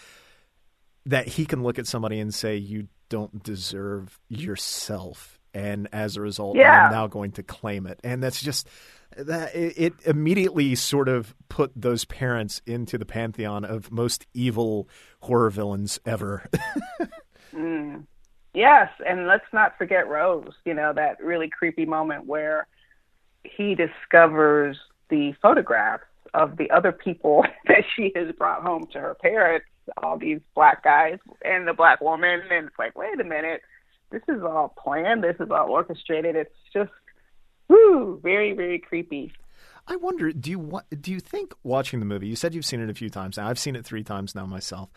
that 1.05 1.27
he 1.27 1.45
can 1.45 1.63
look 1.63 1.79
at 1.79 1.87
somebody 1.87 2.19
and 2.19 2.33
say 2.33 2.57
you 2.57 2.89
don't 3.07 3.41
deserve 3.41 4.19
yourself 4.27 5.39
and 5.53 5.87
as 5.93 6.17
a 6.17 6.21
result 6.21 6.57
yeah. 6.57 6.87
I'm 6.87 6.91
now 6.91 7.07
going 7.07 7.31
to 7.33 7.43
claim 7.43 7.87
it. 7.87 7.99
And 8.03 8.21
that's 8.21 8.41
just 8.41 8.67
that 9.15 9.55
it, 9.55 9.73
it 9.77 9.93
immediately 10.05 10.75
sort 10.75 11.07
of 11.07 11.35
put 11.49 11.71
those 11.75 12.05
parents 12.05 12.61
into 12.65 12.97
the 12.97 13.05
pantheon 13.05 13.63
of 13.63 13.91
most 13.91 14.25
evil 14.33 14.89
horror 15.23 15.49
villains 15.49 15.99
ever. 16.05 16.49
mm. 17.53 18.05
Yes, 18.53 18.89
and 19.07 19.25
let's 19.25 19.45
not 19.53 19.77
forget 19.77 20.07
Rose, 20.07 20.53
you 20.65 20.73
know, 20.73 20.93
that 20.93 21.23
really 21.23 21.49
creepy 21.49 21.85
moment 21.85 22.25
where 22.25 22.67
he 23.43 23.73
discovers 23.73 24.77
the 25.09 25.33
photographs 25.41 26.03
of 26.33 26.57
the 26.57 26.69
other 26.71 26.91
people 26.91 27.45
that 27.67 27.83
she 27.95 28.11
has 28.15 28.33
brought 28.35 28.61
home 28.61 28.85
to 28.91 28.99
her 28.99 29.15
parents, 29.15 29.65
all 29.97 30.17
these 30.17 30.39
black 30.55 30.83
guys 30.83 31.19
and 31.43 31.67
the 31.67 31.73
black 31.73 32.01
woman, 32.01 32.41
and 32.51 32.67
it's 32.67 32.77
like, 32.77 32.97
wait 32.97 33.19
a 33.19 33.23
minute, 33.23 33.61
this 34.11 34.21
is 34.27 34.43
all 34.43 34.75
planned, 34.77 35.23
this 35.23 35.37
is 35.39 35.49
all 35.49 35.69
orchestrated. 35.69 36.35
It's 36.35 36.55
just, 36.73 36.91
whoo, 37.69 38.19
very, 38.21 38.53
very 38.53 38.77
creepy. 38.77 39.33
I 39.87 39.97
wonder, 39.97 40.31
do 40.31 40.49
you 40.49 40.81
do 40.99 41.11
you 41.11 41.19
think 41.19 41.53
watching 41.63 41.99
the 41.99 42.05
movie? 42.05 42.27
You 42.27 42.35
said 42.35 42.53
you've 42.53 42.65
seen 42.65 42.81
it 42.81 42.89
a 42.89 42.93
few 42.93 43.09
times 43.09 43.37
now. 43.37 43.47
I've 43.47 43.59
seen 43.59 43.75
it 43.75 43.85
three 43.85 44.03
times 44.03 44.33
now 44.33 44.45
myself. 44.45 44.89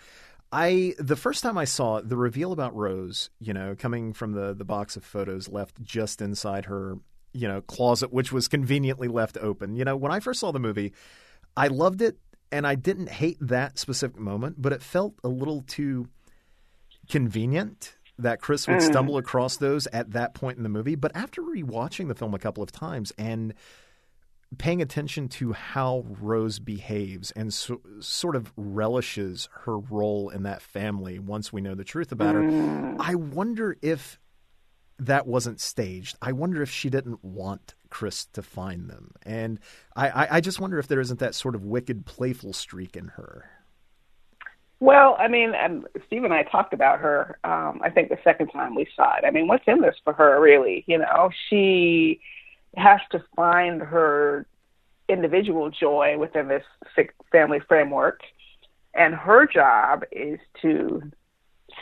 I 0.53 0.95
the 0.99 1.17
first 1.17 1.43
time 1.43 1.59
I 1.59 1.65
saw 1.65 1.97
it, 1.97 2.09
the 2.09 2.17
reveal 2.17 2.53
about 2.53 2.75
Rose, 2.75 3.31
you 3.41 3.53
know, 3.53 3.75
coming 3.77 4.13
from 4.13 4.33
the 4.33 4.55
the 4.55 4.65
box 4.65 4.97
of 4.97 5.05
photos 5.05 5.49
left 5.49 5.83
just 5.83 6.23
inside 6.23 6.67
her 6.67 6.99
you 7.33 7.47
know 7.47 7.61
closet 7.61 8.13
which 8.13 8.33
was 8.33 8.49
conveniently 8.49 9.09
left 9.09 9.37
open. 9.41 9.75
You 9.75 9.85
know, 9.85 9.97
when 9.97 10.13
I 10.13 10.21
first 10.21 10.41
saw 10.41 10.53
the 10.53 10.61
movie, 10.61 10.93
I 11.57 11.67
loved 11.67 12.01
it 12.01 12.19
and 12.53 12.67
I 12.67 12.77
didn't 12.77 13.09
hate 13.09 13.39
that 13.41 13.79
specific 13.79 14.19
moment, 14.19 14.63
but 14.63 14.73
it 14.73 14.83
felt 14.83 15.15
a 15.25 15.29
little 15.29 15.63
too 15.63 16.09
convenient 17.09 17.97
that 18.19 18.41
Chris 18.41 18.67
would 18.67 18.79
mm. 18.79 18.83
stumble 18.83 19.19
across 19.19 19.57
those 19.57 19.87
at 19.89 20.13
that 20.13 20.35
point 20.35 20.57
in 20.57 20.63
the 20.63 20.69
movie. 20.69 20.95
But 20.95 21.15
after 21.15 21.43
rewatching 21.43 22.09
the 22.09 22.15
film 22.15 22.35
a 22.35 22.39
couple 22.39 22.63
of 22.63 22.73
times 22.73 23.13
and 23.19 23.53
paying 24.59 24.81
attention 24.81 25.29
to 25.29 25.53
how 25.53 26.05
Rose 26.21 26.59
behaves 26.59 27.31
and 27.33 27.53
so, 27.53 27.81
sort 28.01 28.37
of 28.37 28.53
relishes 28.57 29.49
her 29.65 29.79
role 29.79 30.31
in 30.31 30.45
that 30.45 30.63
family 30.63 31.19
once 31.19 31.53
we 31.53 31.61
know 31.61 31.75
the 31.75 31.85
truth 31.85 32.13
about 32.13 32.35
mm. 32.35 32.51
her, 32.51 32.97
I 33.01 33.15
wonder 33.15 33.77
if 33.83 34.19
that 34.99 35.27
wasn't 35.27 35.61
staged. 35.61 36.17
I 36.23 36.33
wonder 36.33 36.63
if 36.63 36.71
she 36.71 36.89
didn't 36.89 37.23
want 37.23 37.75
Chris 37.91 38.27
to 38.27 38.43
find 38.43 38.89
them. 38.89 39.13
And 39.25 39.61
I, 39.95 40.09
I, 40.09 40.37
I 40.37 40.41
just 40.41 40.61
wonder 40.61 40.79
if 40.79 40.89
there 40.89 41.01
isn't 41.01 41.21
that 41.21 41.35
sort 41.35 41.55
of 41.55 41.65
wicked, 41.65 42.07
playful 42.07 42.53
streak 42.53 42.97
in 42.97 43.09
her. 43.09 43.51
Well, 44.79 45.17
I 45.19 45.29
mean, 45.29 45.55
um, 45.55 45.87
Steve 46.07 46.25
and 46.25 46.35
I 46.35 46.43
talked 46.45 46.75
about 46.75 47.01
her. 47.01 47.39
Um, 47.45 47.81
I 47.83 47.91
think 47.91 48.11
the 48.11 48.19
second 48.23 48.49
time 48.49 48.75
we 48.75 48.87
saw 48.95 49.17
it. 49.17 49.25
I 49.27 49.31
mean, 49.31 49.49
what's 49.49 49.65
in 49.67 49.81
this 49.81 49.97
for 50.05 50.13
her, 50.13 50.41
really? 50.41 50.85
You 50.87 50.99
know, 50.99 51.31
she 51.49 52.21
has 52.77 53.01
to 53.11 53.25
find 53.35 53.81
her 53.81 54.47
individual 55.09 55.71
joy 55.71 56.17
within 56.19 56.49
this 56.49 56.65
family 57.33 57.61
framework, 57.69 58.21
and 58.95 59.15
her 59.15 59.47
job 59.47 60.05
is 60.13 60.39
to 60.63 61.03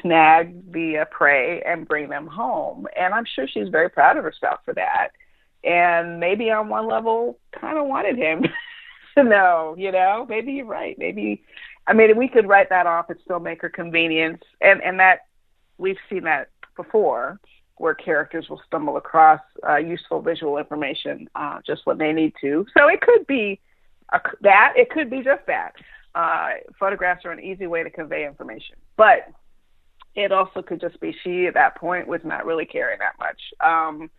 snag 0.01 0.73
the 0.73 0.99
uh, 0.99 1.05
prey 1.07 1.63
and 1.63 1.87
bring 1.87 2.09
them 2.09 2.27
home. 2.27 2.87
And 2.97 3.15
I'm 3.15 3.25
sure 3.25 3.47
she's 3.47 3.69
very 3.69 3.89
proud 3.89 4.17
of 4.17 4.25
herself 4.25 4.61
for 4.65 4.75
that. 4.75 5.09
And 5.63 6.21
maybe 6.21 6.51
on 6.51 6.69
one 6.69 6.89
level, 6.89 7.39
kind 7.59 7.79
of 7.79 7.87
wanted 7.87 8.17
him 8.17 8.45
to 9.17 9.25
know, 9.25 9.75
you 9.79 9.93
know, 9.93 10.27
maybe 10.29 10.53
you're 10.53 10.67
right. 10.67 10.99
Maybe, 10.99 11.43
I 11.87 11.93
mean, 11.93 12.17
we 12.17 12.29
could 12.29 12.49
write 12.49 12.71
that 12.71 12.87
off 12.87 13.07
make 13.41 13.63
her 13.63 13.69
convenience. 13.69 14.43
And, 14.61 14.83
and 14.83 14.99
that, 15.01 15.21
we've 15.79 15.99
seen 16.11 16.25
that 16.25 16.51
before 16.77 17.39
where 17.77 17.95
characters 17.95 18.49
will 18.49 18.63
stumble 18.67 18.97
across 18.97 19.41
uh, 19.69 19.77
useful 19.77 20.21
visual 20.21 20.59
information 20.59 21.29
uh, 21.35 21.61
just 21.67 21.85
when 21.85 21.99
they 21.99 22.13
need 22.13 22.33
to. 22.41 22.67
So 22.77 22.89
it 22.89 23.01
could 23.01 23.27
be 23.27 23.61
a, 24.13 24.21
that, 24.43 24.75
it 24.77 24.91
could 24.91 25.11
be 25.11 25.23
just 25.23 25.47
that. 25.47 25.75
Uh, 26.15 26.51
photographs 26.79 27.25
are 27.25 27.33
an 27.33 27.41
easy 27.41 27.67
way 27.67 27.83
to 27.83 27.91
convey 27.91 28.25
information. 28.27 28.77
But 28.97 29.29
it 30.15 30.31
also 30.31 30.63
could 30.63 30.81
just 30.81 31.01
be 31.01 31.15
she 31.25 31.47
at 31.47 31.55
that 31.55 31.75
point 31.77 32.07
was 32.07 32.21
not 32.25 32.47
really 32.47 32.67
caring 32.67 33.01
that 33.01 33.15
much. 33.19 33.41
Um, 33.61 34.11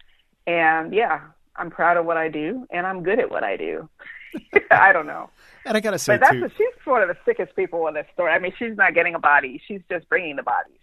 and 0.45 0.93
yeah, 0.93 1.21
I'm 1.55 1.71
proud 1.71 1.97
of 1.97 2.05
what 2.05 2.17
I 2.17 2.27
do, 2.27 2.67
and 2.69 2.85
I'm 2.85 3.03
good 3.03 3.19
at 3.19 3.31
what 3.31 3.43
I 3.43 3.55
do. 3.57 3.89
I 4.71 4.91
don't 4.91 5.07
know. 5.07 5.29
And 5.67 5.75
I 5.75 5.79
gotta 5.79 5.97
say, 5.97 6.13
but 6.13 6.19
that's 6.19 6.33
too, 6.33 6.51
she's 6.55 6.85
one 6.85 7.01
of 7.01 7.07
the 7.07 7.17
sickest 7.25 7.55
people 7.55 7.87
in 7.87 7.95
this 7.95 8.05
story. 8.13 8.31
I 8.31 8.37
mean, 8.37 8.53
she's 8.59 8.77
not 8.77 8.93
getting 8.93 9.15
a 9.15 9.19
body; 9.19 9.59
she's 9.67 9.81
just 9.89 10.07
bringing 10.09 10.35
the 10.35 10.43
bodies. 10.43 10.77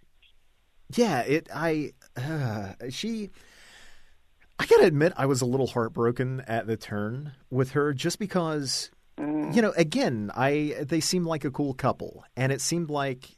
Yeah, 0.97 1.21
it. 1.21 1.49
I 1.55 1.93
uh, 2.17 2.73
she. 2.91 3.31
I 4.59 4.67
gotta 4.67 4.85
admit, 4.85 5.13
I 5.17 5.27
was 5.27 5.41
a 5.41 5.47
little 5.47 5.67
heartbroken 5.67 6.43
at 6.47 6.67
the 6.69 6.77
turn 6.77 7.33
with 7.51 7.73
her, 7.73 7.93
just 7.93 8.21
because, 8.21 8.91
mm. 9.19 9.53
you 9.53 9.61
know, 9.61 9.73
again, 9.77 10.31
I 10.37 10.77
they 10.87 11.01
seemed 11.01 11.27
like 11.27 11.45
a 11.45 11.51
cool 11.51 11.75
couple, 11.75 12.25
and 12.37 12.53
it 12.53 12.61
seemed 12.61 12.89
like 12.89 13.37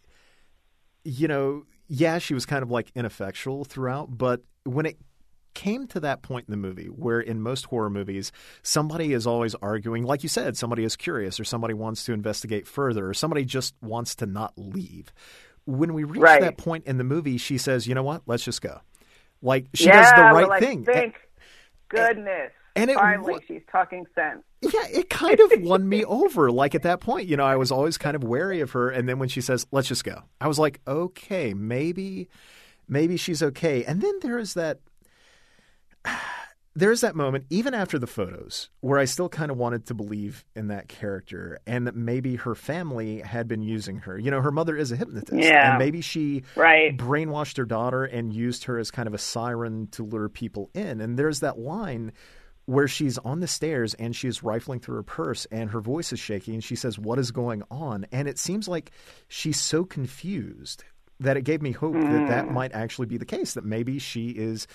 you 1.04 1.28
know, 1.28 1.64
yeah, 1.88 2.18
she 2.18 2.34
was 2.34 2.46
kind 2.46 2.62
of 2.62 2.70
like 2.70 2.90
ineffectual 2.94 3.64
throughout, 3.64 4.16
but 4.16 4.40
when 4.64 4.86
it 4.86 4.98
came 5.54 5.86
to 5.86 6.00
that 6.00 6.22
point 6.22 6.46
in 6.48 6.50
the 6.50 6.56
movie 6.56 6.86
where 6.86 7.20
in 7.20 7.40
most 7.40 7.66
horror 7.66 7.88
movies 7.88 8.32
somebody 8.62 9.12
is 9.12 9.24
always 9.24 9.54
arguing 9.56 10.02
like 10.02 10.24
you 10.24 10.28
said 10.28 10.56
somebody 10.56 10.82
is 10.82 10.96
curious 10.96 11.38
or 11.38 11.44
somebody 11.44 11.72
wants 11.72 12.04
to 12.04 12.12
investigate 12.12 12.66
further 12.66 13.08
or 13.08 13.14
somebody 13.14 13.44
just 13.44 13.72
wants 13.80 14.16
to 14.16 14.26
not 14.26 14.52
leave 14.56 15.12
when 15.66 15.94
we 15.94 16.04
reach 16.04 16.20
right. 16.20 16.40
that 16.40 16.56
point 16.56 16.84
in 16.86 16.98
the 16.98 17.04
movie 17.04 17.36
she 17.36 17.58
says 17.58 17.86
you 17.86 17.94
know 17.94 18.02
what 18.02 18.22
let's 18.26 18.44
just 18.44 18.60
go 18.60 18.80
like 19.42 19.66
she 19.74 19.86
yeah, 19.86 20.02
does 20.02 20.10
the 20.12 20.22
right 20.22 20.48
like, 20.48 20.62
thing 20.62 20.84
thank 20.84 21.16
goodness 21.88 22.52
and 22.76 22.90
it 22.90 22.94
finally 22.94 23.42
she's 23.46 23.62
talking 23.70 24.04
sense 24.14 24.42
yeah, 24.72 24.86
it 24.90 25.10
kind 25.10 25.38
of 25.38 25.52
won 25.62 25.88
me 25.88 26.04
over. 26.06 26.50
Like 26.50 26.74
at 26.74 26.82
that 26.82 27.00
point, 27.00 27.28
you 27.28 27.36
know, 27.36 27.44
I 27.44 27.56
was 27.56 27.70
always 27.70 27.98
kind 27.98 28.16
of 28.16 28.24
wary 28.24 28.60
of 28.60 28.72
her. 28.72 28.90
And 28.90 29.08
then 29.08 29.18
when 29.18 29.28
she 29.28 29.40
says, 29.40 29.66
let's 29.70 29.88
just 29.88 30.04
go, 30.04 30.22
I 30.40 30.48
was 30.48 30.58
like, 30.58 30.80
okay, 30.86 31.54
maybe, 31.54 32.28
maybe 32.88 33.16
she's 33.16 33.42
okay. 33.42 33.84
And 33.84 34.00
then 34.00 34.18
there 34.22 34.38
is 34.38 34.54
that. 34.54 34.80
There's 36.76 37.02
that 37.02 37.14
moment, 37.14 37.46
even 37.50 37.72
after 37.72 38.00
the 38.00 38.08
photos, 38.08 38.68
where 38.80 38.98
I 38.98 39.04
still 39.04 39.28
kind 39.28 39.52
of 39.52 39.56
wanted 39.56 39.86
to 39.86 39.94
believe 39.94 40.44
in 40.56 40.68
that 40.68 40.88
character 40.88 41.60
and 41.68 41.86
that 41.86 41.94
maybe 41.94 42.34
her 42.34 42.56
family 42.56 43.20
had 43.20 43.46
been 43.46 43.62
using 43.62 43.98
her. 43.98 44.18
You 44.18 44.32
know, 44.32 44.40
her 44.40 44.50
mother 44.50 44.76
is 44.76 44.90
a 44.90 44.96
hypnotist. 44.96 45.40
Yeah. 45.40 45.70
And 45.70 45.78
maybe 45.78 46.00
she 46.00 46.42
right. 46.56 46.96
brainwashed 46.96 47.58
her 47.58 47.64
daughter 47.64 48.04
and 48.04 48.32
used 48.32 48.64
her 48.64 48.78
as 48.78 48.90
kind 48.90 49.06
of 49.06 49.14
a 49.14 49.18
siren 49.18 49.86
to 49.92 50.04
lure 50.04 50.28
people 50.28 50.70
in. 50.74 51.00
And 51.00 51.16
there's 51.16 51.40
that 51.40 51.60
line 51.60 52.12
where 52.66 52.88
she's 52.88 53.18
on 53.18 53.38
the 53.38 53.46
stairs 53.46 53.94
and 53.94 54.16
she's 54.16 54.42
rifling 54.42 54.80
through 54.80 54.96
her 54.96 55.02
purse 55.04 55.46
and 55.52 55.70
her 55.70 55.80
voice 55.80 56.12
is 56.12 56.18
shaking 56.18 56.54
and 56.54 56.64
she 56.64 56.74
says, 56.74 56.98
What 56.98 57.20
is 57.20 57.30
going 57.30 57.62
on? 57.70 58.06
And 58.10 58.26
it 58.26 58.38
seems 58.38 58.66
like 58.66 58.90
she's 59.28 59.60
so 59.60 59.84
confused 59.84 60.82
that 61.20 61.36
it 61.36 61.42
gave 61.42 61.62
me 61.62 61.70
hope 61.70 61.94
mm. 61.94 62.10
that 62.10 62.28
that 62.28 62.50
might 62.50 62.72
actually 62.72 63.06
be 63.06 63.16
the 63.18 63.24
case, 63.24 63.54
that 63.54 63.64
maybe 63.64 63.98
she 64.00 64.30
is 64.30 64.66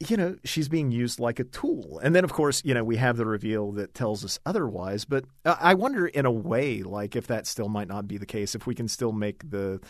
you 0.00 0.16
know, 0.16 0.36
she's 0.44 0.68
being 0.68 0.92
used 0.92 1.18
like 1.18 1.40
a 1.40 1.44
tool. 1.44 1.98
And 2.02 2.14
then, 2.14 2.22
of 2.24 2.32
course, 2.32 2.62
you 2.64 2.72
know, 2.72 2.84
we 2.84 2.96
have 2.96 3.16
the 3.16 3.26
reveal 3.26 3.72
that 3.72 3.94
tells 3.94 4.24
us 4.24 4.38
otherwise. 4.46 5.04
But 5.04 5.24
I 5.44 5.74
wonder, 5.74 6.06
in 6.06 6.24
a 6.24 6.30
way, 6.30 6.82
like 6.82 7.16
if 7.16 7.26
that 7.26 7.46
still 7.46 7.68
might 7.68 7.88
not 7.88 8.06
be 8.06 8.16
the 8.16 8.26
case, 8.26 8.54
if 8.54 8.66
we 8.66 8.74
can 8.74 8.86
still 8.86 9.12
make 9.12 9.48
the, 9.50 9.80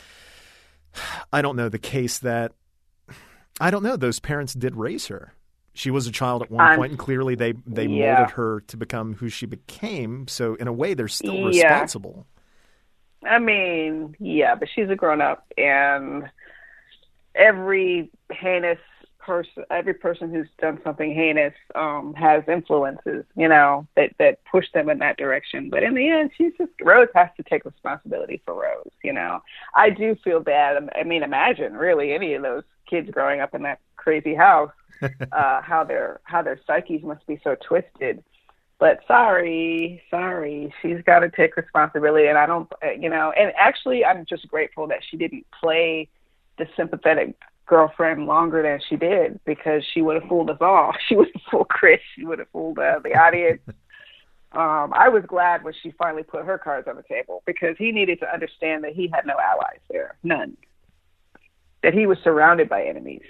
I 1.32 1.42
don't 1.42 1.56
know, 1.56 1.68
the 1.68 1.78
case 1.78 2.18
that, 2.20 2.52
I 3.60 3.70
don't 3.70 3.82
know, 3.82 3.96
those 3.96 4.18
parents 4.18 4.54
did 4.54 4.76
raise 4.76 5.08
her. 5.08 5.34
She 5.74 5.90
was 5.90 6.06
a 6.06 6.12
child 6.12 6.42
at 6.42 6.50
one 6.50 6.70
Um, 6.72 6.76
point, 6.76 6.90
and 6.92 6.98
clearly 6.98 7.34
they 7.34 7.52
they 7.66 7.86
yeah. 7.86 8.16
molded 8.16 8.34
her 8.34 8.60
to 8.62 8.76
become 8.76 9.14
who 9.14 9.28
she 9.28 9.46
became. 9.46 10.26
So, 10.26 10.54
in 10.56 10.66
a 10.66 10.72
way, 10.72 10.94
they're 10.94 11.06
still 11.06 11.36
Yeah. 11.36 11.46
responsible. 11.46 12.26
I 13.24 13.38
mean, 13.38 14.16
yeah, 14.18 14.54
but 14.54 14.68
she's 14.74 14.88
a 14.90 14.96
grown 14.96 15.20
up, 15.20 15.46
and 15.56 16.30
every 17.34 18.10
heinous 18.32 18.78
person, 19.28 19.64
every 19.70 19.92
person 19.92 20.32
who's 20.32 20.48
done 20.58 20.80
something 20.82 21.14
heinous, 21.14 21.52
um, 21.74 22.14
has 22.14 22.42
influences, 22.48 23.26
you 23.36 23.46
know, 23.46 23.86
that 23.94 24.12
that 24.18 24.38
push 24.50 24.64
them 24.72 24.88
in 24.88 24.98
that 25.00 25.18
direction. 25.18 25.68
But 25.68 25.82
in 25.82 25.94
the 25.94 26.08
end, 26.08 26.30
she's 26.36 26.52
just 26.56 26.72
Rose 26.80 27.08
has 27.14 27.28
to 27.36 27.42
take 27.42 27.66
responsibility 27.66 28.40
for 28.46 28.54
Rose. 28.54 28.90
You 29.04 29.12
know, 29.12 29.42
I 29.76 29.90
do 29.90 30.16
feel 30.24 30.40
bad. 30.40 30.88
I 30.98 31.04
mean, 31.04 31.22
imagine 31.22 31.74
really 31.74 32.14
any 32.14 32.32
of 32.32 32.42
those 32.42 32.64
kids 32.88 33.10
growing 33.10 33.40
up 33.40 33.54
in 33.54 33.62
that 33.64 33.80
crazy 33.96 34.34
house, 34.34 34.72
uh, 35.02 35.60
how 35.60 35.84
their 35.84 36.20
how 36.24 36.40
their 36.40 36.58
psyches 36.66 37.02
must 37.02 37.26
be 37.26 37.38
so 37.44 37.54
twisted 37.54 38.24
but 38.80 39.00
sorry, 39.08 40.00
sorry, 40.08 40.72
she's 40.80 41.02
got 41.04 41.18
to 41.18 41.30
take 41.30 41.56
responsibility. 41.56 42.28
And 42.28 42.38
I 42.38 42.46
don't, 42.46 42.72
uh, 42.80 42.92
you 42.92 43.10
know, 43.10 43.32
and 43.32 43.52
actually, 43.58 44.04
I'm 44.04 44.24
just 44.24 44.46
grateful 44.46 44.86
that 44.86 45.00
she 45.10 45.16
didn't 45.16 45.46
play 45.60 46.08
the 46.58 46.68
sympathetic 46.76 47.34
girlfriend 47.68 48.26
longer 48.26 48.62
than 48.62 48.80
she 48.88 48.96
did 48.96 49.38
because 49.44 49.84
she 49.92 50.02
would 50.02 50.20
have 50.20 50.28
fooled 50.28 50.50
us 50.50 50.58
all. 50.60 50.92
She 51.08 51.14
would 51.14 51.28
have 51.32 51.42
fooled 51.50 51.68
Chris. 51.68 52.00
She 52.16 52.24
would 52.24 52.40
have 52.40 52.48
fooled 52.52 52.78
uh, 52.78 52.98
the 53.02 53.14
audience. 53.14 53.60
um, 54.52 54.92
I 54.92 55.08
was 55.08 55.22
glad 55.26 55.62
when 55.62 55.74
she 55.82 55.92
finally 55.92 56.22
put 56.24 56.44
her 56.44 56.58
cards 56.58 56.88
on 56.88 56.96
the 56.96 57.02
table 57.02 57.42
because 57.46 57.76
he 57.78 57.92
needed 57.92 58.20
to 58.20 58.32
understand 58.32 58.84
that 58.84 58.94
he 58.94 59.08
had 59.12 59.26
no 59.26 59.34
allies 59.34 59.80
there, 59.90 60.16
none. 60.22 60.56
That 61.82 61.94
he 61.94 62.06
was 62.06 62.18
surrounded 62.24 62.68
by 62.68 62.84
enemies. 62.84 63.22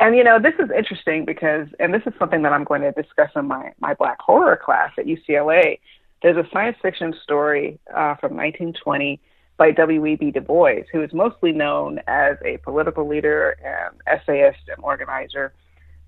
And 0.00 0.16
you 0.16 0.24
know, 0.24 0.40
this 0.40 0.54
is 0.58 0.70
interesting 0.76 1.24
because, 1.24 1.68
and 1.78 1.94
this 1.94 2.02
is 2.06 2.12
something 2.18 2.42
that 2.42 2.52
I'm 2.52 2.64
going 2.64 2.82
to 2.82 2.90
discuss 2.92 3.30
in 3.36 3.46
my 3.46 3.72
my 3.78 3.94
Black 3.94 4.18
horror 4.20 4.56
class 4.56 4.90
at 4.98 5.06
UCLA. 5.06 5.78
There's 6.22 6.36
a 6.36 6.48
science 6.52 6.76
fiction 6.82 7.14
story 7.22 7.78
uh, 7.90 8.16
from 8.16 8.36
1920 8.36 9.20
by 9.62 9.70
W.E.B. 9.70 10.32
Du 10.32 10.40
Bois, 10.40 10.82
who 10.90 11.00
is 11.04 11.12
mostly 11.12 11.52
known 11.52 12.00
as 12.08 12.36
a 12.44 12.56
political 12.64 13.06
leader 13.06 13.56
and 13.64 13.94
essayist 14.08 14.58
and 14.66 14.82
organizer, 14.82 15.54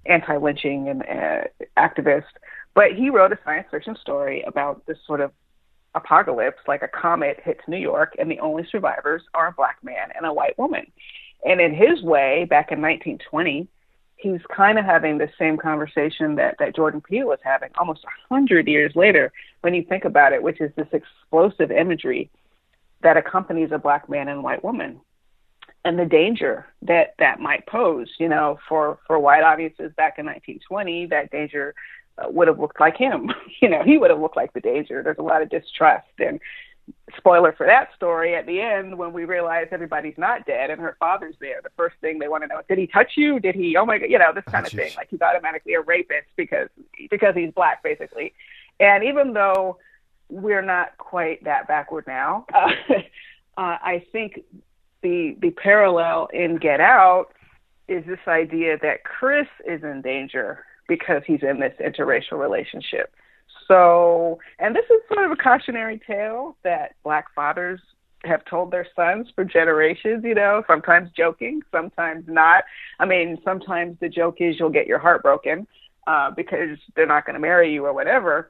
anti-lynching 0.07 0.89
and 0.89 1.03
uh, 1.03 1.45
activist. 1.79 2.25
But 2.75 2.95
he 2.97 3.11
wrote 3.11 3.31
a 3.31 3.39
science 3.45 3.69
fiction 3.71 3.95
story 4.01 4.43
about 4.43 4.85
this 4.87 4.99
sort 5.07 5.21
of 5.21 5.31
apocalypse, 5.95 6.63
like 6.67 6.83
a 6.83 6.89
comet 6.89 7.39
hits 7.45 7.61
New 7.69 7.79
York, 7.79 8.17
and 8.19 8.29
the 8.29 8.41
only 8.41 8.67
survivors 8.73 9.23
are 9.35 9.47
a 9.47 9.53
black 9.53 9.79
man 9.85 10.09
and 10.17 10.27
a 10.27 10.33
white 10.33 10.59
woman. 10.59 10.91
And 11.45 11.61
in 11.61 11.73
his 11.73 12.03
way, 12.03 12.49
back 12.51 12.73
in 12.73 12.83
1920, 12.83 13.69
he's 14.17 14.41
kind 14.53 14.81
of 14.81 14.85
having 14.85 15.19
the 15.19 15.31
same 15.39 15.59
conversation 15.59 16.35
that, 16.35 16.57
that 16.59 16.75
Jordan 16.75 17.01
Peele 17.01 17.29
was 17.29 17.39
having 17.45 17.71
almost 17.79 18.03
a 18.03 18.35
hundred 18.35 18.67
years 18.67 18.97
later, 18.97 19.31
when 19.61 19.75
you 19.75 19.85
think 19.85 20.05
about 20.05 20.33
it, 20.33 20.43
which 20.43 20.61
is 20.61 20.73
this 20.75 20.89
explosive 20.93 21.71
imagery 21.71 22.29
that 23.05 23.17
accompanies 23.17 23.71
a 23.71 23.79
black 23.79 24.09
man 24.09 24.29
and 24.29 24.43
white 24.43 24.65
woman. 24.65 25.01
And 25.85 25.99
the 25.99 26.07
danger 26.07 26.67
that 26.83 27.15
that 27.19 27.39
might 27.39 27.67
pose, 27.67 28.09
you 28.19 28.29
know, 28.29 28.59
for, 28.69 28.99
for 29.07 29.19
white 29.19 29.43
audiences 29.43 29.93
back 29.97 30.19
in 30.19 30.25
1920, 30.25 31.07
that 31.07 31.31
danger 31.31 31.75
uh, 32.17 32.29
would 32.31 32.49
have 32.49 32.59
looked 32.59 32.81
like 32.81 32.97
him. 32.97 33.31
you 33.63 33.69
know, 33.69 33.83
he 33.85 33.99
would 33.99 34.11
have 34.11 34.19
looked 34.19 34.37
like 34.37 34.53
the 34.55 34.61
danger. 34.61 35.03
There's 35.03 35.19
a 35.19 35.23
lot 35.23 35.43
of 35.43 35.51
distrust. 35.51 36.09
And 36.19 36.41
spoiler 37.17 37.53
for 37.53 37.67
that 37.67 37.89
story 37.95 38.35
at 38.35 38.47
the 38.47 38.61
end 38.61 38.97
when 38.97 39.13
we 39.13 39.25
realize 39.25 39.67
everybody's 39.71 40.19
not 40.19 40.47
dead 40.47 40.71
and 40.71 40.81
her 40.81 40.97
father's 41.01 41.35
there 41.41 41.61
the 41.63 41.71
first 41.79 41.97
thing 42.03 42.19
they 42.19 42.29
want 42.29 42.43
to 42.43 42.47
know 42.47 42.59
is 42.59 42.65
did 42.69 42.77
he 42.77 42.87
touch 42.87 43.13
you? 43.17 43.41
Did 43.41 43.55
he 43.55 43.75
oh 43.77 43.87
my 43.87 43.97
god 43.97 44.11
you 44.11 44.19
know 44.19 44.33
this 44.35 44.45
kind 44.45 44.67
Oh, 44.67 44.69
of 44.69 44.73
thing. 44.73 44.93
Like 44.97 45.09
he's 45.11 45.23
automatically 45.23 45.75
a 45.75 45.81
rapist 45.81 46.29
because 46.37 46.69
because 47.11 47.35
he's 47.35 47.53
black 47.53 47.83
basically. 47.83 48.35
And 48.81 49.03
even 49.05 49.33
though 49.33 49.79
we're 50.35 50.63
not 50.63 50.97
quite 50.99 51.43
that 51.45 51.67
backward 51.69 52.05
now 52.07 52.45
uh, 52.55 52.69
uh, 52.93 53.01
i 53.57 54.05
think 54.13 54.41
the 55.03 55.37
the 55.41 55.51
parallel 55.51 56.29
in 56.33 56.57
get 56.57 56.81
out 56.81 57.27
is 57.89 58.05
this 58.07 58.19
idea 58.27 58.77
that 58.81 59.05
chris 59.05 59.49
is 59.67 59.83
in 59.83 60.03
danger 60.03 60.65
because 60.89 61.23
he's 61.27 61.43
in 61.43 61.61
this 61.61 61.75
interracial 61.81 62.39
relationship 62.39 63.15
so, 63.69 64.39
and 64.59 64.75
this 64.75 64.85
is 64.91 65.01
sort 65.13 65.25
of 65.25 65.31
a 65.31 65.37
cautionary 65.37 66.01
tale 66.07 66.57
that 66.65 66.95
black 67.03 67.27
fathers 67.35 67.81
have 68.25 68.45
told 68.45 68.71
their 68.71 68.87
sons 68.97 69.29
for 69.35 69.45
generations, 69.45 70.25
you 70.25 70.35
know, 70.35 70.63
sometimes 70.67 71.11
joking, 71.17 71.61
sometimes 71.71 72.25
not. 72.27 72.65
I 72.99 73.05
mean, 73.05 73.39
sometimes 73.45 73.97
the 74.01 74.09
joke 74.09 74.37
is 74.41 74.57
you'll 74.59 74.71
get 74.71 74.87
your 74.87 74.99
heart 74.99 75.23
broken 75.23 75.67
uh, 76.07 76.31
because 76.31 76.79
they're 76.97 77.07
not 77.07 77.27
going 77.27 77.35
to 77.35 77.41
marry 77.41 77.73
you 77.73 77.85
or 77.85 77.93
whatever. 77.93 78.49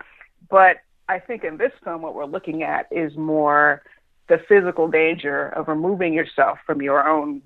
But 0.50 0.78
I 1.08 1.18
think 1.18 1.44
in 1.44 1.58
this 1.58 1.72
film, 1.82 2.02
what 2.02 2.14
we're 2.14 2.24
looking 2.24 2.62
at 2.62 2.86
is 2.90 3.16
more 3.16 3.82
the 4.28 4.38
physical 4.48 4.88
danger 4.88 5.48
of 5.48 5.68
removing 5.68 6.14
yourself 6.14 6.58
from 6.66 6.80
your 6.80 7.06
own 7.06 7.42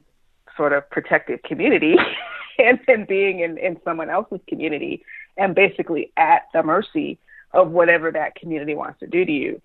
sort 0.57 0.73
of 0.73 0.89
protected 0.91 1.43
community 1.43 1.97
and 2.59 2.79
then 2.87 3.05
being 3.09 3.41
in, 3.41 3.59
in 3.59 3.79
someone 3.85 4.11
else's 4.11 4.41
community 4.49 5.03
and 5.37 5.55
basically 5.55 6.13
at 6.17 6.43
the 6.53 6.63
mercy 6.63 7.19
of 7.53 7.71
whatever 7.71 8.11
that 8.13 8.35
community 8.35 8.75
wants 8.75 9.01
to 9.01 9.07
do 9.07 9.25
to 9.25 9.33
you. 9.33 9.61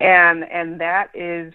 And 0.00 0.44
and 0.44 0.80
that 0.80 1.10
is 1.14 1.52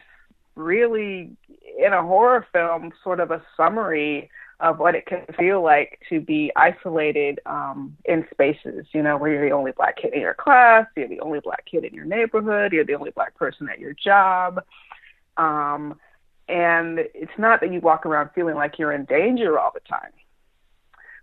really 0.56 1.32
in 1.78 1.94
a 1.94 2.04
horror 2.04 2.46
film 2.52 2.92
sort 3.04 3.20
of 3.20 3.32
a 3.32 3.42
summary 3.58 4.30
of 4.64 4.80
what 4.80 4.96
it 4.96 5.06
can 5.06 5.26
feel 5.38 5.62
like 5.62 6.00
to 6.08 6.22
be 6.22 6.50
isolated 6.56 7.42
um, 7.46 7.98
in 8.06 8.26
spaces, 8.32 8.88
you 8.94 9.04
know, 9.04 9.18
where 9.18 9.34
you're 9.34 9.50
the 9.50 9.54
only 9.54 9.74
black 9.74 9.98
kid 9.98 10.14
in 10.14 10.22
your 10.22 10.34
class, 10.34 10.88
you're 10.96 11.10
the 11.10 11.20
only 11.20 11.42
black 11.42 11.66
kid 11.70 11.84
in 11.84 11.94
your 11.94 12.06
neighborhood, 12.06 12.72
you're 12.72 12.86
the 12.86 12.96
only 12.96 13.12
black 13.12 13.36
person 13.36 13.68
at 13.70 13.78
your 13.78 13.94
job. 13.94 14.64
Um, 15.36 16.00
and 16.48 17.00
it's 17.14 17.38
not 17.38 17.60
that 17.60 17.74
you 17.74 17.82
walk 17.82 18.06
around 18.06 18.30
feeling 18.34 18.56
like 18.56 18.80
you're 18.80 18.94
in 18.94 19.04
danger 19.04 19.60
all 19.60 19.72
the 19.74 19.82
time, 19.82 20.12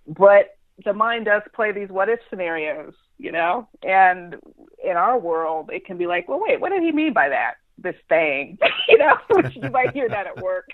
but 0.07 0.59
the 0.85 0.93
mind 0.93 1.25
does 1.25 1.43
play 1.55 1.73
these 1.73 1.89
what 1.89 2.11
if 2.11 2.21
scenarios, 2.29 2.93
you 3.17 3.33
know? 3.33 3.67
And 3.83 4.37
in 4.85 4.97
our 4.97 5.19
world, 5.19 5.71
it 5.73 5.87
can 5.87 5.97
be 5.97 6.07
like, 6.07 6.29
well, 6.29 6.41
wait, 6.47 6.61
what 6.61 6.71
did 6.71 6.83
he 6.83 6.93
mean 6.93 7.15
by 7.15 7.31
that? 7.31 7.55
This 7.79 7.97
thing, 8.11 8.59
you 8.89 8.99
know? 8.99 9.17
Which 9.31 9.57
you 9.63 9.71
might 9.71 9.93
hear 9.93 10.11
that 10.11 10.27
at 10.27 10.43
work. 10.43 10.69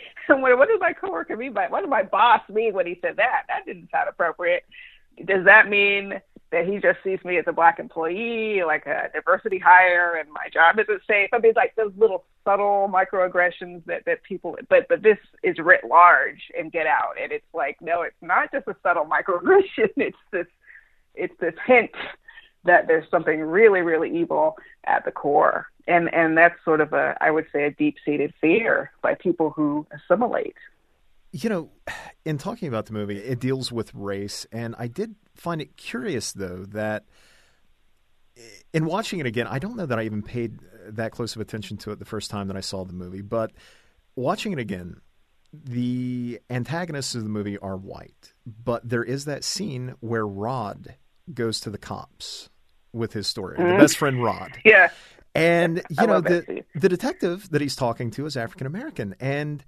What, 0.28 0.58
what 0.58 0.68
did 0.68 0.78
my 0.78 0.92
coworker 0.92 1.36
mean 1.36 1.52
by? 1.52 1.66
What 1.66 1.80
did 1.80 1.90
my 1.90 2.04
boss 2.04 2.40
mean 2.48 2.72
when 2.72 2.86
he 2.86 2.98
said 3.02 3.16
that? 3.16 3.42
That 3.48 3.66
didn't 3.66 3.90
sound 3.90 4.08
appropriate. 4.08 4.62
Does 5.24 5.44
that 5.44 5.68
mean 5.68 6.20
that 6.52 6.66
he 6.66 6.78
just 6.78 6.98
sees 7.04 7.18
me 7.24 7.38
as 7.38 7.44
a 7.46 7.52
black 7.52 7.78
employee, 7.78 8.62
like 8.64 8.86
a 8.86 9.08
diversity 9.12 9.58
hire, 9.58 10.16
and 10.16 10.30
my 10.30 10.48
job 10.52 10.78
isn't 10.78 11.02
safe? 11.06 11.30
I 11.32 11.38
mean, 11.38 11.52
like 11.56 11.74
those 11.76 11.92
little 11.96 12.24
subtle 12.44 12.90
microaggressions 12.92 13.84
that 13.86 14.04
that 14.06 14.22
people. 14.22 14.56
But 14.68 14.86
but 14.88 15.02
this 15.02 15.18
is 15.42 15.58
writ 15.58 15.82
large 15.88 16.40
and 16.56 16.72
Get 16.72 16.86
Out, 16.86 17.14
and 17.20 17.32
it's 17.32 17.46
like 17.54 17.76
no, 17.80 18.02
it's 18.02 18.16
not 18.20 18.50
just 18.52 18.68
a 18.68 18.76
subtle 18.82 19.06
microaggression. 19.06 19.90
It's 19.96 20.16
this 20.32 20.46
it's 21.14 21.34
this 21.40 21.54
hint 21.66 21.90
that 22.64 22.86
there's 22.86 23.08
something 23.10 23.40
really 23.40 23.80
really 23.80 24.16
evil 24.16 24.56
at 24.84 25.04
the 25.04 25.12
core 25.12 25.66
and 25.90 26.12
and 26.14 26.38
that's 26.38 26.54
sort 26.64 26.80
of 26.80 26.92
a 26.92 27.16
i 27.20 27.30
would 27.30 27.46
say 27.52 27.64
a 27.64 27.70
deep 27.70 27.96
seated 28.04 28.32
fear 28.40 28.92
by 29.02 29.14
people 29.14 29.50
who 29.50 29.86
assimilate. 29.90 30.56
You 31.32 31.48
know, 31.48 31.70
in 32.24 32.38
talking 32.38 32.66
about 32.68 32.86
the 32.86 32.92
movie, 32.92 33.18
it 33.18 33.38
deals 33.38 33.70
with 33.70 33.94
race, 33.94 34.46
and 34.50 34.74
I 34.78 34.88
did 34.88 35.14
find 35.36 35.60
it 35.60 35.76
curious, 35.76 36.32
though, 36.32 36.64
that 36.70 37.04
in 38.72 38.84
watching 38.84 39.20
it 39.20 39.26
again, 39.26 39.46
I 39.46 39.60
don't 39.60 39.76
know 39.76 39.86
that 39.86 39.98
I 39.98 40.04
even 40.04 40.22
paid 40.22 40.58
that 40.88 41.12
close 41.12 41.36
of 41.36 41.40
attention 41.40 41.76
to 41.78 41.92
it 41.92 42.00
the 42.00 42.04
first 42.04 42.30
time 42.30 42.48
that 42.48 42.56
I 42.56 42.60
saw 42.60 42.84
the 42.84 42.92
movie, 42.92 43.22
but 43.22 43.52
watching 44.16 44.52
it 44.52 44.58
again, 44.58 45.00
the 45.52 46.40
antagonists 46.50 47.14
of 47.14 47.22
the 47.22 47.28
movie 47.28 47.58
are 47.58 47.76
white, 47.76 48.32
but 48.46 48.88
there 48.88 49.04
is 49.04 49.24
that 49.26 49.44
scene 49.44 49.94
where 50.00 50.26
Rod 50.26 50.96
goes 51.32 51.60
to 51.60 51.70
the 51.70 51.78
cops 51.78 52.48
with 52.92 53.12
his 53.12 53.28
story, 53.28 53.56
the 53.56 53.62
mm-hmm. 53.62 53.78
best 53.78 53.96
friend 53.96 54.22
Rod. 54.22 54.58
yeah 54.64 54.90
And 55.34 55.82
you 55.90 56.06
know 56.06 56.20
the 56.20 56.64
the 56.74 56.88
detective 56.88 57.48
that 57.50 57.60
he's 57.60 57.76
talking 57.76 58.10
to 58.12 58.26
is 58.26 58.36
African 58.36 58.66
American, 58.66 59.14
and 59.20 59.64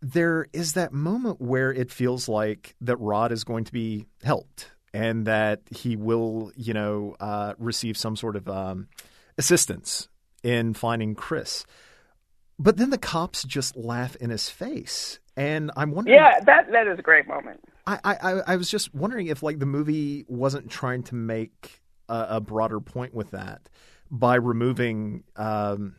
there 0.00 0.46
is 0.52 0.74
that 0.74 0.92
moment 0.92 1.40
where 1.40 1.72
it 1.72 1.90
feels 1.90 2.28
like 2.28 2.74
that 2.80 2.96
Rod 2.96 3.32
is 3.32 3.44
going 3.44 3.64
to 3.64 3.72
be 3.72 4.06
helped, 4.22 4.70
and 4.92 5.26
that 5.26 5.62
he 5.70 5.96
will, 5.96 6.52
you 6.56 6.74
know, 6.74 7.16
uh, 7.20 7.54
receive 7.58 7.96
some 7.96 8.16
sort 8.16 8.36
of 8.36 8.48
um, 8.48 8.88
assistance 9.36 10.08
in 10.42 10.74
finding 10.74 11.14
Chris. 11.14 11.64
But 12.58 12.76
then 12.76 12.90
the 12.90 12.98
cops 12.98 13.44
just 13.44 13.76
laugh 13.76 14.16
in 14.16 14.30
his 14.30 14.48
face, 14.48 15.20
and 15.36 15.70
I'm 15.76 15.92
wondering. 15.92 16.16
yeah 16.16 16.40
that 16.40 16.70
that 16.72 16.86
is 16.88 16.98
a 16.98 17.02
great 17.02 17.28
moment 17.28 17.60
I, 17.86 17.98
I 18.04 18.32
I 18.48 18.56
was 18.56 18.68
just 18.68 18.94
wondering 18.94 19.28
if 19.28 19.42
like 19.42 19.58
the 19.60 19.66
movie 19.66 20.24
wasn't 20.28 20.70
trying 20.70 21.04
to 21.04 21.14
make 21.14 21.80
a, 22.08 22.26
a 22.30 22.40
broader 22.40 22.80
point 22.80 23.14
with 23.14 23.30
that 23.30 23.68
by 24.10 24.36
removing 24.36 25.24
um, 25.36 25.96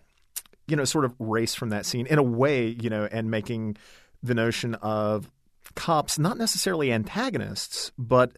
you 0.68 0.76
know 0.76 0.86
sort 0.86 1.06
of 1.06 1.14
race 1.20 1.56
from 1.56 1.70
that 1.70 1.86
scene 1.86 2.06
in 2.08 2.18
a 2.18 2.24
way 2.24 2.68
you 2.68 2.90
know 2.90 3.08
and 3.12 3.32
making 3.32 3.78
the 4.24 4.34
notion 4.34 4.76
of 4.76 5.30
cops 5.76 6.20
not 6.20 6.38
necessarily 6.38 6.92
antagonists 6.92 7.92
but 7.98 8.38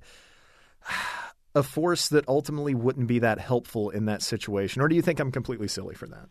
a 1.56 1.64
force 1.64 2.08
that 2.08 2.26
ultimately 2.30 2.74
wouldn't 2.74 3.08
be 3.08 3.20
that 3.20 3.38
helpful 3.38 3.90
in 3.90 4.06
that 4.06 4.22
situation 4.22 4.82
or 4.82 4.88
do 4.88 4.96
you 4.96 5.02
think 5.02 5.20
I'm 5.20 5.32
completely 5.32 5.68
silly 5.68 5.96
for 5.96 6.08
that? 6.08 6.30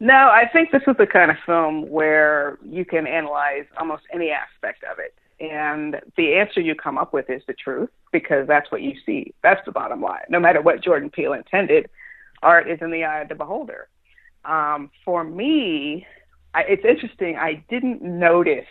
No, 0.00 0.14
I 0.14 0.44
think 0.52 0.70
this 0.70 0.82
is 0.86 0.96
the 0.96 1.06
kind 1.06 1.30
of 1.30 1.36
film 1.44 1.88
where 1.88 2.58
you 2.64 2.84
can 2.84 3.06
analyze 3.06 3.64
almost 3.78 4.04
any 4.12 4.30
aspect 4.30 4.84
of 4.84 4.98
it. 4.98 5.14
And 5.40 6.00
the 6.16 6.36
answer 6.36 6.60
you 6.60 6.74
come 6.74 6.98
up 6.98 7.12
with 7.12 7.28
is 7.30 7.42
the 7.46 7.52
truth 7.52 7.90
because 8.12 8.46
that's 8.46 8.70
what 8.70 8.82
you 8.82 8.94
see. 9.04 9.34
That's 9.42 9.64
the 9.64 9.72
bottom 9.72 10.00
line. 10.00 10.22
No 10.28 10.38
matter 10.38 10.60
what 10.60 10.82
Jordan 10.82 11.10
Peele 11.10 11.32
intended, 11.32 11.88
art 12.42 12.70
is 12.70 12.78
in 12.80 12.90
the 12.90 13.04
eye 13.04 13.20
of 13.20 13.28
the 13.28 13.34
beholder. 13.34 13.88
Um, 14.44 14.90
for 15.04 15.24
me, 15.24 16.06
I, 16.54 16.62
it's 16.62 16.84
interesting. 16.84 17.36
I 17.36 17.64
didn't 17.68 18.02
notice 18.02 18.66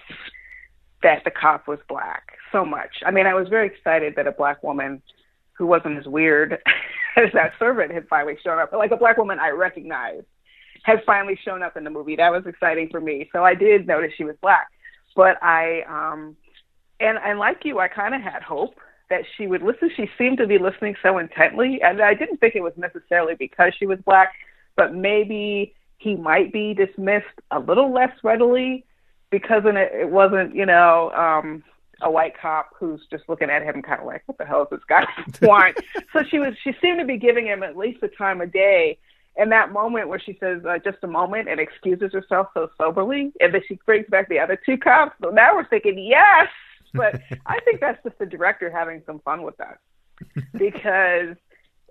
that 1.04 1.24
the 1.24 1.32
cop 1.32 1.68
was 1.68 1.80
black 1.88 2.38
so 2.52 2.66
much. 2.66 3.02
I 3.06 3.12
mean, 3.12 3.28
I 3.28 3.34
was 3.34 3.48
very 3.50 3.68
excited 3.68 4.16
that 4.16 4.28
a 4.28 4.32
black 4.32 4.64
woman 4.64 5.02
who 5.54 5.66
wasn't 5.66 5.98
as 5.98 6.06
weird 6.06 6.54
as 7.18 7.32
that 7.34 7.54
servant 7.60 7.92
had 7.92 8.08
finally 8.08 8.38
shown 8.44 8.60
up, 8.60 8.72
like 8.74 8.92
a 8.92 8.98
black 8.98 9.18
woman 9.18 9.40
I 9.40 9.50
recognized 9.50 10.26
had 10.84 11.04
finally 11.06 11.38
shown 11.44 11.64
up 11.64 11.76
in 11.76 11.84
the 11.84 11.90
movie. 11.90 12.16
That 12.16 12.32
was 12.32 12.46
exciting 12.46 12.90
for 12.90 13.02
me. 13.02 13.30
So 13.34 13.44
I 13.44 13.56
did 13.56 13.88
notice 13.88 14.12
she 14.18 14.24
was 14.24 14.36
black, 14.42 14.68
but 15.16 15.38
I 15.42 15.82
um 15.88 16.36
and 17.00 17.18
and 17.18 17.40
like 17.40 17.66
you, 17.66 17.80
I 17.80 17.88
kind 17.88 18.16
of 18.16 18.22
had 18.22 18.42
hope 18.42 18.76
that 19.10 19.22
she 19.36 19.48
would 19.48 19.62
listen. 19.62 19.90
She 19.96 20.10
seemed 20.18 20.38
to 20.38 20.48
be 20.48 20.58
listening 20.58 20.96
so 21.02 21.18
intently, 21.18 21.82
and 21.82 22.02
I 22.02 22.14
didn't 22.14 22.38
think 22.38 22.56
it 22.56 22.62
was 22.62 22.74
necessarily 22.78 23.36
because 23.36 23.74
she 23.78 23.86
was 23.86 24.00
black, 24.06 24.34
but 24.76 24.94
maybe 24.94 25.74
he 25.98 26.16
might 26.16 26.54
be 26.54 26.74
dismissed 26.74 27.26
a 27.52 27.60
little 27.60 27.92
less 27.92 28.12
readily 28.24 28.86
because 29.30 29.64
it, 29.66 30.10
wasn't, 30.10 30.56
you 30.56 30.66
know, 30.66 31.12
um, 31.12 31.64
a 32.02 32.10
white 32.10 32.40
cop 32.40 32.70
who's 32.80 33.02
just 33.10 33.24
looking 33.28 33.50
at 33.50 33.64
him 33.64 33.82
kind 33.82 34.00
of 34.00 34.06
like, 34.06 34.24
what 34.26 34.38
the 34.38 34.46
hell 34.46 34.68
does 34.70 34.80
this 34.80 34.86
guy 34.88 35.06
want? 35.48 35.78
so 36.14 36.24
she 36.24 36.40
was, 36.40 36.54
she 36.64 36.74
seemed 36.82 37.00
to 37.00 37.06
be 37.06 37.18
giving 37.18 37.46
him 37.46 37.64
at 37.64 37.76
least 37.76 38.02
the 38.02 38.08
time 38.08 38.42
of 38.42 38.52
day. 38.52 38.98
And 39.36 39.52
that 39.52 39.72
moment 39.72 40.08
where 40.08 40.20
she 40.20 40.36
says, 40.40 40.64
uh, 40.66 40.80
just 40.84 40.98
a 41.04 41.08
moment 41.08 41.48
and 41.48 41.60
excuses 41.60 42.12
herself 42.12 42.48
so 42.56 42.70
soberly, 42.78 43.32
and 43.40 43.54
then 43.54 43.62
she 43.68 43.78
brings 43.86 44.08
back 44.10 44.30
the 44.30 44.40
other 44.40 44.60
two 44.66 44.78
cops. 44.78 45.16
So 45.22 45.30
now 45.30 45.56
we're 45.56 45.68
thinking, 45.68 46.00
yes, 46.00 46.48
but 46.98 47.22
I 47.46 47.60
think 47.62 47.80
that's 47.80 48.02
just 48.04 48.18
the 48.20 48.26
director 48.26 48.70
having 48.70 49.02
some 49.06 49.20
fun 49.20 49.44
with 49.44 49.56
that 49.58 49.80
because, 50.54 51.36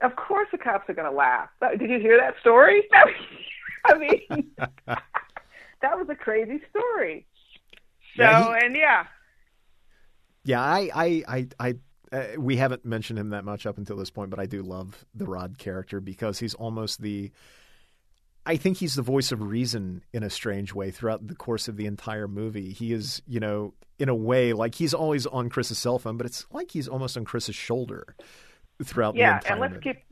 of 0.03 0.17
course, 0.17 0.49
the 0.53 0.59
cops 0.59 0.89
are 0.91 0.95
going 0.95 1.11
to 1.11 1.17
laugh. 1.17 1.49
Did 1.79 1.91
you 1.91 1.99
hear 1.99 2.19
that 2.19 2.35
story? 2.41 2.83
I 3.85 3.95
mean, 3.99 4.51
that 4.87 5.99
was 5.99 6.09
a 6.11 6.15
crazy 6.15 6.61
story. 6.71 7.27
So, 8.17 8.23
yeah, 8.23 8.59
he, 8.59 8.67
and 8.67 8.77
yeah. 8.77 9.05
Yeah, 10.45 10.61
I, 10.63 10.91
I, 10.95 11.25
I, 11.29 11.47
I 11.59 11.75
uh, 12.13 12.27
we 12.39 12.57
haven't 12.57 12.85
mentioned 12.85 13.19
him 13.19 13.31
that 13.31 13.45
much 13.45 13.67
up 13.67 13.79
until 13.79 13.97
this 13.97 14.11
point, 14.11 14.31
but 14.31 14.39
I 14.39 14.47
do 14.47 14.63
love 14.63 15.05
the 15.15 15.27
Rod 15.27 15.59
character 15.59 16.01
because 16.01 16.39
he's 16.39 16.55
almost 16.55 17.03
the 17.03 17.31
I 18.47 18.57
think 18.57 18.77
he's 18.79 18.95
the 18.95 19.03
voice 19.03 19.33
of 19.33 19.43
reason 19.43 20.03
in 20.13 20.23
a 20.23 20.31
strange 20.31 20.73
way 20.73 20.93
throughout 20.93 21.27
the 21.27 21.35
course 21.35 21.67
of 21.67 21.77
the 21.77 21.87
entire 21.87 22.29
movie. 22.29 22.73
He 22.73 22.93
is, 22.93 23.21
you 23.27 23.41
know, 23.41 23.75
in 23.99 24.09
a 24.09 24.15
way 24.15 24.53
like 24.53 24.77
he's 24.77 24.95
always 24.95 25.27
on 25.27 25.49
Chris's 25.49 25.79
cell 25.79 25.99
phone, 25.99 26.17
but 26.17 26.27
it's 26.27 26.47
like 26.53 26.71
he's 26.71 26.87
almost 26.87 27.17
on 27.17 27.25
Chris's 27.25 27.57
shoulder 27.57 28.15
throughout 28.85 29.17
yeah, 29.17 29.31
the 29.31 29.37
entire 29.37 29.53
and 29.53 29.61
let's 29.61 29.73
movie. 29.75 29.83
keep 29.83 30.03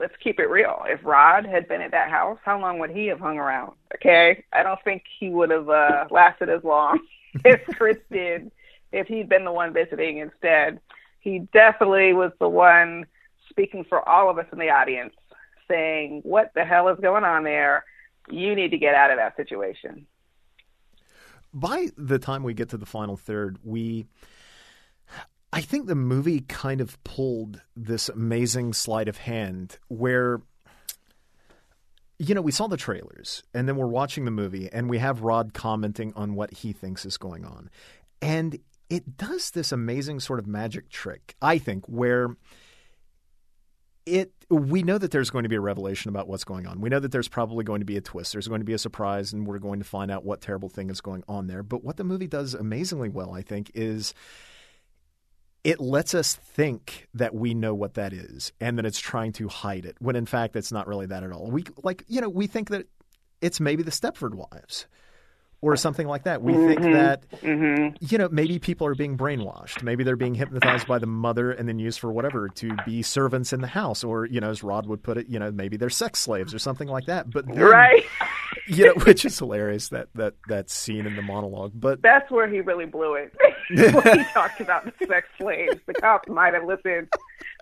let's 0.00 0.14
keep 0.22 0.40
it 0.40 0.50
real. 0.50 0.82
If 0.86 1.04
Rod 1.04 1.46
had 1.46 1.68
been 1.68 1.80
at 1.80 1.92
that 1.92 2.10
house, 2.10 2.38
how 2.44 2.60
long 2.60 2.80
would 2.80 2.90
he 2.90 3.06
have 3.06 3.20
hung 3.20 3.38
around? 3.38 3.74
Okay, 3.94 4.44
I 4.52 4.64
don't 4.64 4.80
think 4.82 5.04
he 5.20 5.28
would 5.28 5.50
have 5.50 5.68
uh, 5.68 6.06
lasted 6.10 6.48
as 6.48 6.64
long 6.64 6.98
as 7.44 7.60
Chris 7.74 7.98
did 8.10 8.50
if 8.90 9.06
he'd 9.06 9.28
been 9.28 9.44
the 9.44 9.52
one 9.52 9.72
visiting 9.72 10.18
instead. 10.18 10.80
He 11.20 11.46
definitely 11.52 12.12
was 12.12 12.32
the 12.40 12.48
one 12.48 13.06
speaking 13.48 13.84
for 13.88 14.06
all 14.08 14.28
of 14.28 14.38
us 14.38 14.46
in 14.52 14.58
the 14.58 14.70
audience 14.70 15.14
saying, 15.68 16.20
What 16.24 16.52
the 16.54 16.64
hell 16.64 16.88
is 16.88 16.98
going 17.00 17.24
on 17.24 17.44
there? 17.44 17.84
You 18.30 18.54
need 18.54 18.70
to 18.70 18.78
get 18.78 18.94
out 18.94 19.10
of 19.10 19.18
that 19.18 19.36
situation. 19.36 20.06
By 21.54 21.88
the 21.96 22.18
time 22.18 22.42
we 22.42 22.54
get 22.54 22.70
to 22.70 22.76
the 22.76 22.86
final 22.86 23.16
third, 23.16 23.58
we. 23.62 24.06
I 25.54 25.60
think 25.60 25.86
the 25.86 25.94
movie 25.94 26.40
kind 26.40 26.80
of 26.80 27.02
pulled 27.04 27.60
this 27.76 28.08
amazing 28.08 28.72
sleight 28.72 29.06
of 29.06 29.18
hand 29.18 29.78
where 29.88 30.40
you 32.22 32.36
know, 32.36 32.40
we 32.40 32.52
saw 32.52 32.68
the 32.68 32.76
trailers 32.76 33.42
and 33.52 33.68
then 33.68 33.74
we're 33.76 33.86
watching 33.86 34.24
the 34.24 34.30
movie 34.30 34.68
and 34.72 34.88
we 34.88 34.98
have 34.98 35.22
Rod 35.22 35.52
commenting 35.54 36.12
on 36.14 36.36
what 36.36 36.52
he 36.52 36.72
thinks 36.72 37.04
is 37.04 37.16
going 37.16 37.44
on. 37.44 37.68
And 38.20 38.60
it 38.88 39.16
does 39.16 39.50
this 39.50 39.72
amazing 39.72 40.20
sort 40.20 40.38
of 40.38 40.46
magic 40.46 40.88
trick, 40.88 41.34
I 41.42 41.58
think, 41.58 41.84
where 41.86 42.36
it 44.06 44.32
we 44.50 44.82
know 44.82 44.98
that 44.98 45.10
there's 45.10 45.30
going 45.30 45.44
to 45.44 45.48
be 45.48 45.56
a 45.56 45.60
revelation 45.60 46.08
about 46.08 46.28
what's 46.28 46.44
going 46.44 46.66
on. 46.66 46.80
We 46.80 46.90
know 46.90 47.00
that 47.00 47.12
there's 47.12 47.28
probably 47.28 47.64
going 47.64 47.80
to 47.80 47.86
be 47.86 47.96
a 47.96 48.00
twist. 48.00 48.32
There's 48.32 48.48
going 48.48 48.60
to 48.60 48.66
be 48.66 48.74
a 48.74 48.78
surprise 48.78 49.32
and 49.32 49.46
we're 49.46 49.58
going 49.58 49.78
to 49.78 49.84
find 49.84 50.10
out 50.10 50.24
what 50.24 50.40
terrible 50.40 50.68
thing 50.68 50.90
is 50.90 51.00
going 51.00 51.24
on 51.28 51.46
there. 51.46 51.62
But 51.62 51.82
what 51.82 51.96
the 51.96 52.04
movie 52.04 52.26
does 52.26 52.54
amazingly 52.54 53.08
well, 53.08 53.32
I 53.32 53.42
think, 53.42 53.70
is 53.74 54.12
it 55.64 55.80
lets 55.80 56.14
us 56.14 56.34
think 56.34 57.08
that 57.14 57.34
we 57.34 57.54
know 57.54 57.74
what 57.74 57.94
that 57.94 58.12
is 58.12 58.52
and 58.60 58.76
that 58.78 58.84
it's 58.84 59.00
trying 59.00 59.32
to 59.32 59.48
hide 59.48 59.86
it 59.86 59.96
when 60.00 60.16
in 60.16 60.26
fact 60.26 60.56
it's 60.56 60.72
not 60.72 60.86
really 60.86 61.06
that 61.06 61.22
at 61.22 61.32
all. 61.32 61.50
We 61.50 61.64
like, 61.82 62.04
you 62.08 62.20
know, 62.20 62.28
we 62.28 62.46
think 62.46 62.70
that 62.70 62.86
it's 63.40 63.60
maybe 63.60 63.82
the 63.82 63.90
Stepford 63.90 64.34
wives 64.34 64.86
or 65.62 65.76
something 65.76 66.08
like 66.08 66.24
that. 66.24 66.42
We 66.42 66.52
mm-hmm. 66.52 66.66
think 66.66 66.82
that 66.92 67.30
mm-hmm. 67.40 68.04
you 68.04 68.18
know 68.18 68.28
maybe 68.30 68.58
people 68.58 68.86
are 68.88 68.96
being 68.96 69.16
brainwashed. 69.16 69.82
Maybe 69.82 70.02
they're 70.04 70.16
being 70.16 70.34
hypnotized 70.34 70.88
by 70.88 70.98
the 70.98 71.06
mother 71.06 71.52
and 71.52 71.68
then 71.68 71.78
used 71.78 72.00
for 72.00 72.12
whatever 72.12 72.48
to 72.48 72.76
be 72.84 73.02
servants 73.02 73.52
in 73.52 73.60
the 73.60 73.68
house, 73.68 74.02
or 74.04 74.26
you 74.26 74.40
know, 74.40 74.50
as 74.50 74.62
Rod 74.62 74.86
would 74.86 75.02
put 75.02 75.16
it, 75.16 75.28
you 75.28 75.38
know, 75.38 75.52
maybe 75.52 75.76
they're 75.76 75.88
sex 75.88 76.18
slaves 76.18 76.52
or 76.52 76.58
something 76.58 76.88
like 76.88 77.06
that. 77.06 77.30
But 77.30 77.46
then, 77.46 77.60
right, 77.60 78.04
you 78.66 78.86
know, 78.86 78.94
which 79.04 79.24
is 79.24 79.38
hilarious 79.38 79.88
that 79.90 80.08
that 80.16 80.34
that 80.48 80.68
scene 80.68 81.06
in 81.06 81.14
the 81.14 81.22
monologue. 81.22 81.72
But 81.74 82.02
that's 82.02 82.30
where 82.30 82.48
he 82.48 82.60
really 82.60 82.86
blew 82.86 83.14
it 83.14 83.32
when 83.70 84.18
he 84.18 84.24
talked 84.32 84.60
about 84.60 84.84
the 84.84 85.06
sex 85.06 85.28
slaves. 85.38 85.80
The 85.86 85.94
cops 85.94 86.28
might 86.28 86.54
have 86.54 86.64
listened, 86.64 87.08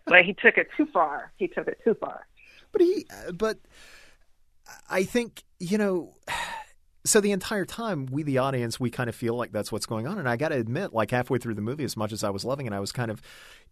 but 0.06 0.24
he 0.24 0.32
took 0.32 0.56
it 0.56 0.68
too 0.74 0.86
far. 0.86 1.32
He 1.36 1.48
took 1.48 1.68
it 1.68 1.78
too 1.84 1.94
far. 1.94 2.26
But 2.72 2.80
he, 2.80 3.06
but 3.34 3.58
I 4.88 5.02
think 5.02 5.42
you 5.58 5.76
know 5.76 6.14
so 7.04 7.20
the 7.20 7.32
entire 7.32 7.64
time 7.64 8.06
we 8.06 8.22
the 8.22 8.38
audience 8.38 8.78
we 8.78 8.90
kind 8.90 9.08
of 9.08 9.14
feel 9.14 9.34
like 9.34 9.52
that's 9.52 9.72
what's 9.72 9.86
going 9.86 10.06
on 10.06 10.18
and 10.18 10.28
i 10.28 10.36
got 10.36 10.50
to 10.50 10.56
admit 10.56 10.92
like 10.92 11.10
halfway 11.10 11.38
through 11.38 11.54
the 11.54 11.62
movie 11.62 11.84
as 11.84 11.96
much 11.96 12.12
as 12.12 12.22
i 12.24 12.30
was 12.30 12.44
loving 12.44 12.66
it 12.66 12.72
i 12.72 12.80
was 12.80 12.92
kind 12.92 13.10
of 13.10 13.22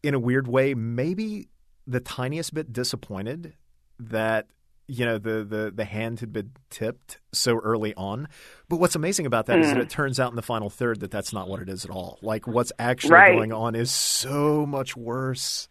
in 0.03 0.15
a 0.15 0.19
weird 0.19 0.49
way 0.49 0.75
maybe 0.75 1.49
the 1.87 2.01
tiniest 2.01 2.55
bit 2.55 2.73
disappointed 2.73 3.55
that 3.99 4.47
you 4.87 5.05
know 5.05 5.19
the 5.19 5.45
the 5.45 5.73
the 5.75 5.85
hand 5.85 6.21
had 6.21 6.33
been 6.33 6.51
tipped 6.71 7.19
so 7.33 7.59
early 7.59 7.95
on 7.95 8.27
but 8.69 8.79
what's 8.79 8.95
amazing 8.95 9.27
about 9.27 9.47
that 9.47 9.59
mm. 9.59 9.63
is 9.63 9.69
that 9.69 9.79
it 9.79 9.91
turns 9.91 10.19
out 10.19 10.31
in 10.31 10.37
the 10.37 10.43
final 10.43 10.71
third 10.71 11.01
that 11.01 11.11
that's 11.11 11.33
not 11.33 11.49
what 11.49 11.61
it 11.61 11.69
is 11.69 11.85
at 11.85 11.91
all 11.91 12.19
like 12.23 12.47
what's 12.47 12.73
actually 12.79 13.13
right. 13.13 13.35
going 13.35 13.53
on 13.53 13.75
is 13.75 13.93
so 13.93 14.65
much 14.65 14.97
worse 14.97 15.69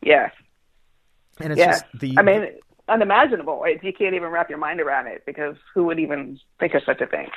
yes 0.00 0.32
and 1.40 1.52
it's 1.52 1.58
yes. 1.58 1.80
just 1.80 2.00
the 2.00 2.14
i 2.16 2.22
mean 2.22 2.46
unimaginable. 2.92 3.64
It, 3.64 3.82
you 3.82 3.92
can't 3.92 4.14
even 4.14 4.28
wrap 4.28 4.48
your 4.48 4.58
mind 4.58 4.80
around 4.80 5.06
it 5.06 5.24
because 5.26 5.56
who 5.74 5.84
would 5.84 5.98
even 5.98 6.38
think 6.60 6.74
of 6.74 6.82
such 6.84 7.00
a 7.00 7.06
thing? 7.06 7.28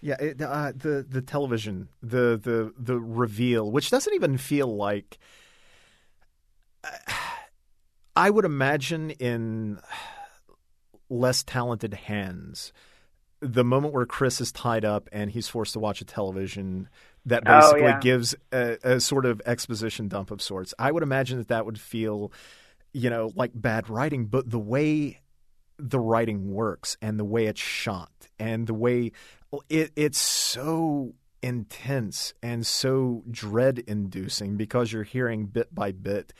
Yeah, 0.00 0.16
it, 0.20 0.40
uh, 0.40 0.72
the 0.76 1.04
the 1.08 1.20
television, 1.20 1.88
the 2.02 2.40
the 2.42 2.72
the 2.78 2.98
reveal, 2.98 3.70
which 3.70 3.90
doesn't 3.90 4.14
even 4.14 4.38
feel 4.38 4.74
like. 4.74 5.18
Uh, 6.84 6.88
I 8.16 8.30
would 8.30 8.44
imagine 8.44 9.10
in 9.10 9.78
less 11.08 11.44
talented 11.44 11.94
hands, 11.94 12.72
the 13.40 13.62
moment 13.62 13.94
where 13.94 14.06
Chris 14.06 14.40
is 14.40 14.50
tied 14.50 14.84
up 14.84 15.08
and 15.12 15.30
he's 15.30 15.46
forced 15.46 15.74
to 15.74 15.78
watch 15.78 16.00
a 16.00 16.04
television 16.04 16.88
that 17.26 17.44
basically 17.44 17.82
oh, 17.82 17.86
yeah. 17.86 18.00
gives 18.00 18.34
a, 18.52 18.76
a 18.82 19.00
sort 19.00 19.26
of 19.26 19.40
exposition 19.46 20.08
dump 20.08 20.30
of 20.30 20.42
sorts. 20.42 20.74
I 20.78 20.90
would 20.90 21.02
imagine 21.02 21.38
that 21.38 21.48
that 21.48 21.66
would 21.66 21.78
feel 21.78 22.32
you 22.92 23.10
know, 23.10 23.32
like 23.34 23.52
bad 23.54 23.88
writing, 23.88 24.26
but 24.26 24.50
the 24.50 24.58
way 24.58 25.20
the 25.78 26.00
writing 26.00 26.52
works 26.52 26.96
and 27.00 27.18
the 27.18 27.24
way 27.24 27.46
it's 27.46 27.60
shot 27.60 28.10
and 28.38 28.66
the 28.66 28.74
way 28.74 29.12
it, 29.68 29.92
it's 29.94 30.18
so 30.18 31.14
intense 31.42 32.34
and 32.42 32.66
so 32.66 33.22
dread 33.30 33.78
inducing 33.86 34.56
because 34.56 34.92
you're 34.92 35.04
hearing 35.04 35.46
bit 35.46 35.72
by 35.72 35.92
bit 35.92 36.32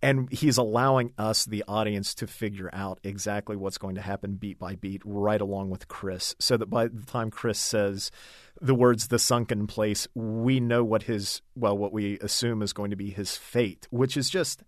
and 0.00 0.30
he's 0.32 0.56
allowing 0.56 1.12
us, 1.18 1.44
the 1.44 1.64
audience, 1.66 2.14
to 2.14 2.26
figure 2.26 2.70
out 2.72 3.00
exactly 3.02 3.56
what's 3.56 3.78
going 3.78 3.96
to 3.96 4.00
happen 4.00 4.34
beat 4.34 4.58
by 4.58 4.76
beat, 4.76 5.02
right 5.04 5.40
along 5.40 5.70
with 5.70 5.88
Chris, 5.88 6.36
so 6.38 6.56
that 6.56 6.70
by 6.70 6.86
the 6.86 7.04
time 7.04 7.30
Chris 7.30 7.58
says 7.58 8.12
the 8.60 8.74
words 8.76 9.08
"the 9.08 9.18
sunken 9.18 9.66
place," 9.66 10.06
we 10.14 10.60
know 10.60 10.84
what 10.84 11.04
his 11.04 11.42
well, 11.56 11.76
what 11.76 11.92
we 11.92 12.18
assume 12.20 12.62
is 12.62 12.72
going 12.72 12.90
to 12.90 12.96
be 12.96 13.10
his 13.10 13.36
fate, 13.36 13.88
which 13.90 14.16
is 14.16 14.30
just, 14.30 14.62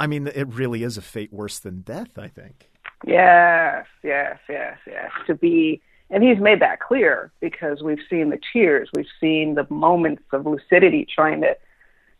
I 0.00 0.06
mean, 0.06 0.26
it 0.26 0.48
really 0.48 0.82
is 0.82 0.96
a 0.96 1.02
fate 1.02 1.32
worse 1.32 1.58
than 1.58 1.82
death. 1.82 2.18
I 2.18 2.28
think. 2.28 2.70
Yes, 3.06 3.86
yes, 4.02 4.38
yes, 4.48 4.78
yes. 4.86 5.10
To 5.26 5.34
be, 5.34 5.80
and 6.10 6.22
he's 6.22 6.38
made 6.38 6.60
that 6.60 6.80
clear 6.80 7.30
because 7.40 7.82
we've 7.82 8.00
seen 8.08 8.30
the 8.30 8.38
tears, 8.52 8.88
we've 8.94 9.06
seen 9.20 9.54
the 9.54 9.66
moments 9.72 10.22
of 10.32 10.46
lucidity 10.46 11.06
trying 11.14 11.42
to 11.42 11.56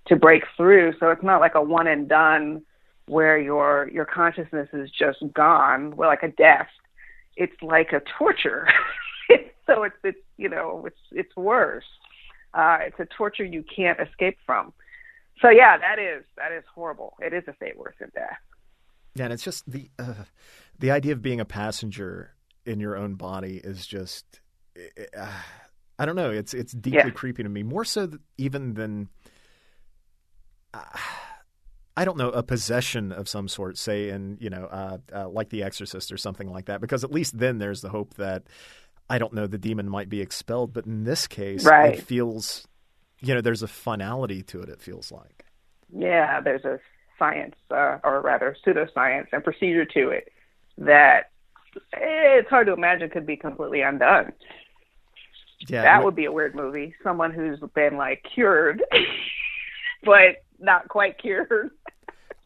to 0.07 0.17
break 0.17 0.45
through. 0.57 0.93
So 1.01 1.11
it's 1.11 1.23
not 1.23 1.41
like 1.41 1.55
a 1.55 1.63
one 1.63 1.87
and 1.87 2.09
done 2.09 2.63
where 3.07 3.39
your 3.39 3.91
your 3.93 4.05
consciousness 4.05 4.69
is 4.73 4.91
just 4.91 5.19
gone, 5.33 5.97
well, 5.97 6.11
like 6.11 6.23
a 6.23 6.29
death. 6.29 6.69
It's 7.37 7.61
like 7.63 7.93
a 7.93 8.03
torture. 8.19 8.69
so 9.67 9.85
it's 9.85 9.97
it's 10.05 10.19
you 10.37 10.51
know 10.51 10.85
it's 10.87 11.01
it's 11.13 11.35
worse. 11.35 11.85
Uh, 12.53 12.79
it's 12.81 12.99
a 12.99 13.07
torture 13.07 13.45
you 13.45 13.65
can't 13.75 13.99
escape 14.01 14.37
from. 14.45 14.73
So 15.43 15.49
yeah, 15.51 15.79
that 15.79 15.99
is 15.99 16.25
that 16.37 16.53
is 16.53 16.65
horrible. 16.75 17.15
It 17.21 17.33
is 17.33 17.45
a 17.49 17.53
fate 17.55 17.79
worse 17.79 17.95
than 17.99 18.11
death. 18.15 18.39
Yeah, 19.15 19.25
and 19.25 19.33
it's 19.33 19.43
just 19.43 19.71
the 19.71 19.91
uh, 19.99 20.25
the 20.79 20.91
idea 20.91 21.13
of 21.13 21.23
being 21.23 21.41
a 21.41 21.45
passenger 21.45 22.35
in 22.67 22.81
your 22.81 22.97
own 22.97 23.15
body 23.15 23.61
is 23.63 23.87
just 23.87 24.41
uh, 25.17 25.27
I 25.99 26.07
don't 26.07 26.17
know. 26.17 26.31
It's 26.31 26.55
it's 26.55 26.73
deeply 26.73 26.99
yeah. 26.99 27.11
creepy 27.11 27.43
to 27.43 27.49
me, 27.49 27.63
more 27.63 27.85
so 27.85 28.07
th- 28.07 28.21
even 28.39 28.75
than 28.75 29.09
I 31.97 32.05
don't 32.05 32.17
know 32.17 32.31
a 32.31 32.43
possession 32.43 33.13
of 33.13 33.29
some 33.29 33.49
sort, 33.49 33.77
say 33.77 34.11
in 34.11 34.39
you 34.41 34.51
know 34.51 34.65
uh, 34.67 34.99
uh, 35.13 35.29
like 35.29 35.51
The 35.51 35.63
Exorcist 35.63 36.13
or 36.13 36.17
something 36.17 36.51
like 36.51 36.67
that, 36.67 36.81
because 36.81 37.05
at 37.05 37.13
least 37.13 37.39
then 37.39 37.59
there's 37.59 37.81
the 37.81 37.89
hope 37.89 38.15
that 38.15 38.45
I 39.09 39.19
don't 39.19 39.33
know 39.33 39.47
the 39.47 39.59
demon 39.59 39.89
might 39.89 40.09
be 40.09 40.21
expelled, 40.21 40.73
but 40.73 40.87
in 40.87 41.05
this 41.05 41.27
case, 41.27 41.65
right. 41.65 41.95
it 41.95 42.03
feels 42.03 42.67
you 43.21 43.35
know 43.35 43.41
there's 43.41 43.63
a 43.63 43.69
finality 43.69 44.43
to 44.45 44.61
it. 44.63 44.69
It 44.69 44.81
feels 44.81 45.13
like 45.13 45.45
yeah, 45.93 46.41
there's 46.41 46.65
a 46.65 46.79
science 47.19 47.55
uh, 47.71 47.99
or 48.05 48.21
rather 48.21 48.57
pseudoscience 48.67 49.27
and 49.33 49.45
procedure 49.45 49.85
to 49.85 50.09
it 50.09 50.33
that 50.79 51.31
it's 51.93 52.49
hard 52.49 52.67
to 52.67 52.73
imagine 52.73 53.11
could 53.11 53.27
be 53.27 53.37
completely 53.37 53.83
undone. 53.83 54.33
Yeah, 55.69 55.83
that 55.83 56.05
would 56.05 56.17
be 56.17 56.25
a 56.25 56.33
weird 56.33 56.55
movie. 56.55 56.95
Someone 57.03 57.33
who's 57.33 57.61
been 57.75 57.97
like 57.97 58.25
cured, 58.35 58.83
but 60.05 60.43
not 60.59 60.89
quite 60.89 61.19
cured. 61.19 61.71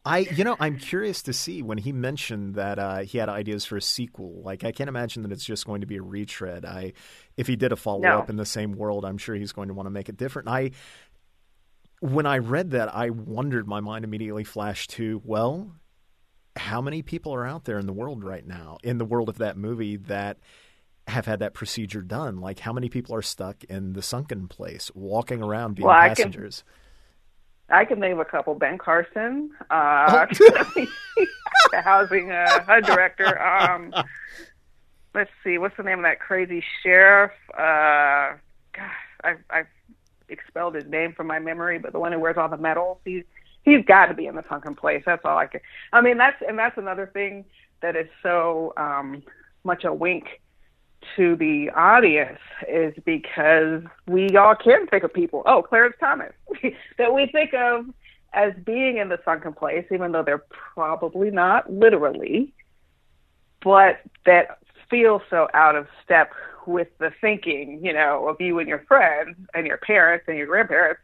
I, 0.07 0.19
you 0.19 0.45
know, 0.45 0.55
I'm 0.61 0.77
curious 0.77 1.23
to 1.23 1.33
see 1.33 1.63
when 1.63 1.79
he 1.79 1.91
mentioned 1.91 2.57
that 2.57 2.79
uh, 2.79 2.99
he 2.99 3.17
had 3.17 3.31
ideas 3.31 3.65
for 3.65 3.79
a 3.79 3.83
sequel. 3.83 4.43
Like, 4.43 4.63
I 4.63 4.71
can't 4.71 4.89
imagine 4.89 5.23
that 5.23 5.33
it's 5.33 5.45
just 5.45 5.65
going 5.65 5.81
to 5.81 5.87
be 5.87 5.97
a 5.97 6.03
retread. 6.03 6.67
I, 6.67 6.93
if 7.39 7.47
he 7.47 7.57
did 7.57 7.73
a 7.73 7.77
follow 7.77 8.07
up 8.07 8.29
no. 8.29 8.31
in 8.31 8.37
the 8.37 8.45
same 8.45 8.73
world, 8.73 9.07
I'm 9.07 9.17
sure 9.17 9.35
he's 9.35 9.53
going 9.53 9.69
to 9.69 9.75
want 9.75 9.87
to 9.87 9.91
make 9.91 10.11
it 10.11 10.19
different. 10.19 10.49
I, 10.49 10.73
when 12.01 12.27
I 12.27 12.37
read 12.39 12.73
that, 12.73 12.95
I 12.95 13.09
wondered. 13.09 13.67
My 13.67 13.81
mind 13.81 14.05
immediately 14.05 14.45
flashed 14.45 14.91
to, 14.91 15.23
well, 15.25 15.73
how 16.55 16.83
many 16.83 17.01
people 17.01 17.35
are 17.35 17.47
out 17.47 17.65
there 17.65 17.79
in 17.79 17.87
the 17.87 17.93
world 17.95 18.25
right 18.25 18.47
now, 18.47 18.77
in 18.83 18.99
the 18.99 19.07
world 19.07 19.31
of 19.31 19.39
that 19.39 19.57
movie, 19.57 19.97
that 19.97 20.37
have 21.07 21.25
had 21.25 21.39
that 21.39 21.55
procedure 21.55 22.03
done? 22.03 22.43
Like, 22.43 22.61
how 22.61 22.75
many 22.75 22.91
people 22.91 23.15
are 23.15 23.23
stuck 23.23 23.65
in 23.65 23.95
the 23.95 24.03
sunken 24.03 24.49
place, 24.49 24.91
walking 24.95 25.43
around 25.43 25.77
being 25.77 25.89
well, 25.89 25.97
passengers? 25.97 26.63
Can- 26.63 26.75
I 27.75 27.85
can 27.85 27.99
name 27.99 28.21
a 28.21 28.25
couple. 28.25 28.55
Ben 28.55 28.79
Carson, 28.79 29.51
uh, 29.71 30.27
oh. 30.41 30.67
the 31.73 31.81
housing 31.83 32.31
uh, 32.31 32.65
HUD 32.65 32.85
director. 32.85 33.43
Um, 33.43 33.93
let's 35.15 35.31
see, 35.43 35.59
what's 35.59 35.77
the 35.77 35.83
name 35.83 35.99
of 35.99 36.05
that 36.05 36.21
crazy 36.21 36.63
sheriff? 36.83 37.33
Uh, 37.53 38.37
gosh, 38.73 38.93
I've, 39.25 39.39
I've 39.51 39.67
expelled 40.29 40.77
his 40.77 40.87
name 40.87 41.13
from 41.15 41.27
my 41.27 41.39
memory, 41.39 41.79
but 41.79 41.93
the 41.93 41.99
one 41.99 42.13
who 42.13 42.21
wears 42.21 42.37
all 42.37 42.49
the 42.49 42.57
medals. 42.57 42.99
He's 43.05 43.25
he's 43.65 43.85
got 43.85 44.07
to 44.07 44.15
be 44.15 44.27
in 44.27 44.37
the 44.37 44.45
sunken 44.49 44.75
place. 44.75 45.03
That's 45.05 45.25
all 45.25 45.37
I 45.37 45.47
can. 45.47 45.61
I 45.93 46.01
mean, 46.01 46.17
that's 46.17 46.41
and 46.47 46.59
that's 46.59 46.79
another 46.79 47.11
thing 47.13 47.45
that 47.83 47.97
is 47.97 48.09
so 48.23 48.73
um, 48.77 49.23
much 49.65 49.85
a 49.85 49.93
wink 49.93 50.41
to 51.17 51.37
the 51.37 51.71
audience 51.71 52.39
is 52.69 52.95
because 53.05 53.83
we 54.07 54.37
all 54.37 54.55
can 54.55 54.87
think 54.87 55.05
of 55.05 55.13
people, 55.13 55.43
oh, 55.47 55.63
Clarence 55.63 55.97
Thomas, 56.01 56.33
that 56.99 57.13
we 57.13 57.27
think 57.27 57.55
of 57.55 57.87
as 58.33 58.53
being 58.65 58.99
in 58.99 59.09
the 59.09 59.19
sunken 59.25 59.53
place, 59.53 59.87
even 59.93 60.13
though 60.13 60.23
they're 60.23 60.45
probably 60.75 61.31
not 61.31 61.73
literally, 61.73 62.53
but 63.63 64.01
that 64.27 64.59
feel 64.91 65.23
so 65.31 65.49
out 65.55 65.77
of 65.77 65.87
step 66.05 66.33
with 66.67 66.89
the 66.99 67.13
thinking, 67.21 67.85
you 67.85 67.93
know, 67.93 68.29
of 68.29 68.41
you 68.41 68.59
and 68.59 68.69
your 68.69 68.85
friends 68.87 69.37
and 69.55 69.67
your 69.67 69.79
parents 69.79 70.25
and 70.29 70.37
your 70.37 70.47
grandparents 70.47 71.01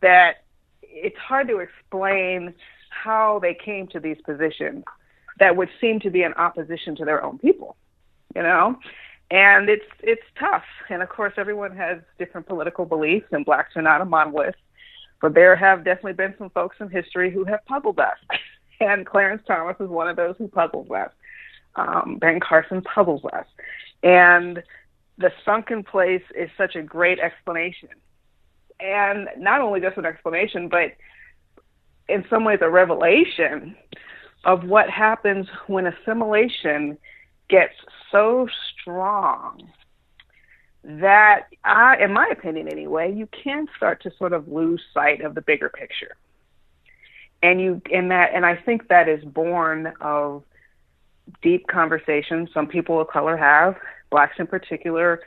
that 0.00 0.44
it's 0.82 1.16
hard 1.18 1.48
to 1.48 1.58
explain 1.58 2.54
how 2.90 3.38
they 3.40 3.54
came 3.54 3.86
to 3.88 4.00
these 4.00 4.16
positions 4.24 4.84
that 5.38 5.56
would 5.56 5.68
seem 5.80 6.00
to 6.00 6.10
be 6.10 6.22
in 6.22 6.32
opposition 6.34 6.96
to 6.96 7.04
their 7.04 7.22
own 7.22 7.38
people, 7.38 7.76
you 8.34 8.42
know? 8.42 8.78
And 9.30 9.68
it's 9.68 9.84
it's 10.02 10.22
tough. 10.38 10.64
And 10.88 11.02
of 11.02 11.08
course, 11.08 11.34
everyone 11.36 11.76
has 11.76 11.98
different 12.18 12.46
political 12.46 12.84
beliefs, 12.84 13.26
and 13.32 13.44
blacks 13.44 13.76
are 13.76 13.82
not 13.82 14.00
a 14.00 14.04
monolith. 14.04 14.54
But 15.20 15.34
there 15.34 15.56
have 15.56 15.84
definitely 15.84 16.12
been 16.12 16.34
some 16.38 16.50
folks 16.50 16.76
in 16.80 16.90
history 16.90 17.30
who 17.30 17.44
have 17.44 17.64
puzzled 17.66 17.98
us, 17.98 18.18
and 18.80 19.06
Clarence 19.06 19.42
Thomas 19.46 19.76
is 19.80 19.88
one 19.88 20.08
of 20.08 20.16
those 20.16 20.36
who 20.38 20.48
puzzles 20.48 20.90
us. 20.90 21.10
Um, 21.74 22.18
ben 22.20 22.40
Carson 22.40 22.82
puzzles 22.82 23.24
us, 23.32 23.46
and 24.02 24.62
the 25.18 25.30
sunken 25.44 25.82
place 25.82 26.22
is 26.34 26.50
such 26.56 26.74
a 26.76 26.82
great 26.82 27.18
explanation, 27.18 27.90
and 28.80 29.28
not 29.38 29.60
only 29.60 29.80
just 29.80 29.96
an 29.98 30.06
explanation, 30.06 30.68
but 30.68 30.92
in 32.08 32.24
some 32.30 32.44
ways 32.44 32.60
a 32.62 32.70
revelation 32.70 33.76
of 34.44 34.64
what 34.64 34.88
happens 34.88 35.48
when 35.66 35.86
assimilation 35.86 36.96
gets 37.48 37.74
so 38.10 38.48
strong 38.80 39.68
that 40.84 41.48
I, 41.64 41.96
in 42.02 42.12
my 42.12 42.28
opinion 42.28 42.68
anyway, 42.68 43.12
you 43.12 43.28
can 43.42 43.66
start 43.76 44.02
to 44.02 44.12
sort 44.18 44.32
of 44.32 44.48
lose 44.48 44.80
sight 44.94 45.20
of 45.20 45.34
the 45.34 45.40
bigger 45.40 45.68
picture. 45.68 46.16
And 47.42 47.60
you 47.60 47.82
in 47.90 48.08
that 48.08 48.30
and 48.34 48.46
I 48.46 48.56
think 48.56 48.88
that 48.88 49.08
is 49.08 49.22
born 49.24 49.92
of 50.00 50.42
deep 51.42 51.66
conversations 51.66 52.48
some 52.54 52.66
people 52.66 53.00
of 53.00 53.08
color 53.08 53.36
have, 53.36 53.76
blacks 54.10 54.36
in 54.38 54.46
particular. 54.46 55.20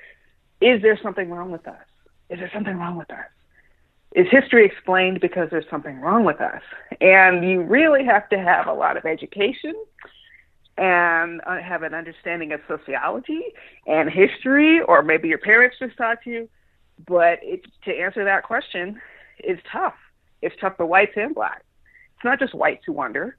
Is 0.61 0.81
there 0.81 0.97
something 1.01 1.29
wrong 1.29 1.51
with 1.51 1.67
us? 1.67 1.85
Is 2.29 2.39
there 2.39 2.51
something 2.53 2.77
wrong 2.77 2.97
with 2.97 3.11
us? 3.11 3.25
Is 4.15 4.27
history 4.31 4.65
explained 4.65 5.19
because 5.19 5.49
there's 5.51 5.69
something 5.69 5.99
wrong 5.99 6.23
with 6.23 6.41
us? 6.41 6.61
And 6.99 7.47
you 7.47 7.61
really 7.61 8.03
have 8.05 8.27
to 8.29 8.39
have 8.39 8.67
a 8.67 8.73
lot 8.73 8.97
of 8.97 9.05
education 9.05 9.75
and 10.79 11.41
uh, 11.45 11.61
have 11.61 11.83
an 11.83 11.93
understanding 11.93 12.53
of 12.53 12.61
sociology 12.65 13.41
and 13.85 14.09
history, 14.09 14.81
or 14.81 15.03
maybe 15.03 15.27
your 15.27 15.37
parents 15.37 15.75
just 15.77 15.97
taught 15.97 16.25
you. 16.25 16.47
But 17.05 17.39
it, 17.41 17.65
to 17.83 17.91
answer 17.93 18.23
that 18.23 18.43
question 18.43 18.99
is 19.43 19.59
tough. 19.71 19.95
It's 20.41 20.55
tough 20.59 20.77
for 20.77 20.85
whites 20.85 21.11
and 21.17 21.35
blacks. 21.35 21.63
It's 22.15 22.23
not 22.23 22.39
just 22.39 22.53
whites 22.53 22.83
who 22.85 22.93
wonder, 22.93 23.35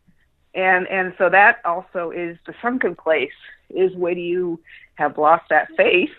and 0.55 0.87
and 0.89 1.15
so 1.17 1.31
that 1.31 1.59
also 1.65 2.11
is 2.11 2.37
the 2.47 2.55
sunken 2.61 2.95
place. 2.95 3.33
Is 3.71 3.95
when 3.95 4.19
you 4.19 4.61
have 4.97 5.17
lost 5.17 5.45
that 5.49 5.69
faith 5.77 6.11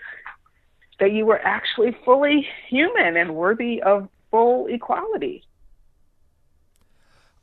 that 1.00 1.12
you 1.12 1.26
were 1.26 1.40
actually 1.40 1.96
fully 2.04 2.48
human 2.68 3.18
and 3.18 3.36
worthy 3.36 3.82
of 3.82 4.08
full 4.32 4.68
equality. 4.68 5.44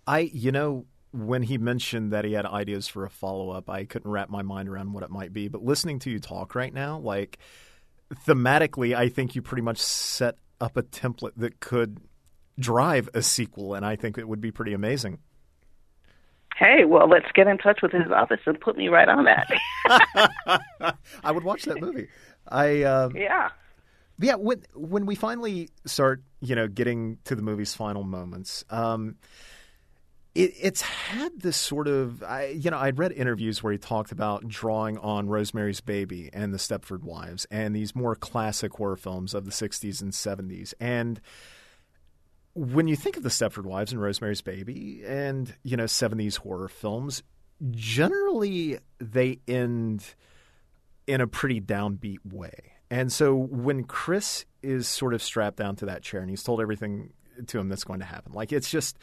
I, 0.07 0.31
you 0.33 0.51
know, 0.51 0.87
when 1.13 1.43
he 1.43 1.59
mentioned 1.59 2.13
that 2.13 2.25
he 2.25 2.33
had 2.33 2.47
ideas 2.47 2.89
for 2.89 3.05
a 3.05 3.11
follow 3.11 3.51
up, 3.51 3.71
I 3.71 3.85
couldn't 3.85 4.11
wrap 4.11 4.29
my 4.29 4.43
mind 4.43 4.69
around 4.69 4.93
what 4.93 5.03
it 5.03 5.11
might 5.11 5.33
be. 5.33 5.49
But 5.49 5.63
listening 5.63 5.99
to 6.01 6.11
you 6.11 6.19
talk 6.19 6.55
right 6.55 6.73
now, 6.73 6.99
like 6.99 7.39
thematically, 8.27 8.95
I 8.95 9.09
think 9.09 9.35
you 9.35 9.43
pretty 9.43 9.63
much 9.63 9.79
set 9.79 10.37
up 10.61 10.77
a 10.77 10.83
template 10.83 11.33
that 11.37 11.61
could 11.61 11.99
drive 12.59 13.09
a 13.15 13.23
sequel, 13.23 13.75
and 13.75 13.85
I 13.85 13.97
think 13.97 14.19
it 14.19 14.29
would 14.29 14.41
be 14.41 14.51
pretty 14.51 14.73
amazing. 14.73 15.19
Hey, 16.57 16.85
well, 16.85 17.09
let's 17.09 17.31
get 17.35 17.47
in 17.47 17.57
touch 17.57 17.81
with 17.83 17.93
his 17.93 18.11
office 18.11 18.41
and 18.45 18.61
put 18.61 18.77
me 18.77 18.89
right 18.89 19.09
on 19.09 19.25
that. 19.25 19.49
I 21.23 21.31
would 21.31 21.45
watch 21.45 21.63
that 21.65 21.81
movie. 21.81 22.09
I 22.49 22.83
uh, 22.83 23.11
yeah. 23.15 23.51
Yeah, 24.21 24.35
when 24.35 24.65
when 24.75 25.07
we 25.07 25.15
finally 25.15 25.69
start, 25.87 26.25
you 26.41 26.57
know, 26.57 26.67
getting 26.67 27.19
to 27.25 27.37
the 27.37 27.43
movie's 27.43 27.75
final 27.75 28.03
moments, 28.03 28.65
um, 28.71 29.15
it, 30.35 30.53
it's 30.61 30.81
had 30.83 31.41
this 31.41 31.57
sort 31.57 31.89
of, 31.89 32.23
I, 32.23 32.49
you 32.49 32.71
know, 32.71 32.79
I'd 32.79 32.99
read 32.99 33.13
interviews 33.13 33.63
where 33.63 33.73
he 33.73 33.79
talked 33.79 34.13
about 34.13 34.47
drawing 34.47 34.99
on 34.99 35.29
Rosemary's 35.29 35.81
Baby 35.81 36.31
and 36.33 36.53
The 36.53 36.59
Stepford 36.59 37.03
Wives 37.03 37.47
and 37.51 37.75
these 37.75 37.95
more 37.95 38.15
classic 38.15 38.75
horror 38.75 38.97
films 38.97 39.35
of 39.35 39.45
the 39.45 39.51
60s 39.51 40.01
and 40.01 40.13
70s. 40.13 40.75
And 40.81 41.21
when 42.55 42.89
you 42.89 42.97
think 42.97 43.17
of 43.17 43.23
the 43.23 43.29
Stepford 43.29 43.65
Wives 43.65 43.93
and 43.93 44.01
Rosemary's 44.01 44.43
Baby 44.43 45.03
and, 45.07 45.55
you 45.63 45.77
know, 45.77 45.85
70s 45.85 46.39
horror 46.39 46.69
films, 46.69 47.23
generally 47.71 48.79
they 48.99 49.41
end 49.49 50.15
in 51.07 51.21
a 51.21 51.27
pretty 51.27 51.61
downbeat 51.61 52.19
way. 52.25 52.73
And 52.91 53.13
so 53.13 53.35
when 53.35 53.85
Chris 53.85 54.45
is 54.63 54.89
sort 54.89 55.15
of 55.15 55.23
strapped 55.23 55.57
down 55.57 55.77
to 55.77 55.87
that 55.87 56.03
chair 56.03 56.21
and 56.21 56.31
he's 56.31 56.43
told 56.43 56.61
everything 56.61 57.13
to 57.47 57.59
him 57.59 57.69
that's 57.69 57.85
going 57.85 58.01
to 58.01 58.07
happen, 58.07 58.33
like 58.33 58.53
it's 58.53 58.71
just 58.71 58.99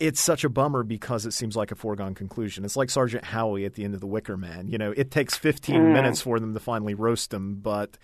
it's 0.00 0.20
such 0.20 0.44
a 0.44 0.48
bummer 0.48 0.82
because 0.82 1.26
it 1.26 1.32
seems 1.32 1.56
like 1.56 1.72
a 1.72 1.74
foregone 1.74 2.14
conclusion. 2.14 2.64
It's 2.64 2.76
like 2.76 2.90
Sergeant 2.90 3.24
Howie 3.24 3.64
at 3.64 3.74
the 3.74 3.84
end 3.84 3.94
of 3.94 4.00
The 4.00 4.06
Wicker 4.06 4.36
Man. 4.36 4.68
You 4.68 4.78
know, 4.78 4.92
it 4.96 5.10
takes 5.10 5.36
15 5.36 5.74
mm. 5.74 5.92
minutes 5.92 6.20
for 6.20 6.38
them 6.38 6.54
to 6.54 6.60
finally 6.60 6.94
roast 6.94 7.34
him, 7.34 7.56
but 7.56 7.98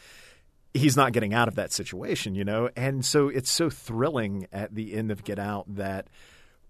he's 0.72 0.96
not 0.96 1.12
getting 1.12 1.32
out 1.32 1.46
of 1.46 1.54
that 1.54 1.72
situation, 1.72 2.34
you 2.34 2.44
know? 2.44 2.68
And 2.76 3.04
so 3.04 3.28
it's 3.28 3.50
so 3.50 3.70
thrilling 3.70 4.46
at 4.52 4.74
the 4.74 4.94
end 4.94 5.12
of 5.12 5.22
Get 5.22 5.38
Out 5.38 5.72
that 5.76 6.08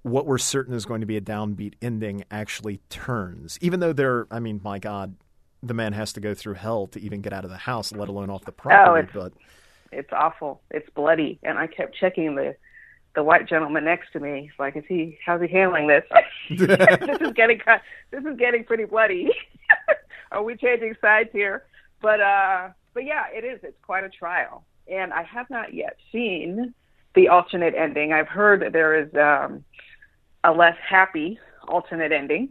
what 0.02 0.26
we're 0.26 0.36
certain 0.36 0.74
is 0.74 0.84
going 0.84 1.00
to 1.00 1.06
be 1.06 1.16
a 1.16 1.22
downbeat 1.22 1.74
ending 1.80 2.24
actually 2.30 2.80
turns. 2.90 3.58
Even 3.62 3.80
though 3.80 3.94
they're, 3.94 4.26
I 4.30 4.40
mean, 4.40 4.60
my 4.62 4.78
God, 4.78 5.16
the 5.62 5.72
man 5.72 5.94
has 5.94 6.12
to 6.12 6.20
go 6.20 6.34
through 6.34 6.54
hell 6.54 6.86
to 6.88 7.00
even 7.00 7.22
get 7.22 7.32
out 7.32 7.44
of 7.44 7.50
the 7.50 7.56
house, 7.56 7.92
let 7.92 8.10
alone 8.10 8.28
off 8.28 8.44
the 8.44 8.52
property. 8.52 8.90
Oh, 8.90 8.94
it's, 8.94 9.12
but 9.14 9.32
it's 9.90 10.12
awful. 10.12 10.60
It's 10.70 10.88
bloody. 10.90 11.38
And 11.42 11.58
I 11.58 11.66
kept 11.66 11.96
checking 11.96 12.34
the 12.34 12.54
the 13.14 13.22
white 13.22 13.48
gentleman 13.48 13.84
next 13.84 14.12
to 14.12 14.20
me. 14.20 14.50
Like, 14.58 14.76
is 14.76 14.84
he? 14.88 15.18
How's 15.24 15.40
he 15.40 15.48
handling 15.48 15.86
this? 15.86 16.04
this 16.50 17.20
is 17.20 17.32
getting 17.34 17.60
this 18.10 18.24
is 18.24 18.36
getting 18.38 18.64
pretty 18.64 18.84
bloody. 18.84 19.30
Are 20.32 20.42
we 20.42 20.56
changing 20.56 20.94
sides 21.00 21.30
here? 21.32 21.64
But 22.02 22.20
uh, 22.20 22.68
but 22.92 23.04
yeah, 23.04 23.24
it 23.32 23.44
is. 23.44 23.60
It's 23.62 23.78
quite 23.82 24.04
a 24.04 24.08
trial, 24.08 24.64
and 24.88 25.12
I 25.12 25.22
have 25.22 25.48
not 25.50 25.74
yet 25.74 25.96
seen 26.12 26.74
the 27.14 27.28
alternate 27.28 27.74
ending. 27.74 28.12
I've 28.12 28.28
heard 28.28 28.62
that 28.62 28.72
there 28.72 28.98
is 28.98 29.08
um, 29.14 29.64
a 30.42 30.52
less 30.52 30.76
happy 30.86 31.38
alternate 31.68 32.12
ending 32.12 32.50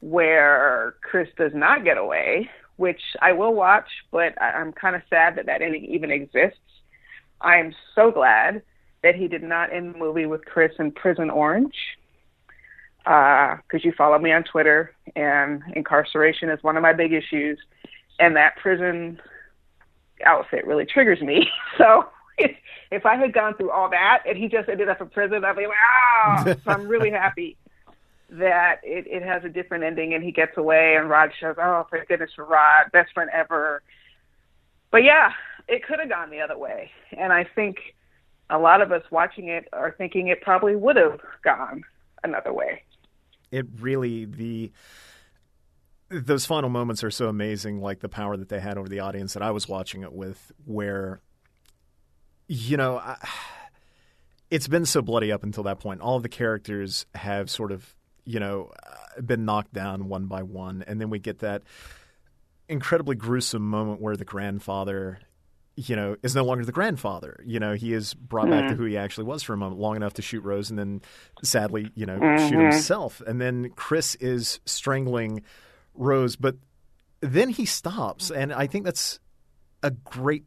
where 0.00 0.94
Chris 1.02 1.28
does 1.38 1.52
not 1.54 1.84
get 1.84 1.96
away, 1.96 2.50
which 2.76 3.00
I 3.22 3.32
will 3.32 3.54
watch, 3.54 3.88
but 4.10 4.40
I'm 4.40 4.72
kind 4.72 4.94
of 4.94 5.02
sad 5.08 5.36
that 5.36 5.46
that 5.46 5.62
ending 5.62 5.84
even 5.84 6.10
exists. 6.10 6.58
I 7.40 7.56
am 7.56 7.74
so 7.94 8.10
glad 8.10 8.62
that 9.06 9.14
he 9.14 9.28
did 9.28 9.44
not 9.44 9.72
end 9.72 9.94
the 9.94 9.98
movie 9.98 10.26
with 10.26 10.44
Chris 10.44 10.72
in 10.80 10.90
Prison 10.90 11.30
Orange. 11.30 11.76
Because 13.04 13.60
uh, 13.72 13.84
you 13.84 13.92
follow 13.96 14.18
me 14.18 14.32
on 14.32 14.42
Twitter, 14.42 14.92
and 15.14 15.62
incarceration 15.76 16.48
is 16.48 16.60
one 16.62 16.76
of 16.76 16.82
my 16.82 16.92
big 16.92 17.12
issues, 17.12 17.56
and 18.18 18.34
that 18.34 18.56
prison 18.56 19.20
outfit 20.24 20.66
really 20.66 20.84
triggers 20.84 21.20
me. 21.20 21.48
So 21.78 22.06
if, 22.90 23.06
I 23.06 23.16
had 23.16 23.32
gone 23.32 23.54
through 23.54 23.70
all 23.70 23.90
that 23.90 24.22
and 24.26 24.36
he 24.36 24.48
just 24.48 24.68
ended 24.68 24.88
up 24.88 25.00
in 25.00 25.08
prison, 25.10 25.44
I'd 25.44 25.56
be 25.56 25.66
like, 25.66 25.76
ah! 25.78 26.44
so 26.46 26.70
I'm 26.70 26.88
really 26.88 27.10
happy 27.10 27.56
that 28.30 28.80
it, 28.82 29.06
it 29.06 29.22
has 29.22 29.44
a 29.44 29.50
different 29.50 29.84
ending 29.84 30.14
and 30.14 30.24
he 30.24 30.32
gets 30.32 30.56
away 30.56 30.96
and 30.96 31.10
Rod 31.10 31.30
shows, 31.38 31.56
oh, 31.58 31.86
thank 31.90 32.08
goodness 32.08 32.30
for 32.34 32.46
Rod, 32.46 32.90
best 32.92 33.12
friend 33.12 33.28
ever. 33.32 33.82
But 34.90 35.04
yeah, 35.04 35.32
it 35.68 35.84
could 35.84 36.00
have 36.00 36.08
gone 36.08 36.30
the 36.30 36.40
other 36.40 36.56
way. 36.56 36.90
And 37.12 37.30
I 37.30 37.44
think 37.54 37.76
a 38.50 38.58
lot 38.58 38.80
of 38.80 38.92
us 38.92 39.02
watching 39.10 39.48
it 39.48 39.68
are 39.72 39.94
thinking 39.96 40.28
it 40.28 40.40
probably 40.40 40.76
would 40.76 40.96
have 40.96 41.20
gone 41.42 41.82
another 42.22 42.52
way. 42.52 42.82
It 43.50 43.66
really 43.80 44.24
the 44.24 44.72
those 46.08 46.46
final 46.46 46.70
moments 46.70 47.02
are 47.02 47.10
so 47.10 47.28
amazing, 47.28 47.80
like 47.80 48.00
the 48.00 48.08
power 48.08 48.36
that 48.36 48.48
they 48.48 48.60
had 48.60 48.78
over 48.78 48.88
the 48.88 49.00
audience 49.00 49.34
that 49.34 49.42
I 49.42 49.50
was 49.50 49.68
watching 49.68 50.02
it 50.02 50.12
with, 50.12 50.52
where 50.64 51.20
you 52.48 52.76
know. 52.76 52.98
I, 52.98 53.16
it's 54.50 54.68
been 54.68 54.86
so 54.86 55.02
bloody 55.02 55.32
up 55.32 55.42
until 55.42 55.64
that 55.64 55.80
point. 55.80 56.00
All 56.00 56.16
of 56.16 56.22
the 56.22 56.28
characters 56.28 57.06
have 57.14 57.50
sort 57.50 57.72
of, 57.72 57.94
you 58.24 58.38
know, 58.38 58.72
uh, 58.80 59.20
been 59.20 59.44
knocked 59.44 59.72
down 59.72 60.08
one 60.08 60.26
by 60.26 60.42
one, 60.42 60.84
and 60.86 61.00
then 61.00 61.10
we 61.10 61.18
get 61.18 61.40
that 61.40 61.62
incredibly 62.68 63.16
gruesome 63.16 63.68
moment 63.68 64.00
where 64.00 64.16
the 64.16 64.24
grandfather 64.24 65.18
you 65.76 65.94
know, 65.94 66.16
is 66.22 66.34
no 66.34 66.44
longer 66.44 66.64
the 66.64 66.72
grandfather. 66.72 67.42
You 67.44 67.60
know, 67.60 67.74
he 67.74 67.92
is 67.92 68.14
brought 68.14 68.46
mm-hmm. 68.46 68.52
back 68.52 68.62
to 68.62 68.74
mm-hmm. 68.74 68.82
who 68.82 68.88
he 68.88 68.96
actually 68.96 69.24
was 69.24 69.42
for 69.42 69.52
a 69.52 69.56
moment, 69.56 69.80
long 69.80 69.96
enough 69.96 70.14
to 70.14 70.22
shoot 70.22 70.42
Rose, 70.42 70.70
and 70.70 70.78
then 70.78 71.02
sadly, 71.42 71.90
you 71.94 72.06
know, 72.06 72.18
mm-hmm. 72.18 72.48
shoot 72.48 72.58
himself. 72.58 73.20
And 73.26 73.40
then 73.40 73.70
Chris 73.76 74.14
is 74.16 74.60
strangling 74.64 75.42
Rose, 75.94 76.36
but 76.36 76.56
then 77.20 77.50
he 77.50 77.66
stops, 77.66 78.30
and 78.30 78.52
I 78.52 78.66
think 78.66 78.84
that's 78.84 79.20
a 79.82 79.90
great 79.90 80.44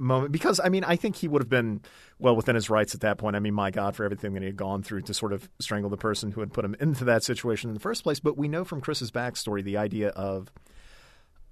moment 0.00 0.30
because 0.30 0.60
I 0.62 0.68
mean 0.68 0.84
I 0.84 0.94
think 0.94 1.16
he 1.16 1.26
would 1.26 1.42
have 1.42 1.48
been 1.48 1.80
well 2.20 2.36
within 2.36 2.54
his 2.54 2.70
rights 2.70 2.94
at 2.94 3.00
that 3.00 3.18
point. 3.18 3.34
I 3.34 3.40
mean, 3.40 3.54
my 3.54 3.72
God, 3.72 3.96
for 3.96 4.04
everything 4.04 4.32
that 4.34 4.42
he 4.42 4.46
had 4.46 4.56
gone 4.56 4.82
through 4.82 5.02
to 5.02 5.14
sort 5.14 5.32
of 5.32 5.48
strangle 5.58 5.90
the 5.90 5.96
person 5.96 6.30
who 6.30 6.40
had 6.40 6.52
put 6.52 6.64
him 6.64 6.76
into 6.78 7.04
that 7.06 7.24
situation 7.24 7.68
in 7.68 7.74
the 7.74 7.80
first 7.80 8.04
place. 8.04 8.20
But 8.20 8.36
we 8.36 8.46
know 8.46 8.64
from 8.64 8.80
Chris's 8.80 9.10
backstory 9.10 9.64
the 9.64 9.76
idea 9.76 10.10
of 10.10 10.52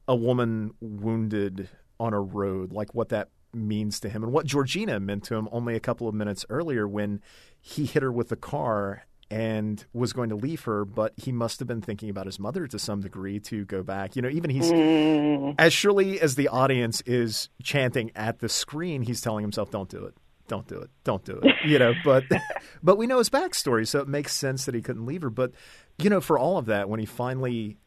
a 0.07 0.14
woman 0.14 0.74
wounded 0.81 1.68
on 1.99 2.12
a 2.12 2.20
road, 2.20 2.72
like 2.72 2.94
what 2.94 3.09
that 3.11 3.28
means 3.53 4.01
to 4.01 4.09
him 4.09 4.22
and 4.22 4.32
what 4.32 4.47
Georgina 4.47 5.01
meant 5.01 5.24
to 5.24 5.34
him 5.34 5.49
only 5.51 5.74
a 5.74 5.80
couple 5.80 6.09
of 6.09 6.14
minutes 6.14 6.44
earlier 6.51 6.86
when 6.86 7.20
he 7.61 7.86
hit 7.86 8.03
her 8.03 8.12
with 8.12 8.28
the 8.28 8.36
car 8.36 9.07
and 9.30 9.84
was 9.92 10.12
going 10.12 10.28
to 10.28 10.36
leave 10.36 10.62
her, 10.64 10.84
but 10.84 11.12
he 11.16 11.32
must 11.32 11.59
have 11.59 11.66
been 11.66 11.80
thinking 11.80 12.09
about 12.09 12.26
his 12.26 12.38
mother 12.38 12.66
to 12.68 12.78
some 12.78 13.01
degree 13.01 13.40
to 13.40 13.64
go 13.64 13.82
back. 13.82 14.14
You 14.14 14.22
know, 14.22 14.28
even 14.28 14.51
he's 14.51 14.70
mm. 14.70 15.55
as 15.59 15.72
surely 15.72 16.20
as 16.20 16.36
the 16.36 16.49
audience 16.49 17.01
is 17.07 17.49
chanting 17.62 18.12
at 18.14 18.38
the 18.38 18.49
screen, 18.49 19.03
he's 19.03 19.20
telling 19.20 19.42
himself, 19.42 19.70
"Don't 19.70 19.88
do 19.88 20.05
it, 20.05 20.14
don't 20.47 20.66
do 20.68 20.78
it, 20.78 20.90
don't 21.03 21.24
do 21.24 21.40
it." 21.42 21.55
You 21.66 21.78
know, 21.80 21.92
but 22.05 22.22
but 22.84 22.99
we 22.99 23.09
know 23.09 23.18
his 23.18 23.30
backstory, 23.30 23.86
so 23.86 23.99
it 23.99 24.07
makes 24.07 24.32
sense 24.32 24.64
that 24.66 24.76
he 24.76 24.82
couldn't 24.82 25.07
leave 25.07 25.22
her. 25.22 25.30
But 25.30 25.53
you 25.99 26.09
know, 26.09 26.20
for 26.20 26.38
all 26.38 26.57
of 26.57 26.66
that, 26.66 26.88
when 26.88 27.01
he 27.01 27.07
finally 27.07 27.78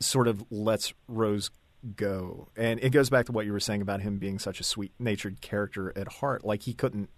sort 0.00 0.26
of 0.26 0.44
lets 0.50 0.92
Rose 1.06 1.50
go. 1.96 2.48
And 2.56 2.82
it 2.82 2.90
goes 2.90 3.10
back 3.10 3.26
to 3.26 3.32
what 3.32 3.46
you 3.46 3.52
were 3.52 3.60
saying 3.60 3.82
about 3.82 4.00
him 4.00 4.18
being 4.18 4.38
such 4.38 4.60
a 4.60 4.64
sweet 4.64 4.92
natured 4.98 5.40
character 5.40 5.92
at 5.96 6.08
heart. 6.08 6.44
Like 6.44 6.62
he 6.62 6.74
couldn't 6.74 7.10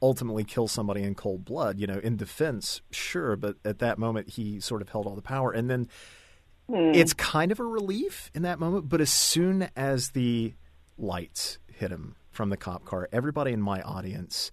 ultimately 0.00 0.44
kill 0.44 0.68
somebody 0.68 1.02
in 1.02 1.14
cold 1.14 1.44
blood, 1.44 1.78
you 1.78 1.86
know, 1.86 1.98
in 1.98 2.16
defense, 2.16 2.80
sure, 2.90 3.36
but 3.36 3.56
at 3.64 3.80
that 3.80 3.98
moment 3.98 4.30
he 4.30 4.60
sort 4.60 4.82
of 4.82 4.88
held 4.88 5.06
all 5.06 5.16
the 5.16 5.22
power. 5.22 5.50
And 5.50 5.68
then 5.68 5.88
mm. 6.70 6.94
it's 6.94 7.12
kind 7.12 7.50
of 7.50 7.58
a 7.58 7.64
relief 7.64 8.30
in 8.34 8.42
that 8.42 8.60
moment, 8.60 8.88
but 8.88 9.00
as 9.00 9.10
soon 9.10 9.68
as 9.76 10.10
the 10.10 10.54
lights 10.96 11.58
hit 11.72 11.90
him 11.90 12.14
from 12.30 12.50
the 12.50 12.56
cop 12.56 12.84
car, 12.84 13.08
everybody 13.12 13.52
in 13.52 13.60
my 13.60 13.82
audience, 13.82 14.52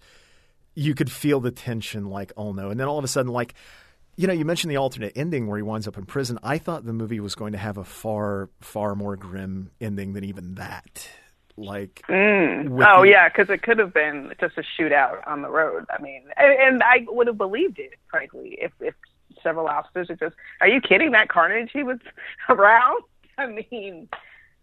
you 0.74 0.94
could 0.94 1.10
feel 1.10 1.40
the 1.40 1.52
tension 1.52 2.06
like, 2.06 2.32
oh 2.36 2.52
no. 2.52 2.70
And 2.70 2.80
then 2.80 2.88
all 2.88 2.98
of 2.98 3.04
a 3.04 3.08
sudden, 3.08 3.32
like, 3.32 3.54
you 4.16 4.26
know, 4.26 4.32
you 4.32 4.44
mentioned 4.44 4.70
the 4.70 4.76
alternate 4.76 5.12
ending 5.14 5.46
where 5.46 5.58
he 5.58 5.62
winds 5.62 5.86
up 5.86 5.98
in 5.98 6.06
prison. 6.06 6.38
I 6.42 6.58
thought 6.58 6.84
the 6.84 6.92
movie 6.92 7.20
was 7.20 7.34
going 7.34 7.52
to 7.52 7.58
have 7.58 7.76
a 7.76 7.84
far, 7.84 8.50
far 8.60 8.94
more 8.94 9.16
grim 9.16 9.70
ending 9.80 10.14
than 10.14 10.24
even 10.24 10.54
that. 10.54 11.08
Like, 11.58 12.02
mm. 12.08 12.68
oh 12.86 13.02
the... 13.02 13.08
yeah, 13.08 13.28
because 13.28 13.48
it 13.50 13.62
could 13.62 13.78
have 13.78 13.94
been 13.94 14.32
just 14.40 14.58
a 14.58 14.62
shootout 14.78 15.26
on 15.26 15.42
the 15.42 15.48
road. 15.48 15.84
I 15.90 16.00
mean, 16.02 16.24
and, 16.36 16.52
and 16.52 16.82
I 16.82 17.06
would 17.08 17.26
have 17.26 17.38
believed 17.38 17.78
it, 17.78 17.94
frankly, 18.10 18.58
if 18.60 18.72
if 18.80 18.94
several 19.42 19.66
officers 19.66 20.08
just, 20.18 20.34
are 20.60 20.68
you 20.68 20.80
kidding? 20.80 21.12
That 21.12 21.28
carnage 21.28 21.70
he 21.72 21.82
was 21.82 21.98
around. 22.48 23.02
I 23.38 23.46
mean, 23.46 24.08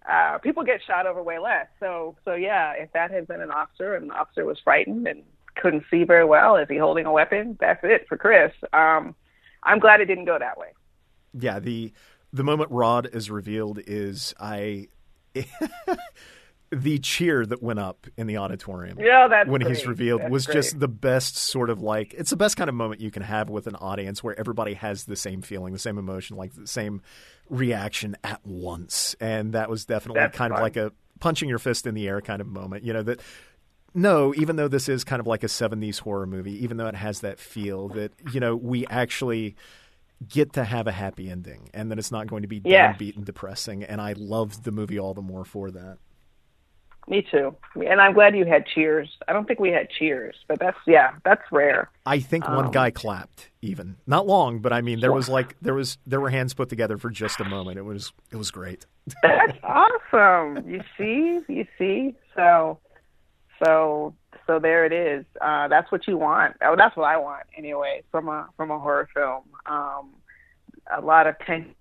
uh, 0.10 0.38
people 0.40 0.64
get 0.64 0.82
shot 0.86 1.08
over 1.08 1.22
way 1.24 1.40
less. 1.40 1.68
So, 1.80 2.16
so 2.26 2.34
yeah, 2.34 2.74
if 2.74 2.92
that 2.94 3.12
had 3.12 3.28
been 3.28 3.42
an 3.42 3.52
officer 3.52 3.96
and 3.96 4.10
the 4.10 4.16
officer 4.16 4.46
was 4.46 4.60
frightened 4.64 5.08
and 5.08 5.24
couldn't 5.56 5.86
see 5.90 6.04
very 6.04 6.26
well, 6.26 6.58
is 6.58 6.68
he 6.70 6.78
holding 6.78 7.06
a 7.06 7.12
weapon? 7.12 7.58
That's 7.60 7.80
it 7.84 8.06
for 8.08 8.18
Chris. 8.18 8.52
Um, 8.74 9.16
I'm 9.66 9.80
glad 9.80 10.02
it 10.02 10.06
didn't 10.06 10.26
go 10.26 10.38
that 10.40 10.58
way. 10.58 10.68
Yeah, 11.34 11.60
the 11.60 11.92
the 12.32 12.44
moment 12.44 12.72
Rod 12.72 13.10
is 13.14 13.30
revealed 13.30 13.80
is 13.86 14.34
I 14.40 14.88
the 16.72 16.98
cheer 17.00 17.46
that 17.46 17.62
went 17.62 17.80
up 17.80 18.08
in 18.18 18.28
the 18.28 18.38
auditorium. 18.38 19.00
Yeah, 19.00 19.28
that's 19.28 19.48
when 19.48 19.62
great. 19.62 19.76
he's 19.76 19.86
revealed 19.86 20.22
that's 20.22 20.32
was 20.32 20.46
great. 20.46 20.56
just 20.56 20.80
the 20.80 20.88
best 20.88 21.38
sort 21.38 21.70
of 21.70 21.82
like 21.82 22.14
it's 22.16 22.32
the 22.32 22.36
best 22.36 22.58
kind 22.58 22.70
of 22.70 22.76
moment 22.76 23.02
you 23.02 23.12
can 23.12 23.24
have 23.24 23.50
with 23.50 23.68
an 23.68 23.76
audience 23.76 24.24
where 24.24 24.38
everybody 24.40 24.74
has 24.74 25.06
the 25.06 25.16
same 25.16 25.42
feeling, 25.42 25.74
the 25.74 25.80
same 25.80 25.98
emotion, 25.98 26.36
like 26.36 26.54
the 26.54 26.68
same 26.68 27.02
reaction 27.50 28.16
at 28.24 28.46
once. 28.46 29.16
And 29.20 29.54
that 29.54 29.70
was 29.70 29.86
definitely 29.86 30.22
that's 30.22 30.38
kind 30.38 30.52
fun. 30.52 30.60
of 30.60 30.64
like 30.64 30.78
a 30.78 30.92
punching 31.20 31.48
your 31.48 31.60
fist 31.60 31.86
in 31.86 31.94
the 31.94 32.08
air 32.08 32.22
kind 32.22 32.42
of 32.42 32.48
moment. 32.48 32.84
You 32.84 32.94
know 32.94 33.04
that 33.04 33.22
no, 33.94 34.34
even 34.36 34.56
though 34.56 34.68
this 34.68 34.90
is 34.90 35.04
kind 35.04 35.20
of 35.20 35.28
like 35.28 35.44
a 35.44 35.48
70s 35.48 36.00
horror 36.00 36.26
movie, 36.26 36.64
even 36.64 36.78
though 36.78 36.88
it 36.88 36.96
has 36.96 37.22
that 37.22 37.40
feel 37.40 37.90
that, 37.90 38.12
you 38.32 38.40
know, 38.40 38.56
we 38.56 38.86
actually 38.88 39.56
get 40.28 40.54
to 40.54 40.64
have 40.64 40.88
a 40.88 40.92
happy 40.92 41.30
ending 41.30 41.70
and 41.74 41.92
that 41.92 42.00
it's 42.00 42.12
not 42.12 42.28
going 42.28 42.42
to 42.44 42.48
be 42.48 42.62
yeah. 42.64 42.94
downbeat 42.94 43.16
and 43.16 43.26
depressing. 43.26 43.84
And 43.84 44.00
I 44.00 44.14
loved 44.14 44.64
the 44.64 44.72
movie 44.72 44.98
all 44.98 45.14
the 45.14 45.22
more 45.22 45.46
for 45.46 45.70
that. 45.72 45.98
Me 47.10 47.22
too. 47.30 47.54
And 47.86 48.00
I'm 48.00 48.14
glad 48.14 48.34
you 48.34 48.46
had 48.46 48.66
cheers. 48.66 49.10
I 49.28 49.34
don't 49.34 49.46
think 49.46 49.60
we 49.60 49.72
had 49.72 49.90
cheers, 49.90 50.36
but 50.48 50.58
that's, 50.60 50.78
yeah, 50.88 51.12
that's 51.26 51.42
rare. 51.52 51.90
I 52.06 52.20
think 52.20 52.48
one 52.48 52.68
Um, 52.68 52.72
guy 52.72 52.92
clapped 52.92 53.50
even. 53.62 53.98
Not 54.08 54.26
long, 54.26 54.60
but 54.60 54.72
I 54.72 54.80
mean, 54.80 55.02
there 55.02 55.12
was 55.12 55.28
like, 55.28 55.58
there 55.62 55.74
was, 55.74 55.98
there 56.08 56.22
were 56.22 56.30
hands 56.30 56.54
put 56.54 56.70
together 56.70 56.98
for 56.98 57.10
just 57.10 57.42
a 57.42 57.46
moment. 57.46 57.78
It 57.78 57.84
was, 57.84 58.14
it 58.32 58.38
was 58.38 58.52
great. 58.52 58.86
That's 59.22 59.58
awesome. 59.64 60.66
You 60.66 60.82
see, 60.98 61.42
you 61.50 61.66
see. 61.78 62.16
So, 62.38 62.80
So 63.64 64.14
so 64.48 64.60
there 64.60 64.86
it 64.86 64.94
is. 64.94 65.26
Uh, 65.42 65.68
that's 65.68 65.92
what 65.92 66.08
you 66.08 66.18
want. 66.18 66.56
Oh, 66.64 66.76
that's 66.78 66.96
what 66.96 67.06
I 67.06 67.18
want 67.18 67.44
anyway 67.58 68.04
from 68.12 68.30
a 68.30 68.50
from 68.58 68.72
a 68.72 68.80
horror 68.80 69.10
film. 69.14 69.44
Um, 69.66 70.12
a 70.96 71.02
lot 71.02 71.28
of 71.28 71.38
tension 71.40 71.76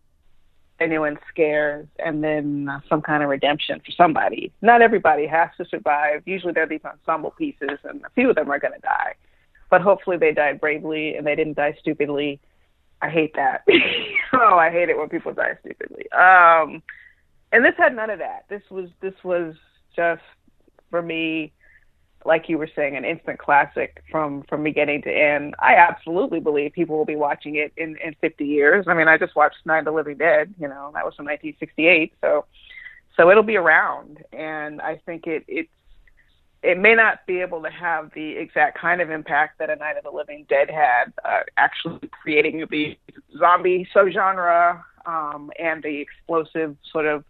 genuine 0.83 1.19
scares 1.31 1.87
and 2.05 2.25
then 2.25 2.69
uh, 2.69 2.81
some 2.89 3.01
kind 3.01 3.23
of 3.23 3.29
redemption 3.29 3.81
for 3.85 3.93
somebody. 3.93 4.53
Not 4.63 4.83
everybody 4.83 5.27
has 5.27 5.51
to 5.59 5.65
survive. 5.67 6.23
Usually 6.27 6.53
there 6.53 6.65
are 6.65 6.69
these 6.69 6.85
ensemble 6.85 7.31
pieces, 7.31 7.79
and 7.85 8.05
a 8.05 8.11
few 8.15 8.31
of 8.31 8.37
them 8.37 8.51
are 8.51 8.59
going 8.59 8.75
to 8.75 8.81
die. 8.81 9.15
But 9.71 9.81
hopefully 9.81 10.17
they 10.17 10.33
died 10.33 10.61
bravely 10.61 11.15
and 11.15 11.27
they 11.27 11.37
didn't 11.37 11.57
die 11.57 11.77
stupidly. 11.81 12.41
I 13.01 13.09
hate 13.09 13.35
that. 13.35 13.65
oh, 14.33 14.57
I 14.57 14.71
hate 14.71 14.89
it 14.89 14.99
when 14.99 15.09
people 15.09 15.33
die 15.33 15.57
stupidly. 15.61 16.11
Um, 16.13 16.83
and 17.53 17.65
this 17.65 17.75
had 17.79 17.95
none 17.95 18.11
of 18.11 18.19
that. 18.19 18.47
This 18.49 18.63
was 18.71 18.89
this 19.01 19.15
was 19.25 19.55
just 19.95 20.23
for 20.91 21.03
me 21.03 21.53
like 22.25 22.49
you 22.49 22.59
were 22.59 22.69
saying, 22.75 22.97
an 22.97 23.05
instant 23.05 23.39
classic 23.39 24.03
from 24.11 24.43
from 24.49 24.63
beginning 24.63 25.03
to 25.03 25.11
end. 25.11 25.55
I 25.59 25.75
absolutely 25.75 26.41
believe 26.41 26.73
people 26.73 26.97
will 26.97 27.05
be 27.05 27.17
watching 27.17 27.57
it 27.57 27.73
in 27.77 27.97
in 28.05 28.15
50 28.21 28.45
years. 28.45 28.87
I 28.89 28.95
mean, 28.95 29.09
I 29.09 29.19
just 29.19 29.37
watched 29.37 29.65
Night 29.65 29.81
of 29.81 29.85
the 29.87 29.93
Living 29.93 30.17
Dead. 30.17 30.55
You 30.59 30.69
know, 30.69 30.91
that 30.95 31.05
was 31.05 31.15
from 31.15 31.27
1968. 31.27 32.15
So, 32.21 32.45
so 33.17 33.31
it'll 33.31 33.43
be 33.43 33.57
around, 33.57 34.25
and 34.33 34.81
I 34.81 35.01
think 35.05 35.27
it 35.27 35.45
it's 35.49 35.71
it 36.63 36.79
may 36.79 36.95
not 36.95 37.27
be 37.27 37.41
able 37.41 37.63
to 37.63 37.71
have 37.71 38.13
the 38.15 38.37
exact 38.37 38.79
kind 38.79 39.01
of 39.01 39.11
impact 39.11 39.59
that 39.59 39.69
a 39.69 39.77
Night 39.77 39.97
of 39.97 40.05
the 40.05 40.11
Living 40.11 40.47
Dead 40.49 40.71
had, 40.71 41.13
uh, 41.25 41.41
actually 41.57 42.09
creating 42.23 42.65
the 42.71 42.97
zombie 43.37 43.89
subgenre 43.95 44.81
um, 45.05 45.51
and 45.59 45.83
the 45.83 46.01
explosive 46.01 46.77
sort 46.91 47.07
of 47.07 47.25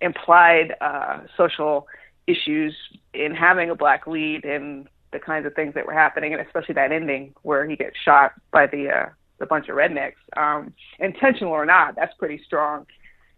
implied 0.00 0.76
uh, 0.80 1.20
social 1.36 1.88
issues 2.28 2.76
in 3.14 3.34
having 3.34 3.70
a 3.70 3.74
black 3.74 4.06
lead 4.06 4.44
and 4.44 4.86
the 5.12 5.18
kinds 5.18 5.46
of 5.46 5.54
things 5.54 5.74
that 5.74 5.86
were 5.86 5.92
happening, 5.92 6.32
and 6.34 6.42
especially 6.46 6.74
that 6.74 6.92
ending 6.92 7.34
where 7.42 7.66
he 7.68 7.76
gets 7.76 7.96
shot 8.04 8.32
by 8.52 8.66
the 8.66 8.90
uh, 8.90 9.06
the 9.38 9.46
bunch 9.46 9.68
of 9.68 9.76
rednecks, 9.76 10.14
um, 10.36 10.72
intentional 10.98 11.52
or 11.52 11.64
not. 11.64 11.96
That's 11.96 12.12
pretty 12.18 12.40
strong 12.44 12.86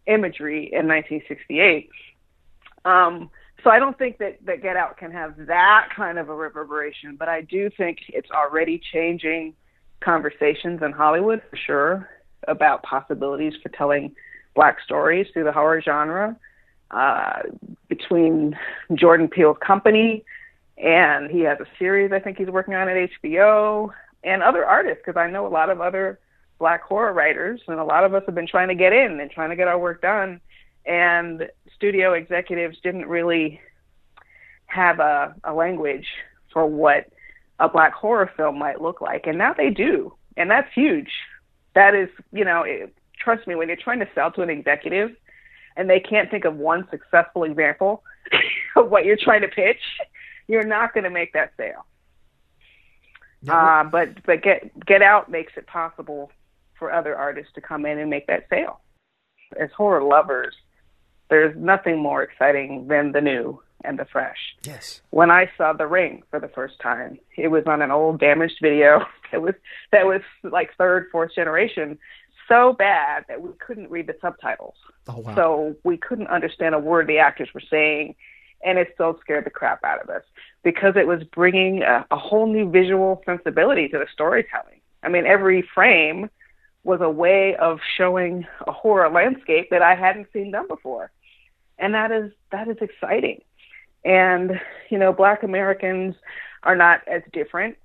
imagery 0.06 0.70
in 0.72 0.88
1968. 0.88 1.88
Um, 2.84 3.30
so 3.62 3.70
I 3.70 3.78
don't 3.78 3.96
think 3.96 4.18
that 4.18 4.44
that 4.46 4.62
Get 4.62 4.76
Out 4.76 4.96
can 4.96 5.12
have 5.12 5.34
that 5.46 5.88
kind 5.94 6.18
of 6.18 6.28
a 6.28 6.34
reverberation, 6.34 7.16
but 7.16 7.28
I 7.28 7.42
do 7.42 7.70
think 7.76 7.98
it's 8.08 8.30
already 8.30 8.80
changing 8.92 9.54
conversations 10.00 10.82
in 10.82 10.92
Hollywood 10.92 11.42
for 11.48 11.56
sure 11.56 12.10
about 12.48 12.82
possibilities 12.82 13.52
for 13.62 13.68
telling 13.68 14.14
black 14.56 14.78
stories 14.84 15.26
through 15.32 15.44
the 15.44 15.52
horror 15.52 15.80
genre 15.80 16.36
uh, 16.90 17.42
between 17.90 18.56
Jordan 18.94 19.28
Peele's 19.28 19.58
company, 19.58 20.24
and 20.78 21.30
he 21.30 21.40
has 21.40 21.58
a 21.60 21.66
series 21.78 22.12
I 22.12 22.20
think 22.20 22.38
he's 22.38 22.48
working 22.48 22.72
on 22.74 22.88
at 22.88 23.10
HBO, 23.22 23.90
and 24.24 24.42
other 24.42 24.64
artists, 24.64 25.02
because 25.04 25.18
I 25.18 25.30
know 25.30 25.46
a 25.46 25.48
lot 25.48 25.68
of 25.68 25.82
other 25.82 26.18
black 26.58 26.82
horror 26.82 27.12
writers, 27.12 27.60
and 27.66 27.78
a 27.78 27.84
lot 27.84 28.04
of 28.04 28.14
us 28.14 28.22
have 28.24 28.34
been 28.34 28.46
trying 28.46 28.68
to 28.68 28.74
get 28.74 28.94
in 28.94 29.20
and 29.20 29.30
trying 29.30 29.50
to 29.50 29.56
get 29.56 29.68
our 29.68 29.78
work 29.78 30.00
done, 30.00 30.40
and 30.86 31.48
studio 31.74 32.14
executives 32.14 32.78
didn't 32.82 33.06
really 33.06 33.60
have 34.66 35.00
a, 35.00 35.34
a 35.44 35.52
language 35.52 36.06
for 36.52 36.64
what 36.64 37.06
a 37.58 37.68
black 37.68 37.92
horror 37.92 38.30
film 38.36 38.58
might 38.58 38.80
look 38.80 39.00
like, 39.00 39.26
and 39.26 39.36
now 39.36 39.52
they 39.52 39.68
do, 39.68 40.14
and 40.36 40.50
that's 40.50 40.72
huge. 40.74 41.10
That 41.74 41.94
is, 41.94 42.08
you 42.32 42.44
know, 42.44 42.62
it, 42.62 42.94
trust 43.18 43.46
me, 43.46 43.54
when 43.54 43.68
you're 43.68 43.76
trying 43.76 44.00
to 44.00 44.08
sell 44.14 44.30
to 44.32 44.42
an 44.42 44.50
executive 44.50 45.10
and 45.76 45.88
they 45.88 46.00
can't 46.00 46.30
think 46.30 46.44
of 46.44 46.56
one 46.56 46.86
successful 46.90 47.44
example 47.44 48.02
of 48.76 48.90
what 48.90 49.04
you're 49.04 49.16
trying 49.16 49.42
to 49.42 49.48
pitch, 49.48 49.80
you're 50.48 50.66
not 50.66 50.94
going 50.94 51.04
to 51.04 51.10
make 51.10 51.32
that 51.32 51.52
sale. 51.56 51.86
Uh, 53.48 53.84
but 53.84 54.22
but 54.26 54.42
get 54.42 54.70
get 54.84 55.00
out 55.00 55.30
makes 55.30 55.54
it 55.56 55.66
possible 55.66 56.30
for 56.78 56.92
other 56.92 57.16
artists 57.16 57.52
to 57.54 57.60
come 57.60 57.86
in 57.86 57.98
and 57.98 58.10
make 58.10 58.26
that 58.26 58.46
sale. 58.50 58.80
As 59.58 59.70
horror 59.76 60.02
lovers, 60.02 60.54
there's 61.30 61.56
nothing 61.56 61.98
more 61.98 62.22
exciting 62.22 62.86
than 62.88 63.12
the 63.12 63.20
new 63.20 63.60
and 63.82 63.98
the 63.98 64.04
fresh. 64.04 64.36
Yes. 64.62 65.00
When 65.10 65.30
I 65.30 65.50
saw 65.56 65.72
The 65.72 65.86
Ring 65.86 66.22
for 66.30 66.38
the 66.38 66.48
first 66.48 66.78
time, 66.80 67.18
it 67.36 67.48
was 67.48 67.64
on 67.66 67.80
an 67.80 67.90
old 67.90 68.20
damaged 68.20 68.58
video. 68.60 69.06
It 69.32 69.40
was 69.40 69.54
that 69.92 70.06
was 70.06 70.22
like 70.42 70.70
third, 70.76 71.06
fourth 71.12 71.32
generation, 71.36 72.00
so 72.50 72.72
bad 72.72 73.24
that 73.28 73.40
we 73.40 73.50
couldn't 73.64 73.90
read 73.90 74.06
the 74.06 74.16
subtitles. 74.20 74.74
Oh, 75.08 75.18
wow. 75.18 75.34
So 75.34 75.76
we 75.84 75.96
couldn't 75.96 76.26
understand 76.26 76.74
a 76.74 76.78
word 76.78 77.06
the 77.06 77.18
actors 77.18 77.48
were 77.54 77.62
saying, 77.70 78.16
and 78.64 78.78
it 78.78 78.90
still 78.94 79.18
scared 79.20 79.46
the 79.46 79.50
crap 79.50 79.84
out 79.84 80.02
of 80.02 80.10
us 80.10 80.22
because 80.62 80.94
it 80.96 81.06
was 81.06 81.22
bringing 81.24 81.82
a, 81.82 82.04
a 82.10 82.16
whole 82.16 82.46
new 82.46 82.68
visual 82.68 83.22
sensibility 83.24 83.88
to 83.88 83.98
the 83.98 84.06
storytelling. 84.12 84.80
I 85.02 85.08
mean, 85.08 85.26
every 85.26 85.62
frame 85.62 86.28
was 86.82 87.00
a 87.00 87.08
way 87.08 87.56
of 87.56 87.78
showing 87.96 88.46
a 88.66 88.72
horror 88.72 89.08
landscape 89.10 89.68
that 89.70 89.82
I 89.82 89.94
hadn't 89.94 90.28
seen 90.32 90.50
done 90.50 90.66
before, 90.66 91.10
and 91.78 91.94
that 91.94 92.10
is 92.10 92.32
that 92.52 92.68
is 92.68 92.76
exciting. 92.80 93.42
And 94.04 94.60
you 94.90 94.98
know, 94.98 95.12
Black 95.12 95.42
Americans 95.42 96.16
are 96.62 96.76
not 96.76 97.06
as 97.06 97.22
different 97.32 97.76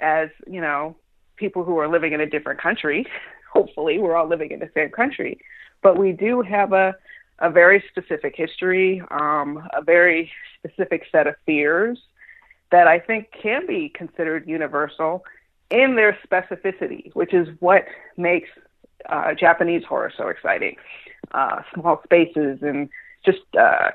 as 0.00 0.30
you 0.46 0.60
know 0.60 0.96
people 1.36 1.64
who 1.64 1.78
are 1.78 1.88
living 1.88 2.12
in 2.12 2.20
a 2.20 2.26
different 2.26 2.60
country 2.60 3.06
hopefully 3.54 3.98
we're 3.98 4.16
all 4.16 4.28
living 4.28 4.50
in 4.50 4.58
the 4.58 4.70
same 4.74 4.90
country. 4.90 5.38
But 5.82 5.98
we 5.98 6.12
do 6.12 6.42
have 6.42 6.72
a 6.72 6.94
a 7.40 7.50
very 7.50 7.82
specific 7.90 8.34
history 8.36 9.02
um, 9.10 9.66
a 9.72 9.82
very 9.82 10.30
specific 10.58 11.02
set 11.10 11.26
of 11.26 11.34
fears 11.46 11.98
that 12.70 12.86
i 12.86 12.98
think 12.98 13.28
can 13.42 13.66
be 13.66 13.88
considered 13.88 14.46
universal 14.46 15.24
in 15.70 15.96
their 15.96 16.16
specificity 16.26 17.14
which 17.14 17.34
is 17.34 17.48
what 17.60 17.84
makes 18.16 18.48
uh, 19.08 19.34
japanese 19.34 19.84
horror 19.84 20.12
so 20.16 20.28
exciting. 20.28 20.76
Uh, 21.32 21.62
small 21.72 22.00
spaces 22.04 22.58
and 22.62 22.88
just 23.24 23.40
uh, 23.58 23.90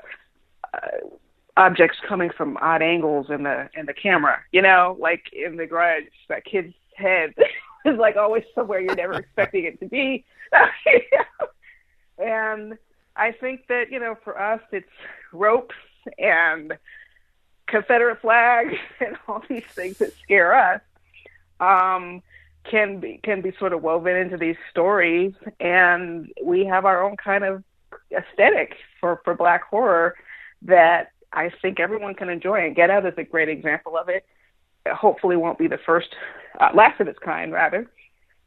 uh 0.74 0.78
objects 1.56 1.98
coming 2.08 2.30
from 2.36 2.56
odd 2.60 2.82
angles 2.82 3.26
in 3.30 3.44
the 3.44 3.68
in 3.74 3.86
the 3.86 3.94
camera 3.94 4.38
you 4.52 4.60
know 4.60 4.96
like 5.00 5.24
in 5.32 5.56
the 5.56 5.66
Grudge 5.66 6.04
that 6.28 6.44
kid's 6.44 6.74
head 6.94 7.32
is 7.84 7.98
like 7.98 8.16
always 8.16 8.44
somewhere 8.54 8.80
you're 8.80 8.94
never 8.94 9.14
expecting 9.20 9.64
it 9.64 9.80
to 9.80 9.86
be. 9.86 10.24
and 12.18 12.78
I 13.16 13.32
think 13.32 13.66
that, 13.68 13.90
you 13.90 13.98
know, 14.00 14.16
for 14.24 14.40
us 14.40 14.60
it's 14.72 14.88
ropes 15.32 15.74
and 16.18 16.76
Confederate 17.66 18.20
flags 18.20 18.74
and 19.00 19.16
all 19.28 19.42
these 19.48 19.64
things 19.64 19.98
that 19.98 20.12
scare 20.22 20.54
us 20.54 20.80
um, 21.60 22.22
can 22.64 23.00
be 23.00 23.20
can 23.22 23.40
be 23.40 23.52
sort 23.58 23.72
of 23.72 23.82
woven 23.82 24.16
into 24.16 24.36
these 24.36 24.56
stories. 24.70 25.32
And 25.60 26.32
we 26.42 26.64
have 26.66 26.84
our 26.84 27.02
own 27.02 27.16
kind 27.16 27.44
of 27.44 27.62
aesthetic 28.12 28.76
for, 29.00 29.20
for 29.24 29.34
black 29.34 29.64
horror 29.64 30.16
that 30.62 31.12
I 31.32 31.50
think 31.62 31.80
everyone 31.80 32.14
can 32.14 32.28
enjoy. 32.28 32.66
And 32.66 32.74
Get 32.74 32.90
Out 32.90 33.06
is 33.06 33.14
a 33.16 33.24
great 33.24 33.48
example 33.48 33.96
of 33.96 34.08
it 34.08 34.24
hopefully 34.88 35.36
won't 35.36 35.58
be 35.58 35.68
the 35.68 35.78
first, 35.84 36.08
uh, 36.60 36.70
last 36.74 37.00
of 37.00 37.08
its 37.08 37.18
kind, 37.18 37.52
rather, 37.52 37.90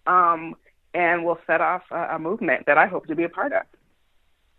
um, 0.08 0.56
and 0.94 1.26
will 1.26 1.40
set 1.48 1.62
off 1.62 1.84
a, 1.92 2.16
a 2.16 2.20
movement 2.20 2.66
that 2.68 2.78
I 2.78 2.88
hope 2.88 3.08
to 3.08 3.16
be 3.16 3.24
a 3.24 3.30
part 3.30 3.54
of. 3.54 3.64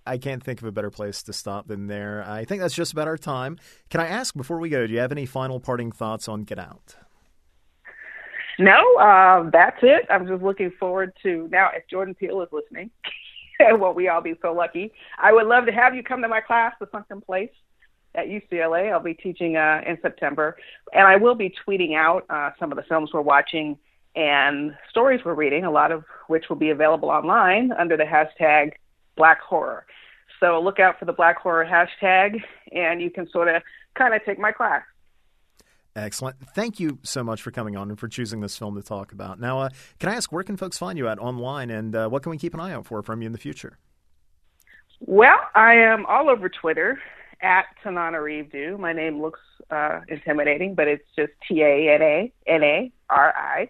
I 0.07 0.18
can't 0.18 0.43
think 0.43 0.61
of 0.61 0.68
a 0.68 0.72
better 0.72 0.91
place 0.91 1.22
to 1.25 1.33
stop 1.33 1.66
than 1.66 1.87
there. 1.87 2.22
I 2.27 2.45
think 2.45 2.61
that's 2.61 2.75
just 2.75 2.93
about 2.93 3.09
our 3.09 3.16
time. 3.16 3.59
Can 3.89 4.01
I 4.01 4.07
ask 4.07 4.35
before 4.35 4.59
we 4.59 4.68
go, 4.68 4.87
do 4.87 4.93
you 4.93 4.99
have 4.99 5.12
any 5.12 5.25
final 5.25 5.61
parting 5.61 5.93
thoughts 5.93 6.29
on 6.29 6.43
Get 6.43 6.59
Out? 6.59 6.97
No, 8.59 8.97
uh, 8.97 9.49
that's 9.51 9.79
it. 9.83 10.07
I'm 10.11 10.27
just 10.29 10.43
looking 10.43 10.70
forward 10.79 11.12
to 11.22 11.49
now. 11.51 11.70
If 11.75 11.89
Jordan 11.89 12.14
Peele 12.14 12.43
is 12.43 12.49
listening, 12.53 12.91
won't 13.61 13.97
we 13.97 14.09
all 14.09 14.20
be 14.20 14.35
so 14.43 14.53
lucky? 14.53 14.93
I 15.19 15.32
would 15.32 15.47
love 15.47 15.66
to 15.66 15.73
have 15.73 15.94
you 15.94 16.03
come 16.03 16.23
to 16.23 16.28
my 16.28 16.40
class, 16.40 16.74
The 16.78 16.89
Sunken 16.93 17.20
Place 17.23 17.51
at 18.15 18.27
UCLA. 18.27 18.93
I'll 18.93 19.01
be 19.01 19.15
teaching 19.15 19.57
uh, 19.57 19.81
in 19.86 19.99
September, 20.03 20.57
and 20.93 21.07
I 21.07 21.16
will 21.16 21.35
be 21.35 21.55
tweeting 21.66 21.95
out 21.95 22.24
uh, 22.31 22.51
some 22.59 22.73
of 22.73 22.77
the 22.77 22.85
films 22.85 23.11
we're 23.12 23.20
watching 23.20 23.78
and 24.16 24.77
stories 24.89 25.20
we're 25.24 25.35
reading, 25.35 25.65
a 25.65 25.70
lot 25.70 25.91
of 25.91 26.05
which 26.28 26.45
will 26.49 26.57
be 26.57 26.70
available 26.70 27.11
online 27.11 27.73
under 27.73 27.97
the 27.97 28.05
hashtag 28.05 28.73
Black 29.16 29.41
Horror. 29.41 29.86
So 30.41 30.61
look 30.61 30.78
out 30.78 30.99
for 30.99 31.05
the 31.05 31.12
Black 31.12 31.39
Horror 31.39 31.65
hashtag, 31.65 32.41
and 32.73 33.01
you 33.01 33.11
can 33.11 33.28
sort 33.31 33.49
of 33.49 33.62
kind 33.95 34.15
of 34.15 34.24
take 34.24 34.39
my 34.39 34.53
class. 34.53 34.82
Excellent. 35.97 36.36
Thank 36.55 36.81
you 36.81 36.99
so 37.03 37.23
much 37.23 37.41
for 37.41 37.53
coming 37.53 37.77
on 37.77 37.89
and 37.89 37.99
for 37.99 38.09
choosing 38.09 38.41
this 38.41 38.59
film 38.59 38.74
to 38.74 38.82
talk 38.82 39.12
about. 39.12 39.39
Now, 39.39 39.61
uh, 39.61 39.69
can 40.01 40.09
I 40.09 40.15
ask 40.15 40.32
where 40.32 40.43
can 40.43 40.57
folks 40.57 40.77
find 40.77 40.99
you 40.99 41.07
at 41.09 41.20
online, 41.20 41.70
and 41.70 41.95
uh, 41.95 42.09
what 42.09 42.23
can 42.23 42.31
we 42.31 42.39
keep 42.39 42.53
an 42.53 42.61
eye 42.61 42.73
out 42.73 42.86
for 42.86 43.03
from 43.03 43.23
you 43.23 43.27
in 43.27 43.32
the 43.32 43.39
future? 43.39 43.78
Well, 45.01 45.39
I 45.55 45.74
am 45.74 46.05
all 46.07 46.28
over 46.28 46.49
Twitter 46.49 46.99
at 47.45 47.66
Tananarive 47.85 48.51
Due. 48.51 48.79
My 48.79 48.93
name 48.93 49.21
looks 49.21 49.41
uh, 49.71 50.01
intimidating, 50.09 50.75
but 50.75 50.89
it's 50.89 51.05
just 51.16 51.33
T 51.47 51.61
A 51.61 51.95
N 51.95 52.03
A 52.03 52.33
N 52.47 52.65
A 52.65 52.93
R 53.11 53.35
I 53.37 53.69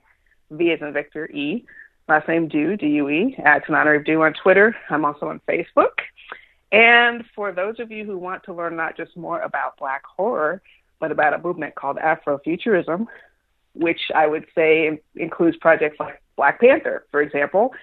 V 0.50 0.70
as 0.70 0.80
in 0.80 0.92
Victor 0.92 1.28
E. 1.30 1.66
Last 2.08 2.28
name 2.28 2.48
Due 2.48 2.76
D 2.76 2.86
U 2.86 3.10
E 3.10 3.36
at 3.44 3.66
Tananarive 3.66 4.24
on 4.24 4.32
Twitter. 4.32 4.74
I'm 4.88 5.04
also 5.04 5.26
on 5.26 5.40
Facebook. 5.48 5.98
And 6.70 7.24
for 7.34 7.52
those 7.52 7.80
of 7.80 7.90
you 7.90 8.04
who 8.04 8.16
want 8.16 8.44
to 8.44 8.54
learn 8.54 8.76
not 8.76 8.96
just 8.96 9.16
more 9.16 9.40
about 9.40 9.76
Black 9.76 10.02
horror, 10.04 10.62
but 11.00 11.10
about 11.10 11.34
a 11.34 11.38
movement 11.38 11.74
called 11.74 11.96
Afrofuturism, 11.96 13.06
which 13.74 14.00
I 14.14 14.26
would 14.26 14.46
say 14.54 15.00
includes 15.16 15.56
projects 15.56 15.98
like 15.98 16.22
Black 16.36 16.60
Panther, 16.60 17.06
for 17.10 17.20
example. 17.20 17.74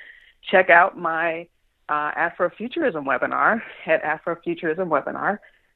Check 0.50 0.70
out 0.70 0.98
my 0.98 1.48
uh, 1.90 2.12
Afrofuturism 2.14 3.06
webinar 3.06 3.62
at 3.86 4.04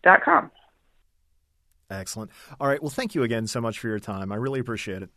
afrofuturismwebinar.com. 0.05 0.51
Excellent. 1.89 2.31
All 2.59 2.67
right. 2.67 2.81
Well, 2.81 2.89
thank 2.89 3.15
you 3.15 3.23
again 3.23 3.47
so 3.47 3.61
much 3.61 3.79
for 3.79 3.87
your 3.87 3.99
time. 3.99 4.31
I 4.31 4.35
really 4.35 4.59
appreciate 4.59 5.03
it. 5.03 5.09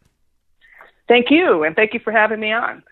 Thank 1.08 1.30
you, 1.30 1.64
and 1.64 1.74
thank 1.74 1.94
you 1.94 2.00
for 2.00 2.12
having 2.12 2.40
me 2.40 2.52
on. 2.52 2.82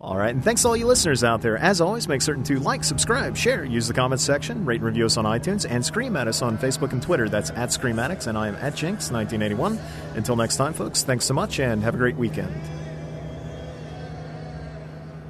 All 0.00 0.16
right, 0.16 0.34
and 0.34 0.44
thanks 0.44 0.62
to 0.62 0.68
all 0.68 0.76
you 0.76 0.86
listeners 0.86 1.24
out 1.24 1.40
there. 1.40 1.56
As 1.56 1.80
always, 1.80 2.06
make 2.06 2.20
certain 2.20 2.44
to 2.44 2.60
like, 2.60 2.84
subscribe, 2.84 3.36
share, 3.36 3.64
use 3.64 3.88
the 3.88 3.94
comments 3.94 4.22
section, 4.22 4.64
rate 4.64 4.76
and 4.76 4.84
review 4.84 5.06
us 5.06 5.16
on 5.16 5.24
iTunes, 5.24 5.66
and 5.68 5.84
scream 5.84 6.14
at 6.14 6.28
us 6.28 6.42
on 6.42 6.58
Facebook 6.58 6.92
and 6.92 7.02
Twitter. 7.02 7.28
That's 7.28 7.50
at 7.50 7.70
Screamatics, 7.70 8.26
and 8.26 8.36
I 8.36 8.48
am 8.48 8.54
at 8.56 8.74
Jinx1981. 8.74 9.80
Until 10.14 10.36
next 10.36 10.56
time, 10.56 10.72
folks, 10.72 11.02
thanks 11.02 11.24
so 11.24 11.34
much, 11.34 11.58
and 11.58 11.82
have 11.82 11.94
a 11.94 11.98
great 11.98 12.16
weekend. 12.16 12.54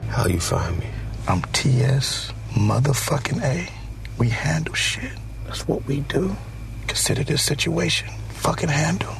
How 0.09 0.27
you 0.27 0.41
find 0.41 0.79
me? 0.79 0.89
I'm 1.29 1.43
TS 1.53 2.33
motherfucking 2.55 3.43
A. 3.43 3.71
We 4.19 4.29
handle 4.29 4.75
shit. 4.75 5.13
That's 5.55 5.69
what 5.69 5.87
we 5.87 6.01
do. 6.01 6.35
Consider 6.89 7.23
this 7.23 7.41
situation 7.41 8.09
fucking 8.31 8.71
handle. 8.71 9.15